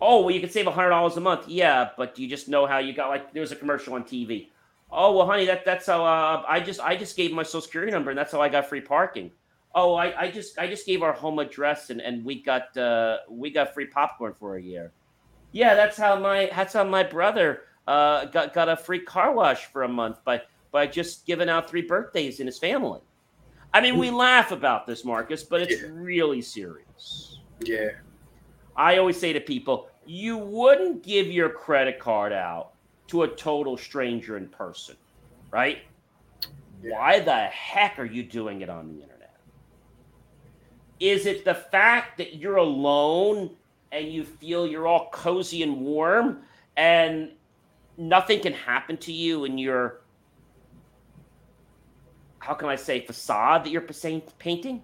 Oh, 0.00 0.20
well, 0.20 0.30
you 0.32 0.38
can 0.38 0.48
save 0.48 0.66
$100 0.66 1.16
a 1.16 1.20
month. 1.20 1.48
Yeah, 1.48 1.88
but 1.96 2.14
do 2.14 2.22
you 2.22 2.28
just 2.28 2.48
know 2.48 2.66
how 2.66 2.78
you 2.78 2.92
got 2.92 3.08
like 3.08 3.32
there 3.32 3.40
was 3.40 3.50
a 3.50 3.56
commercial 3.56 3.94
on 3.94 4.04
TV 4.04 4.50
Oh 4.92 5.16
well, 5.16 5.26
honey, 5.26 5.46
that 5.46 5.64
that's 5.64 5.86
how 5.86 6.04
uh, 6.04 6.44
I 6.46 6.60
just 6.60 6.78
I 6.78 6.94
just 6.94 7.16
gave 7.16 7.32
my 7.32 7.42
social 7.42 7.62
security 7.62 7.90
number 7.90 8.10
and 8.10 8.18
that's 8.18 8.30
how 8.30 8.40
I 8.40 8.48
got 8.48 8.68
free 8.68 8.80
parking. 8.80 9.32
Oh, 9.74 9.94
I, 9.94 10.22
I 10.22 10.30
just 10.30 10.58
I 10.58 10.66
just 10.66 10.86
gave 10.86 11.02
our 11.02 11.12
home 11.12 11.38
address 11.38 11.90
and, 11.90 12.00
and 12.00 12.24
we 12.24 12.42
got 12.42 12.76
uh, 12.76 13.18
we 13.28 13.50
got 13.50 13.74
free 13.74 13.86
popcorn 13.86 14.34
for 14.38 14.56
a 14.56 14.62
year. 14.62 14.92
Yeah, 15.52 15.74
that's 15.74 15.96
how 15.96 16.18
my 16.18 16.50
that's 16.54 16.74
how 16.74 16.84
my 16.84 17.02
brother 17.02 17.62
uh, 17.86 18.26
got 18.26 18.54
got 18.54 18.68
a 18.68 18.76
free 18.76 19.00
car 19.00 19.34
wash 19.34 19.66
for 19.66 19.82
a 19.82 19.88
month 19.88 20.24
by 20.24 20.42
by 20.70 20.86
just 20.86 21.26
giving 21.26 21.48
out 21.48 21.68
three 21.68 21.82
birthdays 21.82 22.40
in 22.40 22.46
his 22.46 22.58
family. 22.58 23.00
I 23.72 23.80
mean, 23.80 23.98
we 23.98 24.10
laugh 24.10 24.52
about 24.52 24.86
this, 24.86 25.04
Marcus, 25.04 25.42
but 25.42 25.62
it's 25.62 25.82
yeah. 25.82 25.88
really 25.90 26.40
serious. 26.40 27.40
Yeah. 27.60 27.90
I 28.76 28.98
always 28.98 29.18
say 29.18 29.32
to 29.32 29.40
people, 29.40 29.88
you 30.06 30.36
wouldn't 30.36 31.02
give 31.02 31.26
your 31.26 31.48
credit 31.48 31.98
card 31.98 32.32
out 32.32 32.72
to 33.08 33.22
a 33.22 33.28
total 33.28 33.76
stranger 33.76 34.36
in 34.36 34.48
person, 34.48 34.96
right? 35.50 35.78
Yeah. 36.82 36.98
Why 36.98 37.20
the 37.20 37.46
heck 37.46 37.98
are 37.98 38.04
you 38.04 38.22
doing 38.22 38.60
it 38.60 38.68
on 38.68 38.88
the 38.88 38.94
internet? 38.94 39.13
Is 41.00 41.26
it 41.26 41.44
the 41.44 41.54
fact 41.54 42.18
that 42.18 42.36
you're 42.36 42.56
alone 42.56 43.50
and 43.92 44.08
you 44.12 44.24
feel 44.24 44.66
you're 44.66 44.86
all 44.86 45.08
cozy 45.10 45.62
and 45.62 45.80
warm 45.80 46.42
and 46.76 47.30
nothing 47.96 48.40
can 48.40 48.52
happen 48.52 48.96
to 48.98 49.12
you 49.12 49.44
in 49.44 49.58
your 49.58 50.00
how 52.38 52.52
can 52.54 52.68
I 52.68 52.76
say 52.76 53.00
facade 53.00 53.64
that 53.64 53.70
you're 53.70 53.86
painting? 54.38 54.82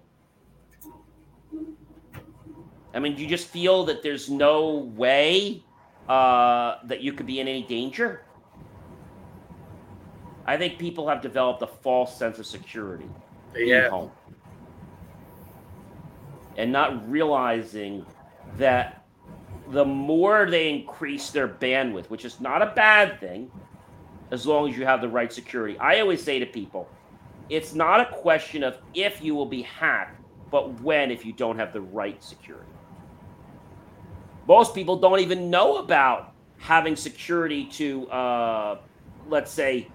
I 2.93 2.99
mean, 2.99 3.15
do 3.15 3.21
you 3.21 3.27
just 3.27 3.47
feel 3.47 3.85
that 3.85 4.01
there's 4.01 4.29
no 4.29 4.91
way 4.95 5.63
uh, 6.11 6.79
that 6.83 7.01
you 7.01 7.13
could 7.13 7.25
be 7.25 7.39
in 7.39 7.47
any 7.47 7.63
danger. 7.63 8.23
I 10.45 10.57
think 10.57 10.77
people 10.77 11.07
have 11.07 11.21
developed 11.21 11.61
a 11.61 11.67
false 11.67 12.17
sense 12.17 12.39
of 12.39 12.45
security 12.45 13.09
yeah. 13.55 13.89
home. 13.89 14.11
And 16.57 16.71
not 16.71 17.09
realizing 17.09 18.05
that 18.57 19.05
the 19.69 19.85
more 19.85 20.49
they 20.49 20.69
increase 20.69 21.29
their 21.29 21.47
bandwidth, 21.47 22.09
which 22.09 22.25
is 22.25 22.41
not 22.41 22.61
a 22.61 22.67
bad 22.67 23.19
thing, 23.19 23.49
as 24.31 24.45
long 24.45 24.69
as 24.69 24.77
you 24.77 24.85
have 24.85 25.01
the 25.01 25.07
right 25.07 25.31
security. 25.31 25.77
I 25.77 25.99
always 25.99 26.23
say 26.23 26.39
to 26.39 26.45
people, 26.45 26.89
it's 27.49 27.73
not 27.73 27.99
a 27.99 28.05
question 28.05 28.63
of 28.63 28.77
if 28.93 29.21
you 29.21 29.35
will 29.35 29.45
be 29.45 29.61
hacked, 29.61 30.21
but 30.49 30.81
when 30.81 31.11
if 31.11 31.25
you 31.25 31.33
don't 31.33 31.57
have 31.57 31.73
the 31.73 31.81
right 31.81 32.21
security. 32.23 32.65
Most 34.47 34.73
people 34.73 34.97
don't 34.97 35.19
even 35.19 35.49
know 35.49 35.77
about 35.77 36.33
having 36.57 36.95
security 36.95 37.65
to, 37.65 38.07
uh, 38.09 38.77
let's 39.27 39.51
say, 39.51 39.87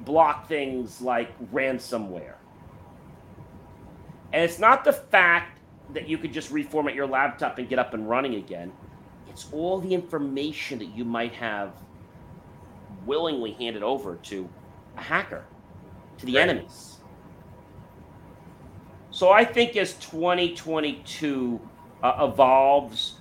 block 0.00 0.48
things 0.48 1.00
like 1.00 1.38
ransomware. 1.52 2.34
And 4.32 4.42
it's 4.42 4.58
not 4.58 4.84
the 4.84 4.92
fact 4.92 5.57
that 5.94 6.08
you 6.08 6.18
could 6.18 6.32
just 6.32 6.52
reformat 6.52 6.94
your 6.94 7.06
laptop 7.06 7.58
and 7.58 7.68
get 7.68 7.78
up 7.78 7.94
and 7.94 8.08
running 8.08 8.34
again. 8.36 8.72
It's 9.28 9.48
all 9.52 9.80
the 9.80 9.92
information 9.92 10.78
that 10.78 10.94
you 10.96 11.04
might 11.04 11.32
have 11.32 11.72
willingly 13.06 13.52
handed 13.52 13.82
over 13.82 14.16
to 14.16 14.48
a 14.96 15.02
hacker, 15.02 15.44
to 16.18 16.26
the 16.26 16.36
right. 16.36 16.48
enemies. 16.48 16.96
So 19.10 19.30
I 19.30 19.44
think 19.44 19.76
as 19.76 19.94
2022 19.94 21.60
uh, 22.02 22.28
evolves, 22.30 23.14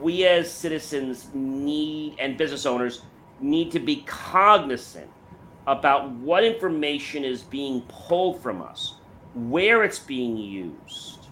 we 0.00 0.26
as 0.26 0.50
citizens 0.50 1.28
need 1.32 2.16
and 2.18 2.36
business 2.36 2.66
owners 2.66 3.02
need 3.40 3.70
to 3.72 3.80
be 3.80 3.96
cognizant 4.06 5.10
about 5.66 6.10
what 6.10 6.44
information 6.44 7.24
is 7.24 7.42
being 7.42 7.80
pulled 7.82 8.42
from 8.42 8.60
us, 8.62 8.94
where 9.34 9.82
it's 9.82 9.98
being 9.98 10.36
used. 10.36 11.23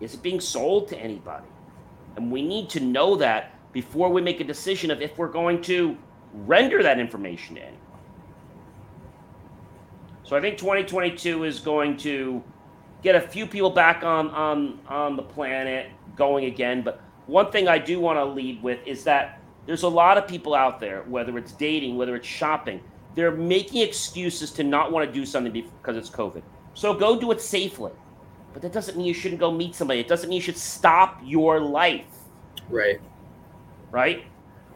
Is 0.00 0.14
it 0.14 0.22
being 0.22 0.40
sold 0.40 0.88
to 0.88 0.98
anybody? 0.98 1.46
And 2.16 2.30
we 2.30 2.42
need 2.42 2.68
to 2.70 2.80
know 2.80 3.16
that 3.16 3.54
before 3.72 4.08
we 4.08 4.20
make 4.20 4.40
a 4.40 4.44
decision 4.44 4.90
of 4.90 5.02
if 5.02 5.16
we're 5.18 5.28
going 5.28 5.62
to 5.62 5.96
render 6.32 6.82
that 6.82 6.98
information 6.98 7.56
to 7.56 7.62
anyone. 7.62 7.78
So 10.24 10.36
I 10.36 10.40
think 10.40 10.58
2022 10.58 11.44
is 11.44 11.58
going 11.58 11.96
to 11.98 12.42
get 13.02 13.14
a 13.14 13.20
few 13.20 13.46
people 13.46 13.70
back 13.70 14.02
on 14.02 14.30
on 14.30 14.78
on 14.88 15.16
the 15.16 15.22
planet 15.22 15.90
going 16.16 16.46
again. 16.46 16.82
But 16.82 17.00
one 17.26 17.50
thing 17.50 17.68
I 17.68 17.78
do 17.78 18.00
want 18.00 18.18
to 18.18 18.24
lead 18.24 18.62
with 18.62 18.78
is 18.86 19.04
that 19.04 19.40
there's 19.66 19.82
a 19.82 19.88
lot 19.88 20.18
of 20.18 20.26
people 20.26 20.54
out 20.54 20.80
there, 20.80 21.02
whether 21.02 21.36
it's 21.38 21.52
dating, 21.52 21.96
whether 21.96 22.16
it's 22.16 22.26
shopping, 22.26 22.80
they're 23.14 23.30
making 23.30 23.82
excuses 23.82 24.50
to 24.52 24.64
not 24.64 24.92
want 24.92 25.06
to 25.06 25.12
do 25.12 25.26
something 25.26 25.52
because 25.52 25.96
it's 25.96 26.10
COVID. 26.10 26.42
So 26.74 26.94
go 26.94 27.18
do 27.18 27.30
it 27.32 27.40
safely. 27.40 27.92
But 28.52 28.62
that 28.62 28.72
doesn't 28.72 28.96
mean 28.96 29.06
you 29.06 29.14
shouldn't 29.14 29.40
go 29.40 29.50
meet 29.50 29.74
somebody. 29.74 30.00
It 30.00 30.08
doesn't 30.08 30.28
mean 30.28 30.36
you 30.36 30.42
should 30.42 30.56
stop 30.56 31.20
your 31.24 31.60
life. 31.60 32.06
Right. 32.68 33.00
Right. 33.90 34.24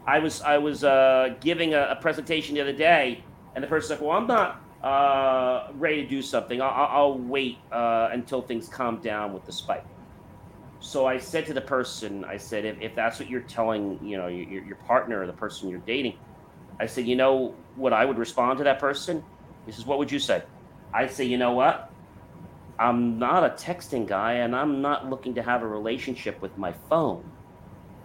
I 0.05 0.19
was 0.19 0.41
I 0.41 0.57
was 0.57 0.83
uh, 0.83 1.35
giving 1.39 1.73
a, 1.73 1.89
a, 1.91 1.95
presentation 1.95 2.55
the 2.55 2.61
other 2.61 2.73
day, 2.73 3.23
and 3.55 3.63
the 3.63 3.67
person 3.67 3.89
said, 3.89 4.05
"Well, 4.05 4.17
I'm 4.17 4.27
not 4.27 4.61
uh, 4.83 5.71
ready 5.75 6.03
to 6.03 6.07
do 6.07 6.21
something. 6.21 6.61
I'll, 6.61 6.69
I'll 6.69 7.17
wait 7.17 7.57
uh, 7.71 8.09
until 8.11 8.41
things 8.41 8.67
calm 8.67 8.97
down 8.97 9.33
with 9.33 9.45
the 9.45 9.51
spike." 9.51 9.85
So 10.83 11.05
I 11.05 11.17
said 11.17 11.45
to 11.45 11.53
the 11.53 11.61
person, 11.61 12.25
I 12.25 12.35
said, 12.35 12.65
if, 12.65 12.81
if 12.81 12.93
that's 12.93 13.17
what 13.17 13.29
you're 13.29 13.41
telling, 13.43 13.97
you 14.03 14.17
know, 14.17 14.27
your, 14.27 14.65
your 14.65 14.75
partner 14.75 15.21
or 15.21 15.25
the 15.25 15.31
person 15.31 15.69
you're 15.69 15.79
dating, 15.79 16.17
I 16.77 16.87
said, 16.87 17.07
you 17.07 17.15
know 17.15 17.55
what 17.77 17.93
I 17.93 18.03
would 18.03 18.17
respond 18.17 18.57
to 18.57 18.65
that 18.65 18.79
person? 18.79 19.23
He 19.65 19.71
says, 19.71 19.85
what 19.85 19.97
would 19.97 20.11
you 20.11 20.19
say? 20.19 20.43
I 20.93 21.07
say, 21.07 21.23
you 21.23 21.37
know 21.37 21.53
what? 21.53 21.92
I'm 22.79 23.19
not 23.19 23.43
a 23.43 23.49
texting 23.49 24.07
guy 24.07 24.33
and 24.33 24.55
I'm 24.55 24.81
not 24.81 25.09
looking 25.09 25.35
to 25.35 25.43
have 25.43 25.61
a 25.61 25.67
relationship 25.67 26.41
with 26.41 26.57
my 26.57 26.73
phone. 26.89 27.23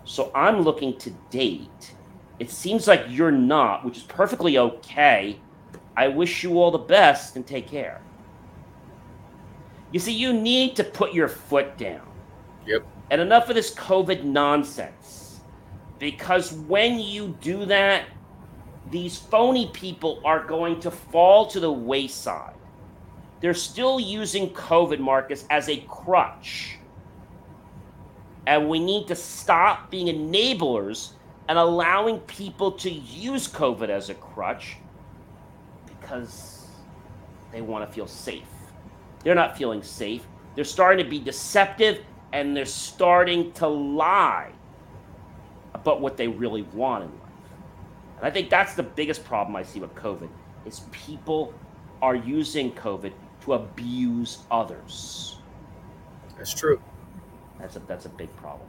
So 0.05 0.31
I'm 0.35 0.62
looking 0.62 0.97
to 0.99 1.11
date. 1.31 1.95
It 2.39 2.51
seems 2.51 2.87
like 2.87 3.05
you're 3.09 3.31
not, 3.31 3.85
which 3.85 3.99
is 3.99 4.03
perfectly 4.05 4.59
okay. 4.59 5.39
I 5.97 6.09
wish 6.09 6.43
you 6.43 6.61
all 6.61 6.71
the 6.71 6.79
best 6.79 7.37
and 7.37 7.47
take 7.47 7.66
care. 7.66 8.01
You 9.93 9.99
see, 9.99 10.12
you 10.12 10.33
need 10.33 10.77
to 10.77 10.85
put 10.85 11.12
your 11.12 11.29
foot 11.29 11.77
down. 11.79 12.07
Yep. 12.66 12.87
And 13.11 13.21
enough 13.21 13.49
of 13.49 13.55
this 13.55 13.75
COVID 13.75 14.23
nonsense. 14.23 15.41
Because 15.99 16.53
when 16.53 16.99
you 17.01 17.37
do 17.41 17.64
that, 17.64 18.05
these 18.91 19.16
phony 19.19 19.71
people 19.73 20.21
are 20.25 20.45
going 20.45 20.79
to 20.81 20.91
fall 20.91 21.47
to 21.47 21.59
the 21.59 21.73
wayside. 21.73 22.55
They're 23.41 23.55
still 23.55 24.01
using 24.01 24.51
COVID, 24.51 24.99
Marcus, 24.99 25.45
as 25.51 25.68
a 25.68 25.78
crutch 25.89 26.78
and 28.49 28.66
we 28.66 28.78
need 28.78 29.07
to 29.09 29.14
stop 29.14 29.91
being 29.91 30.07
enablers 30.07 31.11
and 31.51 31.59
allowing 31.59 32.18
people 32.20 32.72
to 32.72 32.91
use 32.91 33.47
COVID 33.47 33.91
as 33.91 34.09
a 34.09 34.14
crutch 34.14 34.78
because 35.86 36.66
they 37.53 37.61
want 37.61 37.86
to 37.86 37.95
feel 37.95 38.07
safe. 38.07 38.49
They're 39.22 39.34
not 39.34 39.59
feeling 39.59 39.82
safe. 39.82 40.26
They're 40.55 40.64
starting 40.64 41.05
to 41.05 41.11
be 41.11 41.18
deceptive 41.18 42.03
and 42.32 42.57
they're 42.57 42.64
starting 42.64 43.53
to 43.53 43.68
lie 43.68 44.53
about 45.74 46.01
what 46.01 46.16
they 46.16 46.26
really 46.26 46.62
want 46.62 47.05
in 47.05 47.11
life. 47.11 47.30
And 48.16 48.26
I 48.26 48.30
think 48.30 48.49
that's 48.49 48.72
the 48.72 48.82
biggest 48.82 49.26
problem 49.26 49.57
I 49.57 49.62
see 49.62 49.78
with 49.78 49.95
COVID 49.95 50.30
is 50.64 50.80
people 50.91 51.53
are 52.01 52.16
using 52.16 52.72
COVID 52.72 53.12
to 53.49 53.55
abuse 53.55 54.39
others. 54.51 55.37
That's 56.37 56.55
true. 56.55 56.81
That's 57.59 57.77
a 57.77 57.81
that's 57.81 58.07
a 58.07 58.11
big 58.11 58.35
problem. 58.37 58.69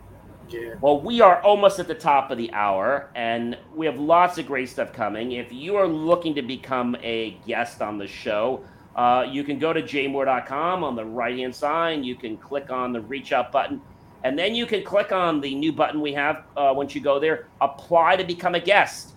Yeah. 0.49 0.75
Well, 0.81 0.99
we 0.99 1.21
are 1.21 1.41
almost 1.43 1.77
at 1.77 1.87
the 1.87 1.93
top 1.93 2.31
of 2.31 2.37
the 2.39 2.51
hour, 2.53 3.11
and 3.13 3.55
we 3.75 3.85
have 3.85 3.99
lots 3.99 4.39
of 4.39 4.47
great 4.47 4.67
stuff 4.67 4.91
coming. 4.91 5.33
If 5.33 5.53
you 5.53 5.75
are 5.75 5.87
looking 5.87 6.33
to 6.35 6.41
become 6.41 6.97
a 7.03 7.37
guest 7.45 7.83
on 7.83 7.99
the 7.99 8.07
show, 8.07 8.63
uh, 8.95 9.27
you 9.29 9.43
can 9.43 9.59
go 9.59 9.73
to 9.73 9.83
jmor.com 9.83 10.83
on 10.83 10.95
the 10.95 11.05
right 11.05 11.37
hand 11.37 11.53
side. 11.53 12.03
You 12.03 12.15
can 12.15 12.35
click 12.35 12.71
on 12.71 12.93
the 12.93 13.01
reach 13.01 13.31
out 13.31 13.51
button, 13.51 13.79
and 14.23 14.39
then 14.39 14.55
you 14.55 14.65
can 14.65 14.83
click 14.83 15.11
on 15.11 15.39
the 15.39 15.53
new 15.53 15.71
button 15.71 16.01
we 16.01 16.13
have 16.13 16.45
uh, 16.57 16.73
once 16.75 16.95
you 16.95 17.01
go 17.01 17.19
there 17.19 17.47
apply 17.61 18.15
to 18.15 18.23
become 18.23 18.55
a 18.55 18.59
guest. 18.59 19.13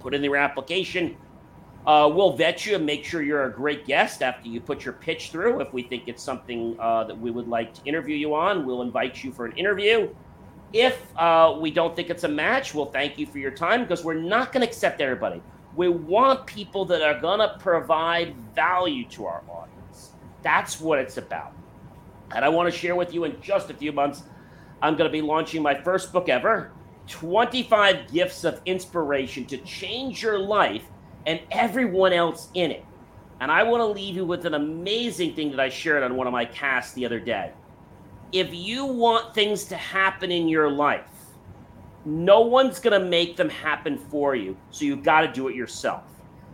Put 0.00 0.12
in 0.12 0.22
your 0.22 0.36
application, 0.36 1.16
uh, 1.86 2.10
we'll 2.12 2.32
vet 2.32 2.66
you 2.66 2.76
and 2.76 2.84
make 2.84 3.04
sure 3.04 3.22
you're 3.22 3.44
a 3.44 3.52
great 3.52 3.86
guest 3.86 4.22
after 4.22 4.48
you 4.48 4.60
put 4.60 4.84
your 4.84 4.94
pitch 4.94 5.30
through. 5.30 5.60
If 5.60 5.72
we 5.72 5.82
think 5.82 6.08
it's 6.08 6.22
something 6.22 6.76
uh, 6.78 7.04
that 7.04 7.18
we 7.18 7.30
would 7.30 7.48
like 7.48 7.72
to 7.74 7.80
interview 7.84 8.16
you 8.16 8.34
on, 8.34 8.66
we'll 8.66 8.82
invite 8.82 9.24
you 9.24 9.32
for 9.32 9.46
an 9.46 9.52
interview. 9.56 10.14
If 10.72 11.00
uh, 11.16 11.56
we 11.58 11.70
don't 11.70 11.96
think 11.96 12.10
it's 12.10 12.24
a 12.24 12.28
match, 12.28 12.74
we'll 12.74 12.86
thank 12.86 13.18
you 13.18 13.26
for 13.26 13.38
your 13.38 13.50
time 13.50 13.82
because 13.82 14.04
we're 14.04 14.14
not 14.14 14.52
going 14.52 14.60
to 14.60 14.68
accept 14.68 15.00
everybody. 15.00 15.42
We 15.74 15.88
want 15.88 16.46
people 16.46 16.84
that 16.86 17.02
are 17.02 17.18
going 17.18 17.40
to 17.40 17.56
provide 17.58 18.36
value 18.54 19.06
to 19.08 19.24
our 19.24 19.42
audience. 19.48 20.10
That's 20.42 20.80
what 20.80 20.98
it's 20.98 21.16
about. 21.16 21.52
And 22.34 22.44
I 22.44 22.48
want 22.50 22.72
to 22.72 22.78
share 22.78 22.94
with 22.94 23.14
you 23.14 23.24
in 23.24 23.40
just 23.40 23.70
a 23.70 23.74
few 23.74 23.90
months, 23.90 24.22
I'm 24.82 24.96
going 24.96 25.08
to 25.08 25.12
be 25.12 25.22
launching 25.22 25.62
my 25.62 25.74
first 25.74 26.12
book 26.12 26.28
ever 26.28 26.72
25 27.08 28.12
Gifts 28.12 28.44
of 28.44 28.60
Inspiration 28.66 29.44
to 29.46 29.56
Change 29.58 30.22
Your 30.22 30.38
Life 30.38 30.84
and 31.26 31.40
everyone 31.50 32.12
else 32.12 32.48
in 32.54 32.70
it. 32.70 32.84
And 33.40 33.50
I 33.50 33.62
want 33.62 33.80
to 33.80 33.86
leave 33.86 34.16
you 34.16 34.24
with 34.24 34.44
an 34.44 34.54
amazing 34.54 35.34
thing 35.34 35.50
that 35.50 35.60
I 35.60 35.68
shared 35.68 36.02
on 36.02 36.16
one 36.16 36.26
of 36.26 36.32
my 36.32 36.44
casts 36.44 36.92
the 36.92 37.06
other 37.06 37.18
day. 37.18 37.52
If 38.32 38.54
you 38.54 38.84
want 38.84 39.34
things 39.34 39.64
to 39.64 39.76
happen 39.76 40.30
in 40.30 40.46
your 40.48 40.70
life, 40.70 41.06
no 42.04 42.40
one's 42.40 42.78
going 42.78 43.00
to 43.00 43.06
make 43.06 43.36
them 43.36 43.48
happen 43.48 43.98
for 43.98 44.34
you. 44.34 44.56
So 44.70 44.84
you've 44.84 45.02
got 45.02 45.22
to 45.22 45.32
do 45.32 45.48
it 45.48 45.54
yourself. 45.54 46.02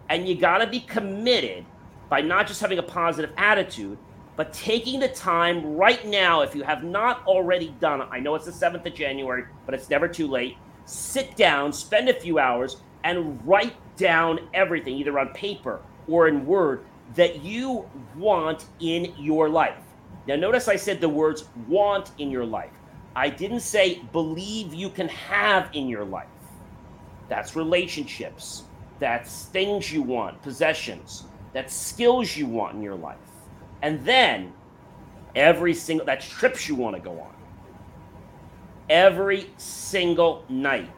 And 0.08 0.28
you 0.28 0.36
got 0.36 0.58
to 0.58 0.66
be 0.66 0.80
committed 0.80 1.64
by 2.08 2.20
not 2.20 2.46
just 2.46 2.60
having 2.60 2.78
a 2.78 2.82
positive 2.82 3.32
attitude, 3.36 3.98
but 4.36 4.52
taking 4.52 5.00
the 5.00 5.08
time 5.08 5.76
right 5.76 6.06
now, 6.06 6.42
if 6.42 6.54
you 6.54 6.62
have 6.62 6.84
not 6.84 7.26
already 7.26 7.74
done 7.80 8.02
it, 8.02 8.08
I 8.10 8.20
know 8.20 8.34
it's 8.34 8.44
the 8.44 8.52
7th 8.52 8.86
of 8.86 8.94
January, 8.94 9.44
but 9.64 9.74
it's 9.74 9.88
never 9.90 10.06
too 10.06 10.28
late. 10.28 10.56
Sit 10.84 11.36
down, 11.36 11.72
spend 11.72 12.08
a 12.08 12.14
few 12.14 12.38
hours, 12.38 12.76
and 13.06 13.40
write 13.46 13.76
down 13.96 14.40
everything, 14.52 14.96
either 14.96 15.16
on 15.16 15.28
paper 15.28 15.80
or 16.08 16.26
in 16.26 16.44
Word, 16.44 16.84
that 17.14 17.44
you 17.44 17.88
want 18.16 18.66
in 18.80 19.14
your 19.16 19.48
life. 19.48 19.78
Now, 20.26 20.34
notice 20.34 20.66
I 20.66 20.74
said 20.74 21.00
the 21.00 21.08
words 21.08 21.44
want 21.68 22.10
in 22.18 22.32
your 22.32 22.44
life. 22.44 22.72
I 23.14 23.30
didn't 23.30 23.60
say 23.60 24.02
believe 24.12 24.74
you 24.74 24.90
can 24.90 25.08
have 25.08 25.68
in 25.72 25.88
your 25.88 26.04
life. 26.04 26.26
That's 27.28 27.54
relationships, 27.54 28.64
that's 28.98 29.44
things 29.46 29.92
you 29.92 30.02
want, 30.02 30.42
possessions, 30.42 31.24
that's 31.52 31.72
skills 31.72 32.36
you 32.36 32.46
want 32.46 32.74
in 32.74 32.82
your 32.82 32.96
life. 32.96 33.18
And 33.82 34.04
then 34.04 34.52
every 35.36 35.74
single, 35.74 36.04
that's 36.04 36.28
trips 36.28 36.68
you 36.68 36.74
want 36.74 36.96
to 36.96 37.02
go 37.02 37.20
on. 37.20 37.34
Every 38.90 39.48
single 39.58 40.44
night, 40.48 40.90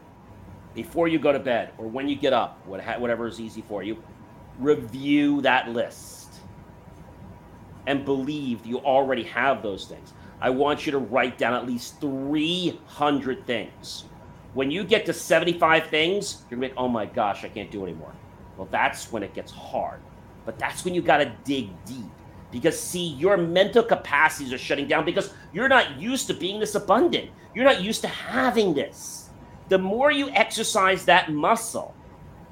before 0.73 1.07
you 1.07 1.19
go 1.19 1.31
to 1.31 1.39
bed 1.39 1.71
or 1.77 1.87
when 1.87 2.07
you 2.07 2.15
get 2.15 2.33
up, 2.33 2.65
whatever 2.65 3.27
is 3.27 3.39
easy 3.39 3.61
for 3.61 3.83
you, 3.83 4.01
review 4.59 5.41
that 5.41 5.69
list 5.69 6.27
and 7.87 8.05
believe 8.05 8.65
you 8.65 8.77
already 8.79 9.23
have 9.23 9.63
those 9.63 9.85
things. 9.85 10.13
I 10.41 10.49
want 10.51 10.85
you 10.85 10.91
to 10.93 10.99
write 10.99 11.37
down 11.37 11.53
at 11.53 11.65
least 11.65 11.99
300 11.99 13.45
things. 13.45 14.05
When 14.53 14.71
you 14.71 14.83
get 14.83 15.05
to 15.07 15.13
75 15.13 15.87
things, 15.87 16.43
you're 16.49 16.57
gonna 16.57 16.67
be 16.69 16.73
like, 16.73 16.77
oh 16.77 16.87
my 16.87 17.05
gosh, 17.05 17.43
I 17.43 17.49
can't 17.49 17.69
do 17.71 17.83
anymore. 17.83 18.13
Well, 18.57 18.67
that's 18.71 19.11
when 19.11 19.23
it 19.23 19.33
gets 19.33 19.51
hard. 19.51 19.99
But 20.45 20.57
that's 20.57 20.85
when 20.85 20.93
you 20.93 21.01
gotta 21.01 21.33
dig 21.43 21.69
deep. 21.85 22.05
Because, 22.51 22.79
see, 22.79 23.09
your 23.13 23.37
mental 23.37 23.83
capacities 23.83 24.51
are 24.51 24.57
shutting 24.57 24.87
down 24.87 25.05
because 25.05 25.31
you're 25.53 25.69
not 25.69 25.99
used 25.99 26.27
to 26.27 26.33
being 26.33 26.59
this 26.59 26.73
abundant. 26.73 27.29
You're 27.53 27.65
not 27.65 27.81
used 27.81 28.01
to 28.01 28.07
having 28.07 28.73
this. 28.73 29.18
The 29.69 29.77
more 29.77 30.11
you 30.11 30.29
exercise 30.31 31.05
that 31.05 31.31
muscle, 31.31 31.95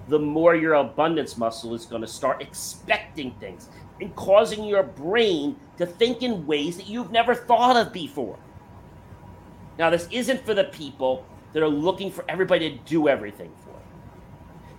the 0.08 0.20
more 0.20 0.56
your 0.56 0.76
abundance 0.76 1.38
muscle 1.38 1.74
is 1.74 1.86
going 1.86 2.02
to 2.02 2.08
start 2.08 2.42
expecting 2.42 3.32
things 3.40 3.70
and 4.00 4.16
causing 4.16 4.64
your 4.64 4.84
brain 4.84 5.56
to 5.78 5.86
think 5.86 6.22
in 6.22 6.46
ways 6.46 6.78
that 6.78 6.88
you've 6.88 7.12
never 7.12 7.34
thought 7.36 7.76
of 7.76 7.92
before. 7.92 8.38
Now, 9.78 9.90
this 9.90 10.08
isn't 10.12 10.46
for 10.46 10.54
the 10.54 10.66
people 10.66 11.26
that 11.54 11.64
are 11.64 11.68
looking 11.70 12.12
for 12.12 12.24
everybody 12.30 12.72
to 12.72 12.78
do 12.86 13.08
everything 13.08 13.52
for 13.64 13.72
them. 13.72 13.82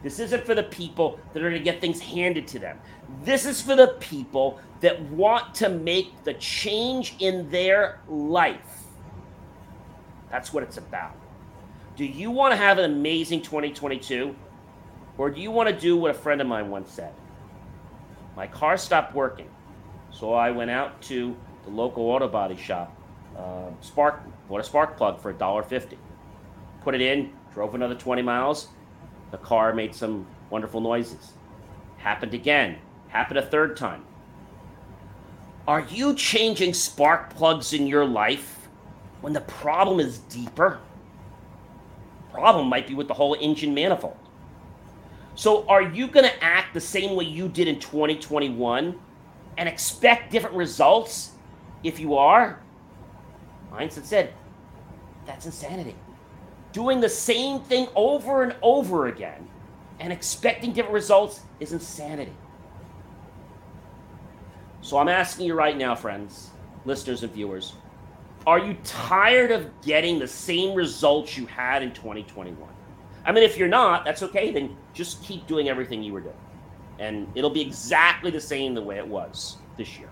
This 0.03 0.21
isn't 0.21 0.45
for 0.45 0.55
the 0.55 0.63
people 0.63 1.19
that 1.33 1.43
are 1.43 1.51
going 1.51 1.61
to 1.61 1.71
get 1.71 1.81
things 1.81 2.01
handed 2.01 2.47
to 2.49 2.59
them. 2.59 2.79
This 3.25 3.47
is 3.47 3.61
for 3.61 3.75
the 3.75 3.97
people 4.01 4.61
that 4.81 5.01
want 5.11 5.55
to 5.57 5.69
make 5.69 6.23
the 6.23 6.35
change 6.35 7.17
in 7.19 7.51
their 7.51 8.01
life. 8.09 8.85
That's 10.31 10.53
what 10.53 10.63
it's 10.63 10.77
about. 10.77 11.17
Do 11.99 12.05
you 12.05 12.31
want 12.31 12.53
to 12.53 12.57
have 12.57 12.79
an 12.79 12.85
amazing 12.85 13.43
2022? 13.43 14.33
Or 15.19 15.31
do 15.31 15.41
you 15.41 15.51
want 15.51 15.69
to 15.69 15.77
do 15.77 15.97
what 15.97 16.13
a 16.13 16.15
friend 16.15 16.41
of 16.41 16.47
mine 16.47 16.71
once 16.71 16.93
said? 16.93 17.13
My 18.37 18.47
car 18.47 18.77
stopped 18.77 19.17
working, 19.17 19.51
so 20.13 20.33
I 20.33 20.53
went 20.53 20.71
out 20.71 21.03
to 21.03 21.37
the 21.65 21.71
local 21.71 22.05
auto 22.05 22.29
body 22.29 22.57
shop, 22.57 22.97
uh, 23.37 23.71
spark, 23.81 24.23
bought 24.49 24.61
a 24.61 24.63
spark 24.63 24.97
plug 24.97 25.21
for 25.21 25.35
$1.50. 25.35 25.97
Put 26.83 26.95
it 26.95 27.01
in, 27.01 27.33
drove 27.53 27.75
another 27.75 27.97
20 27.97 28.23
miles. 28.23 28.69
The 29.33 29.39
car 29.39 29.75
made 29.75 29.93
some 29.93 30.25
wonderful 30.51 30.81
noises. 30.81 31.33
Happened 31.97 32.33
again, 32.33 32.79
happened 33.09 33.41
a 33.41 33.47
third 33.47 33.77
time. 33.77 34.05
Are 35.67 35.81
you 35.81 36.15
changing 36.15 36.75
spark 36.75 37.35
plugs 37.35 37.73
in 37.73 37.89
your 37.89 38.05
life 38.05 38.69
when 39.21 39.33
the 39.33 39.41
problem 39.41 39.99
is 39.99 40.19
deeper? 40.19 40.79
Problem 42.33 42.69
might 42.69 42.87
be 42.87 42.95
with 42.95 43.09
the 43.09 43.15
whole 43.15 43.37
engine 43.41 43.75
manifold. 43.75 44.17
So, 45.35 45.67
are 45.69 45.83
you 45.83 46.09
going 46.09 46.25
to 46.25 46.45
act 46.45 46.75
the 46.75 46.81
same 46.81 47.15
way 47.15 47.25
you 47.25 47.49
did 47.49 47.69
in 47.69 47.79
2021 47.79 48.99
and 49.57 49.69
expect 49.69 50.33
different 50.33 50.57
results? 50.57 51.31
If 51.85 52.01
you 52.01 52.17
are, 52.17 52.59
Einstein 53.73 54.05
said, 54.05 54.35
that's 55.27 55.47
insanity. 55.47 55.95
Doing 56.73 57.01
the 57.01 57.09
same 57.09 57.61
thing 57.61 57.87
over 57.95 58.43
and 58.43 58.57
over 58.63 59.07
again 59.07 59.49
and 60.01 60.13
expecting 60.13 60.73
different 60.73 60.95
results 60.95 61.41
is 61.61 61.73
insanity. 61.73 62.35
So, 64.81 64.99
I'm 64.99 65.09
asking 65.09 65.47
you 65.47 65.55
right 65.55 65.77
now, 65.77 65.95
friends, 65.95 66.51
listeners, 66.85 67.23
and 67.23 67.33
viewers 67.33 67.75
are 68.49 68.59
you 68.59 68.75
tired 68.83 69.51
of 69.51 69.69
getting 69.83 70.19
the 70.19 70.27
same 70.27 70.75
results 70.75 71.37
you 71.37 71.45
had 71.45 71.83
in 71.83 71.93
2021? 71.93 72.57
I 73.27 73.31
mean, 73.31 73.45
if 73.45 73.59
you're 73.59 73.69
not, 73.69 74.07
that's 74.07 74.23
okay. 74.23 74.51
Then 74.51 74.75
just 74.95 75.23
keep 75.23 75.47
doing 75.47 75.69
everything 75.69 76.03
you 76.03 76.15
were 76.15 76.23
doing. 76.23 76.35
And 76.99 77.29
it'll 77.35 77.51
be 77.51 77.61
exactly 77.61 78.31
the 78.31 78.41
same 78.41 78.73
the 78.73 78.81
way 78.81 78.97
it 78.97 79.07
was 79.07 79.59
this 79.77 79.99
year. 79.99 80.09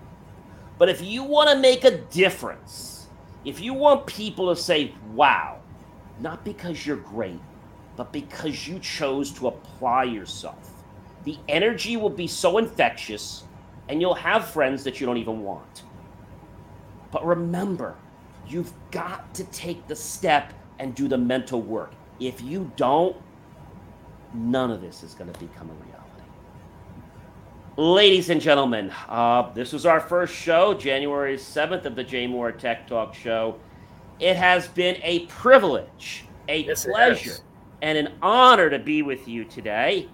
But 0.77 0.87
if 0.87 1.01
you 1.01 1.23
want 1.23 1.49
to 1.49 1.57
make 1.57 1.83
a 1.83 1.97
difference, 1.97 3.07
if 3.43 3.59
you 3.59 3.73
want 3.73 4.05
people 4.05 4.53
to 4.53 4.61
say, 4.61 4.93
wow, 5.13 5.59
not 6.19 6.45
because 6.45 6.85
you're 6.85 6.97
great, 6.97 7.41
but 7.95 8.13
because 8.13 8.67
you 8.67 8.77
chose 8.77 9.31
to 9.31 9.47
apply 9.47 10.03
yourself, 10.03 10.83
the 11.23 11.39
energy 11.49 11.97
will 11.97 12.11
be 12.11 12.27
so 12.27 12.59
infectious 12.59 13.45
and 13.89 13.99
you'll 13.99 14.13
have 14.13 14.47
friends 14.47 14.83
that 14.83 14.99
you 14.99 15.07
don't 15.07 15.17
even 15.17 15.41
want. 15.41 15.81
But 17.11 17.25
remember, 17.25 17.95
you've 18.47 18.73
got 18.91 19.33
to 19.35 19.43
take 19.45 19.87
the 19.87 19.95
step 19.95 20.53
and 20.79 20.95
do 20.95 21.07
the 21.07 21.17
mental 21.17 21.61
work. 21.61 21.93
If 22.19 22.41
you 22.41 22.71
don't, 22.75 23.15
none 24.33 24.71
of 24.71 24.81
this 24.81 25.03
is 25.03 25.13
going 25.13 25.31
to 25.31 25.39
become 25.39 25.69
a 25.69 25.73
reality. 25.73 26.03
Ladies 27.77 28.29
and 28.29 28.41
gentlemen, 28.41 28.91
uh, 29.07 29.51
this 29.53 29.71
was 29.71 29.85
our 29.85 29.99
first 29.99 30.33
show, 30.33 30.73
January 30.73 31.37
7th 31.37 31.85
of 31.85 31.95
the 31.95 32.03
JMOR 32.03 32.57
Tech 32.57 32.87
Talk 32.87 33.13
Show. 33.13 33.59
It 34.19 34.35
has 34.35 34.67
been 34.67 34.97
a 35.03 35.27
privilege, 35.27 36.25
a 36.47 36.63
yes, 36.63 36.85
pleasure, 36.85 37.37
and 37.83 37.97
an 37.97 38.15
honor 38.23 38.69
to 38.69 38.79
be 38.79 39.03
with 39.03 39.27
you 39.27 39.45
today. 39.45 40.09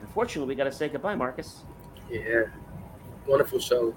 Unfortunately, 0.00 0.48
we 0.48 0.56
got 0.56 0.64
to 0.64 0.72
say 0.72 0.88
goodbye, 0.88 1.14
Marcus. 1.14 1.62
Yeah, 2.10 2.44
wonderful 3.26 3.60
show. 3.60 3.94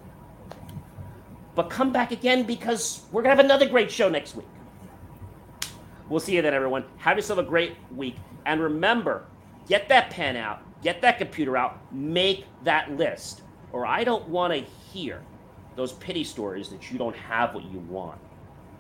But 1.60 1.70
come 1.70 1.92
back 1.92 2.14
again 2.14 2.44
because 2.44 3.02
we're 3.12 3.22
going 3.22 3.36
to 3.36 3.36
have 3.36 3.46
another 3.46 3.68
great 3.68 3.92
show 3.92 4.08
next 4.08 4.34
week. 4.34 4.48
We'll 6.08 6.22
see 6.22 6.34
you 6.38 6.42
then, 6.42 6.54
everyone. 6.54 6.86
Have 7.00 7.18
yourself 7.18 7.38
a 7.38 7.44
great 7.44 7.76
week. 7.94 8.16
And 8.46 8.62
remember, 8.62 9.26
get 9.68 9.90
that 9.90 10.10
pen 10.10 10.38
out, 10.38 10.62
get 10.82 11.02
that 11.02 11.18
computer 11.18 11.58
out, 11.58 11.78
make 11.94 12.46
that 12.64 12.96
list. 12.96 13.42
Or 13.74 13.86
I 13.86 14.06
don't 14.06 14.26
want 14.30 14.54
to 14.54 14.60
hear 14.90 15.22
those 15.76 15.92
pity 15.92 16.24
stories 16.24 16.70
that 16.70 16.94
you 16.94 16.98
don't 16.98 17.18
have 17.18 17.54
what 17.54 17.66
you 17.66 17.80
want. 17.80 18.22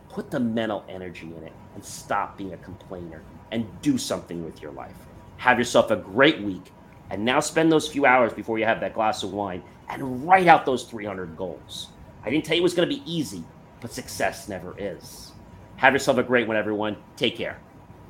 Put 0.07 0.32
the 0.32 0.39
mental 0.39 0.86
energy 0.88 1.27
in 1.36 1.43
it 1.43 1.53
and 1.75 1.84
stop 1.84 2.38
being 2.38 2.53
a 2.53 2.57
complainer 2.59 3.21
and 3.51 3.67
do 3.82 3.97
something 3.97 4.45
with 4.45 4.61
your 4.61 4.71
life. 4.71 4.95
Have 5.36 5.59
yourself 5.59 5.91
a 5.91 5.97
great 5.97 6.41
week. 6.41 6.71
And 7.09 7.25
now 7.25 7.41
spend 7.41 7.73
those 7.73 7.89
few 7.89 8.05
hours 8.05 8.32
before 8.32 8.57
you 8.57 8.63
have 8.63 8.80
that 8.80 8.93
glass 8.93 9.21
of 9.21 9.34
wine 9.34 9.63
and 9.89 10.25
write 10.25 10.47
out 10.47 10.65
those 10.65 10.86
300 10.86 11.36
goals. 11.36 11.89
I 12.24 12.30
didn't 12.30 12.45
tell 12.45 12.55
you 12.55 12.61
it 12.61 12.63
was 12.63 12.74
going 12.74 12.89
to 12.89 12.95
be 12.95 13.01
easy, 13.05 13.43
but 13.82 13.91
success 13.91 14.49
never 14.49 14.76
is. 14.78 15.32
Have 15.78 15.93
yourself 15.93 16.17
a 16.17 16.24
great 16.24 16.47
one, 16.47 16.57
everyone. 16.57 16.97
Take 17.15 17.38
care. 17.38 17.59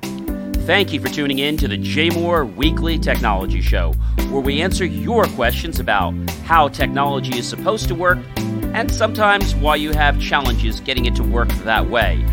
Thank 0.02 0.92
you 0.92 1.00
for 1.00 1.08
tuning 1.08 1.38
in 1.38 1.56
to 1.56 1.68
the 1.68 1.78
JMOR 1.78 2.54
Weekly 2.54 2.98
Technology 2.98 3.60
Show, 3.60 3.92
where 4.30 4.40
we 4.40 4.60
answer 4.60 4.84
your 4.84 5.24
questions 5.24 5.80
about 5.80 6.12
how 6.44 6.68
technology 6.68 7.38
is 7.38 7.48
supposed 7.48 7.88
to 7.88 7.94
work 7.94 8.18
and 8.74 8.90
sometimes 8.90 9.54
why 9.56 9.76
you 9.76 9.92
have 9.92 10.20
challenges 10.20 10.80
getting 10.80 11.06
it 11.06 11.16
to 11.16 11.22
work 11.22 11.48
that 11.64 11.88
way. 11.88 12.24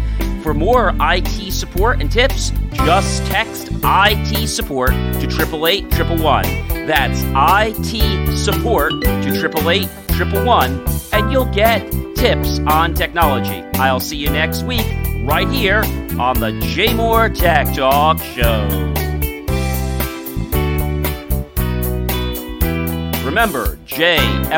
For 0.43 0.53
more 0.53 0.93
IT 0.99 1.51
support 1.51 1.99
and 2.01 2.11
tips, 2.11 2.51
just 2.73 3.25
text 3.25 3.69
IT 3.83 4.47
support 4.47 4.91
to 4.91 5.27
888 5.27 5.89
That's 6.87 7.23
IT 7.23 8.37
support 8.37 8.91
to 9.01 9.09
888 9.09 10.06
and 11.13 11.31
you'll 11.31 11.45
get 11.45 11.91
tips 12.15 12.59
on 12.67 12.93
technology. 12.93 13.63
I'll 13.75 13.99
see 13.99 14.17
you 14.17 14.29
next 14.29 14.63
week 14.63 14.87
right 15.23 15.47
here 15.49 15.83
on 16.19 16.39
the 16.39 16.51
JMOR 16.51 17.37
Tech 17.37 17.73
Talk 17.75 18.19
Show. 18.19 18.67
Remember, 23.23 23.77
jmor.com. 23.85 24.57